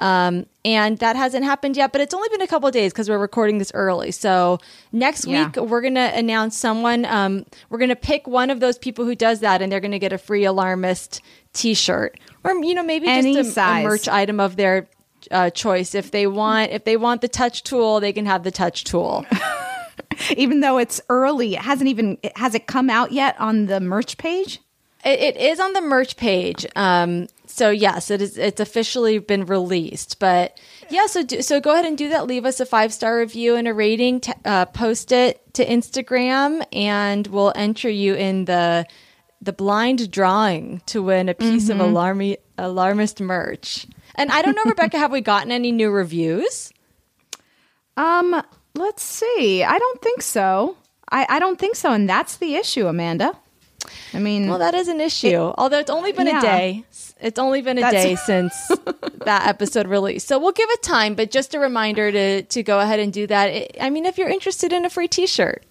Um, 0.00 0.46
and 0.64 0.96
that 0.98 1.16
hasn't 1.16 1.44
happened 1.44 1.76
yet, 1.76 1.90
but 1.90 2.00
it's 2.00 2.14
only 2.14 2.28
been 2.28 2.40
a 2.40 2.46
couple 2.46 2.70
days 2.70 2.92
because 2.92 3.08
we're 3.08 3.18
recording 3.18 3.58
this 3.58 3.72
early. 3.74 4.12
So 4.12 4.58
next 4.92 5.26
yeah. 5.26 5.46
week 5.46 5.56
we're 5.56 5.80
gonna 5.80 6.12
announce 6.14 6.56
someone. 6.56 7.04
Um, 7.04 7.44
we're 7.68 7.78
gonna 7.78 7.96
pick 7.96 8.28
one 8.28 8.50
of 8.50 8.60
those 8.60 8.78
people 8.78 9.04
who 9.04 9.16
does 9.16 9.40
that, 9.40 9.60
and 9.60 9.72
they're 9.72 9.80
gonna 9.80 9.98
get 9.98 10.12
a 10.12 10.18
free 10.18 10.44
alarmist 10.44 11.20
T-shirt, 11.52 12.20
or 12.44 12.54
you 12.64 12.74
know 12.74 12.84
maybe 12.84 13.08
Any 13.08 13.34
just 13.34 13.56
a, 13.56 13.60
a 13.60 13.82
merch 13.82 14.06
item 14.06 14.38
of 14.38 14.54
their 14.54 14.88
uh, 15.30 15.50
choice. 15.50 15.94
If 15.94 16.10
they 16.10 16.26
want, 16.26 16.72
if 16.72 16.84
they 16.84 16.96
want 16.96 17.20
the 17.20 17.28
touch 17.28 17.62
tool, 17.62 18.00
they 18.00 18.12
can 18.12 18.26
have 18.26 18.44
the 18.44 18.50
touch 18.50 18.84
tool. 18.84 19.26
even 20.36 20.60
though 20.60 20.78
it's 20.78 21.00
early, 21.08 21.54
it 21.54 21.62
hasn't 21.62 21.88
even 21.88 22.18
has 22.36 22.54
it 22.54 22.66
come 22.66 22.90
out 22.90 23.12
yet 23.12 23.38
on 23.40 23.66
the 23.66 23.80
merch 23.80 24.18
page. 24.18 24.60
it, 25.04 25.20
it 25.20 25.36
is 25.36 25.60
on 25.60 25.72
the 25.72 25.80
merch 25.80 26.16
page. 26.16 26.66
Um, 26.76 27.28
so 27.46 27.70
yes, 27.70 28.10
it 28.10 28.22
is. 28.22 28.36
It's 28.36 28.60
officially 28.60 29.18
been 29.18 29.46
released. 29.46 30.18
But 30.18 30.58
yeah, 30.90 31.06
so 31.06 31.24
do, 31.24 31.42
so 31.42 31.60
go 31.60 31.72
ahead 31.72 31.86
and 31.86 31.98
do 31.98 32.10
that. 32.10 32.26
Leave 32.26 32.44
us 32.44 32.60
a 32.60 32.66
five 32.66 32.92
star 32.92 33.18
review 33.18 33.56
and 33.56 33.66
a 33.66 33.74
rating. 33.74 34.20
T- 34.20 34.32
uh, 34.44 34.66
post 34.66 35.12
it 35.12 35.54
to 35.54 35.64
Instagram, 35.64 36.64
and 36.72 37.26
we'll 37.26 37.52
enter 37.54 37.90
you 37.90 38.14
in 38.14 38.44
the 38.44 38.86
the 39.40 39.52
blind 39.52 40.10
drawing 40.10 40.82
to 40.86 41.02
win 41.02 41.28
a 41.28 41.34
piece 41.34 41.68
mm-hmm. 41.68 41.80
of 41.80 41.88
alarmi- 41.88 42.38
alarmist 42.56 43.20
merch. 43.20 43.86
And 44.18 44.30
I 44.32 44.42
don't 44.42 44.56
know, 44.56 44.64
Rebecca, 44.64 44.98
have 44.98 45.12
we 45.12 45.20
gotten 45.20 45.52
any 45.52 45.70
new 45.70 45.90
reviews? 45.90 46.72
Um, 47.96 48.42
let's 48.74 49.02
see. 49.02 49.62
I 49.62 49.78
don't 49.78 50.02
think 50.02 50.22
so. 50.22 50.76
I, 51.10 51.24
I 51.28 51.38
don't 51.38 51.58
think 51.58 51.76
so. 51.76 51.92
And 51.92 52.08
that's 52.08 52.36
the 52.36 52.56
issue, 52.56 52.88
Amanda. 52.88 53.32
I 54.12 54.18
mean, 54.18 54.48
well, 54.48 54.58
that 54.58 54.74
is 54.74 54.88
an 54.88 55.00
issue. 55.00 55.28
It, 55.28 55.54
Although 55.56 55.78
it's 55.78 55.90
only 55.90 56.12
been 56.12 56.26
yeah. 56.26 56.38
a 56.38 56.42
day. 56.42 56.84
It's 57.20 57.38
only 57.38 57.62
been 57.62 57.78
a 57.78 57.82
That's- 57.82 58.02
day 58.02 58.14
since 58.26 58.54
that 59.24 59.46
episode 59.46 59.86
released. 59.86 60.28
So 60.28 60.38
we'll 60.38 60.52
give 60.52 60.68
it 60.70 60.82
time, 60.82 61.14
but 61.14 61.30
just 61.30 61.54
a 61.54 61.58
reminder 61.58 62.10
to 62.12 62.42
to 62.42 62.62
go 62.62 62.80
ahead 62.80 63.00
and 63.00 63.12
do 63.12 63.26
that. 63.28 63.46
It, 63.46 63.76
I 63.80 63.90
mean, 63.90 64.04
if 64.04 64.18
you're 64.18 64.28
interested 64.28 64.72
in 64.72 64.84
a 64.84 64.90
free 64.90 65.08
T-shirt, 65.08 65.64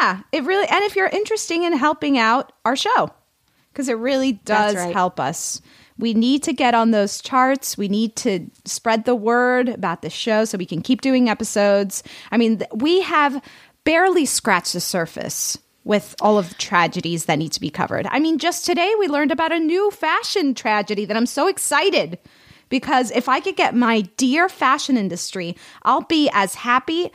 yeah, 0.00 0.22
it 0.32 0.44
really. 0.44 0.66
And 0.68 0.84
if 0.84 0.96
you're 0.96 1.08
interested 1.08 1.60
in 1.60 1.72
helping 1.76 2.18
out 2.18 2.52
our 2.64 2.76
show, 2.76 3.10
because 3.72 3.88
it 3.88 3.98
really 3.98 4.32
does 4.32 4.76
right. 4.76 4.92
help 4.92 5.18
us. 5.20 5.60
We 5.98 6.14
need 6.14 6.42
to 6.44 6.52
get 6.52 6.74
on 6.74 6.90
those 6.90 7.20
charts. 7.20 7.78
We 7.78 7.88
need 7.88 8.16
to 8.16 8.50
spread 8.64 9.04
the 9.04 9.14
word 9.14 9.68
about 9.68 10.02
the 10.02 10.10
show 10.10 10.44
so 10.44 10.58
we 10.58 10.66
can 10.66 10.82
keep 10.82 11.00
doing 11.00 11.28
episodes. 11.28 12.02
I 12.30 12.36
mean, 12.36 12.62
we 12.74 13.00
have 13.02 13.42
barely 13.84 14.26
scratched 14.26 14.72
the 14.72 14.80
surface 14.80 15.58
with 15.84 16.16
all 16.20 16.36
of 16.36 16.48
the 16.48 16.54
tragedies 16.56 17.26
that 17.26 17.38
need 17.38 17.52
to 17.52 17.60
be 17.60 17.70
covered. 17.70 18.06
I 18.10 18.18
mean, 18.18 18.38
just 18.38 18.66
today 18.66 18.92
we 18.98 19.06
learned 19.06 19.30
about 19.30 19.52
a 19.52 19.60
new 19.60 19.90
fashion 19.92 20.52
tragedy 20.52 21.04
that 21.04 21.16
I'm 21.16 21.26
so 21.26 21.46
excited 21.46 22.18
because 22.68 23.12
if 23.12 23.28
I 23.28 23.38
could 23.38 23.56
get 23.56 23.74
my 23.74 24.00
dear 24.16 24.48
fashion 24.48 24.96
industry, 24.96 25.56
I'll 25.82 26.02
be 26.02 26.28
as 26.32 26.56
happy 26.56 27.10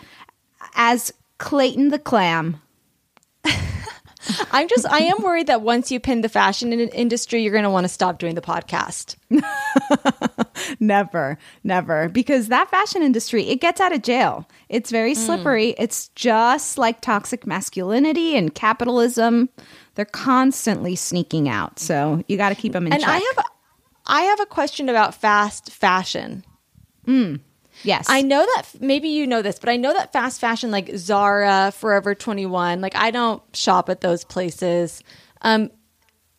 as 0.76 1.14
Clayton 1.38 1.90
the 1.90 2.00
Clam. 2.00 2.62
I'm 4.52 4.68
just, 4.68 4.86
I 4.88 5.00
am 5.00 5.22
worried 5.22 5.48
that 5.48 5.62
once 5.62 5.92
you 5.92 6.00
pin 6.00 6.22
the 6.22 6.30
fashion 6.30 6.74
in- 6.74 6.90
industry, 6.90 7.42
you're 7.42 7.52
going 7.52 7.64
to 7.64 7.70
want 7.70 7.86
to 7.86 7.90
stop 7.90 8.20
doing 8.20 8.36
the 8.36 8.42
podcast. 8.42 9.16
never, 10.80 11.38
never. 11.64 12.10
Because 12.10 12.50
that 12.50 12.70
fashion 12.70 13.04
industry, 13.04 13.48
it 13.48 13.62
gets 13.62 13.82
out 13.82 13.94
of 13.94 14.02
jail. 14.02 14.48
It's 14.70 14.92
very 14.92 15.14
mm. 15.14 15.18
slippery. 15.18 15.70
Mm. 15.70 15.76
It's 15.80 16.10
just 16.10 16.78
like 16.78 17.02
toxic 17.02 17.48
masculinity 17.48 18.36
and 18.38 18.54
capitalism. 18.54 19.50
They're 19.96 20.06
constantly 20.06 20.96
sneaking 20.96 21.50
out. 21.50 21.80
So 21.80 22.24
you 22.28 22.38
got 22.38 22.50
to 22.50 22.56
keep 22.56 22.74
them 22.74 22.88
in 22.88 22.94
and 22.94 23.02
check. 23.02 23.10
I 23.10 23.34
have, 23.36 23.46
I 24.06 24.22
have 24.24 24.40
a 24.40 24.46
question 24.46 24.90
about 24.90 25.16
fast 25.16 25.72
fashion. 25.72 26.46
Mm. 27.08 27.40
Yes. 27.84 28.08
I 28.10 28.22
know 28.22 28.46
that 28.56 28.64
maybe 28.80 29.10
you 29.10 29.28
know 29.28 29.42
this, 29.42 29.60
but 29.60 29.70
I 29.70 29.78
know 29.78 29.94
that 29.94 30.14
fast 30.14 30.40
fashion 30.40 30.72
like 30.72 30.92
Zara, 30.96 31.72
Forever 31.76 32.16
21, 32.16 32.82
like 32.82 32.96
I 32.96 33.12
don't 33.12 33.42
shop 33.56 33.90
at 33.90 34.02
those 34.02 34.24
places. 34.24 35.04
Um, 35.42 35.72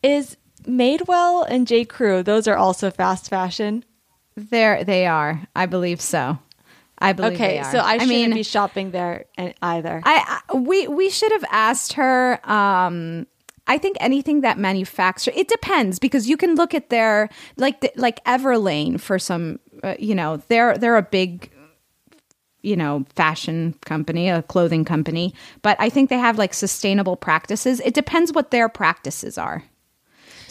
is 0.02 0.36
Madewell 0.64 1.46
and 1.48 1.66
J. 1.66 1.84
Crew, 1.84 2.22
those 2.22 2.46
are 2.46 2.56
also 2.56 2.90
fast 2.90 3.28
fashion? 3.28 3.84
There 4.36 4.84
they 4.84 5.06
are. 5.06 5.46
I 5.54 5.66
believe 5.66 6.00
so. 6.00 6.38
I 6.98 7.12
believe 7.12 7.32
okay, 7.34 7.62
so 7.64 7.78
I, 7.78 7.94
I 7.94 7.98
shouldn't 7.98 8.08
mean, 8.08 8.34
be 8.34 8.44
shopping 8.44 8.92
there 8.92 9.24
either. 9.60 10.02
I, 10.04 10.40
I 10.50 10.56
we 10.56 10.86
we 10.86 11.10
should 11.10 11.32
have 11.32 11.44
asked 11.50 11.94
her. 11.94 12.38
Um, 12.48 13.26
I 13.66 13.78
think 13.78 13.96
anything 14.00 14.40
that 14.40 14.58
manufacture 14.58 15.32
it 15.34 15.48
depends 15.48 15.98
because 15.98 16.28
you 16.28 16.36
can 16.36 16.54
look 16.56 16.74
at 16.74 16.90
their 16.90 17.28
like 17.56 17.92
like 17.96 18.22
Everlane 18.24 19.00
for 19.00 19.18
some 19.18 19.60
uh, 19.82 19.94
you 19.98 20.14
know, 20.14 20.38
they're 20.48 20.76
they're 20.78 20.96
a 20.96 21.02
big 21.02 21.50
you 22.62 22.76
know, 22.76 23.04
fashion 23.16 23.74
company, 23.84 24.28
a 24.28 24.42
clothing 24.42 24.84
company, 24.84 25.34
but 25.62 25.76
I 25.80 25.88
think 25.88 26.10
they 26.10 26.18
have 26.18 26.38
like 26.38 26.54
sustainable 26.54 27.16
practices. 27.16 27.80
It 27.80 27.92
depends 27.92 28.32
what 28.32 28.52
their 28.52 28.68
practices 28.68 29.36
are. 29.36 29.64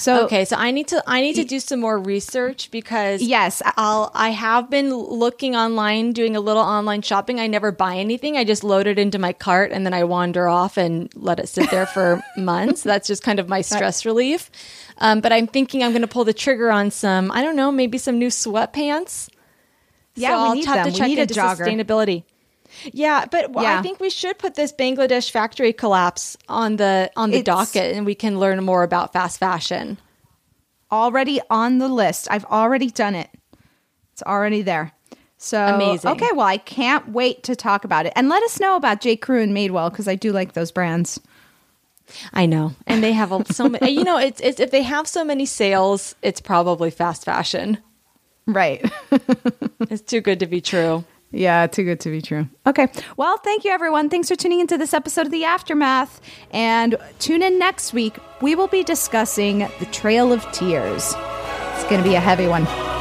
So 0.01 0.25
okay, 0.25 0.45
so 0.45 0.55
I 0.55 0.71
need 0.71 0.87
to 0.87 1.03
I 1.05 1.21
need 1.21 1.35
to 1.35 1.43
do 1.43 1.59
some 1.59 1.79
more 1.79 1.99
research 1.99 2.71
because 2.71 3.21
yes, 3.21 3.61
I'll 3.77 4.09
I 4.15 4.29
have 4.31 4.67
been 4.67 4.95
looking 4.95 5.55
online, 5.55 6.11
doing 6.11 6.35
a 6.35 6.39
little 6.39 6.63
online 6.63 7.03
shopping. 7.03 7.39
I 7.39 7.45
never 7.45 7.71
buy 7.71 7.97
anything. 7.97 8.35
I 8.35 8.43
just 8.43 8.63
load 8.63 8.87
it 8.87 8.97
into 8.97 9.19
my 9.19 9.31
cart 9.31 9.71
and 9.71 9.85
then 9.85 9.93
I 9.93 10.03
wander 10.05 10.47
off 10.47 10.75
and 10.75 11.13
let 11.15 11.39
it 11.39 11.49
sit 11.49 11.69
there 11.69 11.85
for 11.85 12.19
months. 12.37 12.81
That's 12.81 13.07
just 13.07 13.21
kind 13.21 13.39
of 13.39 13.47
my 13.47 13.61
stress 13.61 14.03
relief. 14.03 14.49
Um, 14.97 15.21
but 15.21 15.31
I'm 15.31 15.45
thinking 15.45 15.83
I'm 15.83 15.91
going 15.91 16.01
to 16.01 16.07
pull 16.07 16.25
the 16.25 16.33
trigger 16.33 16.71
on 16.71 16.89
some, 16.89 17.31
I 17.31 17.43
don't 17.43 17.55
know, 17.55 17.71
maybe 17.71 17.99
some 17.99 18.17
new 18.17 18.29
sweatpants. 18.29 19.29
Yeah, 20.15 20.29
so 20.29 20.41
we 20.41 20.47
I'll 20.47 20.55
need 20.55 20.65
have 20.65 20.85
them. 20.85 20.93
to 20.93 20.97
check 20.97 21.07
we 21.07 21.15
need 21.15 21.21
into 21.21 21.33
sustainability. 21.35 22.23
Yeah, 22.93 23.25
but 23.29 23.51
yeah. 23.53 23.79
I 23.79 23.81
think 23.81 23.99
we 23.99 24.09
should 24.09 24.37
put 24.39 24.55
this 24.55 24.71
Bangladesh 24.71 25.31
factory 25.31 25.73
collapse 25.73 26.37
on 26.47 26.77
the 26.77 27.11
on 27.15 27.31
the 27.31 27.37
it's, 27.37 27.45
docket, 27.45 27.95
and 27.95 28.05
we 28.05 28.15
can 28.15 28.39
learn 28.39 28.63
more 28.63 28.83
about 28.83 29.13
fast 29.13 29.39
fashion. 29.39 29.97
Already 30.91 31.39
on 31.49 31.77
the 31.77 31.87
list. 31.87 32.27
I've 32.29 32.45
already 32.45 32.89
done 32.89 33.15
it. 33.15 33.29
It's 34.13 34.23
already 34.23 34.61
there. 34.61 34.91
So 35.37 35.59
amazing. 35.59 36.11
Okay, 36.11 36.29
well, 36.33 36.45
I 36.45 36.57
can't 36.57 37.09
wait 37.09 37.43
to 37.43 37.55
talk 37.55 37.83
about 37.83 38.05
it, 38.05 38.13
and 38.15 38.29
let 38.29 38.43
us 38.43 38.59
know 38.59 38.75
about 38.75 39.01
J. 39.01 39.15
Crew 39.15 39.41
and 39.41 39.55
Madewell 39.55 39.89
because 39.89 40.07
I 40.07 40.15
do 40.15 40.31
like 40.31 40.53
those 40.53 40.71
brands. 40.71 41.19
I 42.33 42.45
know, 42.45 42.73
and 42.87 43.03
they 43.03 43.13
have 43.13 43.31
so 43.47 43.69
many. 43.69 43.91
You 43.91 44.03
know, 44.03 44.17
it's, 44.17 44.41
it's 44.41 44.59
if 44.59 44.71
they 44.71 44.83
have 44.83 45.07
so 45.07 45.23
many 45.23 45.45
sales, 45.45 46.15
it's 46.21 46.41
probably 46.41 46.91
fast 46.91 47.25
fashion. 47.25 47.77
Right. 48.45 48.89
it's 49.81 50.01
too 50.01 50.21
good 50.21 50.39
to 50.39 50.47
be 50.47 50.61
true. 50.61 51.05
Yeah, 51.31 51.67
too 51.67 51.83
good 51.83 51.99
to 52.01 52.09
be 52.09 52.21
true. 52.21 52.47
Okay. 52.67 52.87
Well, 53.15 53.37
thank 53.37 53.63
you, 53.63 53.71
everyone. 53.71 54.09
Thanks 54.09 54.27
for 54.27 54.35
tuning 54.35 54.59
into 54.59 54.77
this 54.77 54.93
episode 54.93 55.25
of 55.25 55.31
The 55.31 55.45
Aftermath. 55.45 56.19
And 56.51 56.95
tune 57.19 57.41
in 57.41 57.57
next 57.57 57.93
week. 57.93 58.17
We 58.41 58.55
will 58.55 58.67
be 58.67 58.83
discussing 58.83 59.59
The 59.79 59.87
Trail 59.91 60.33
of 60.33 60.43
Tears. 60.51 61.13
It's 61.75 61.83
going 61.89 62.03
to 62.03 62.07
be 62.07 62.15
a 62.15 62.19
heavy 62.19 62.47
one. 62.47 63.00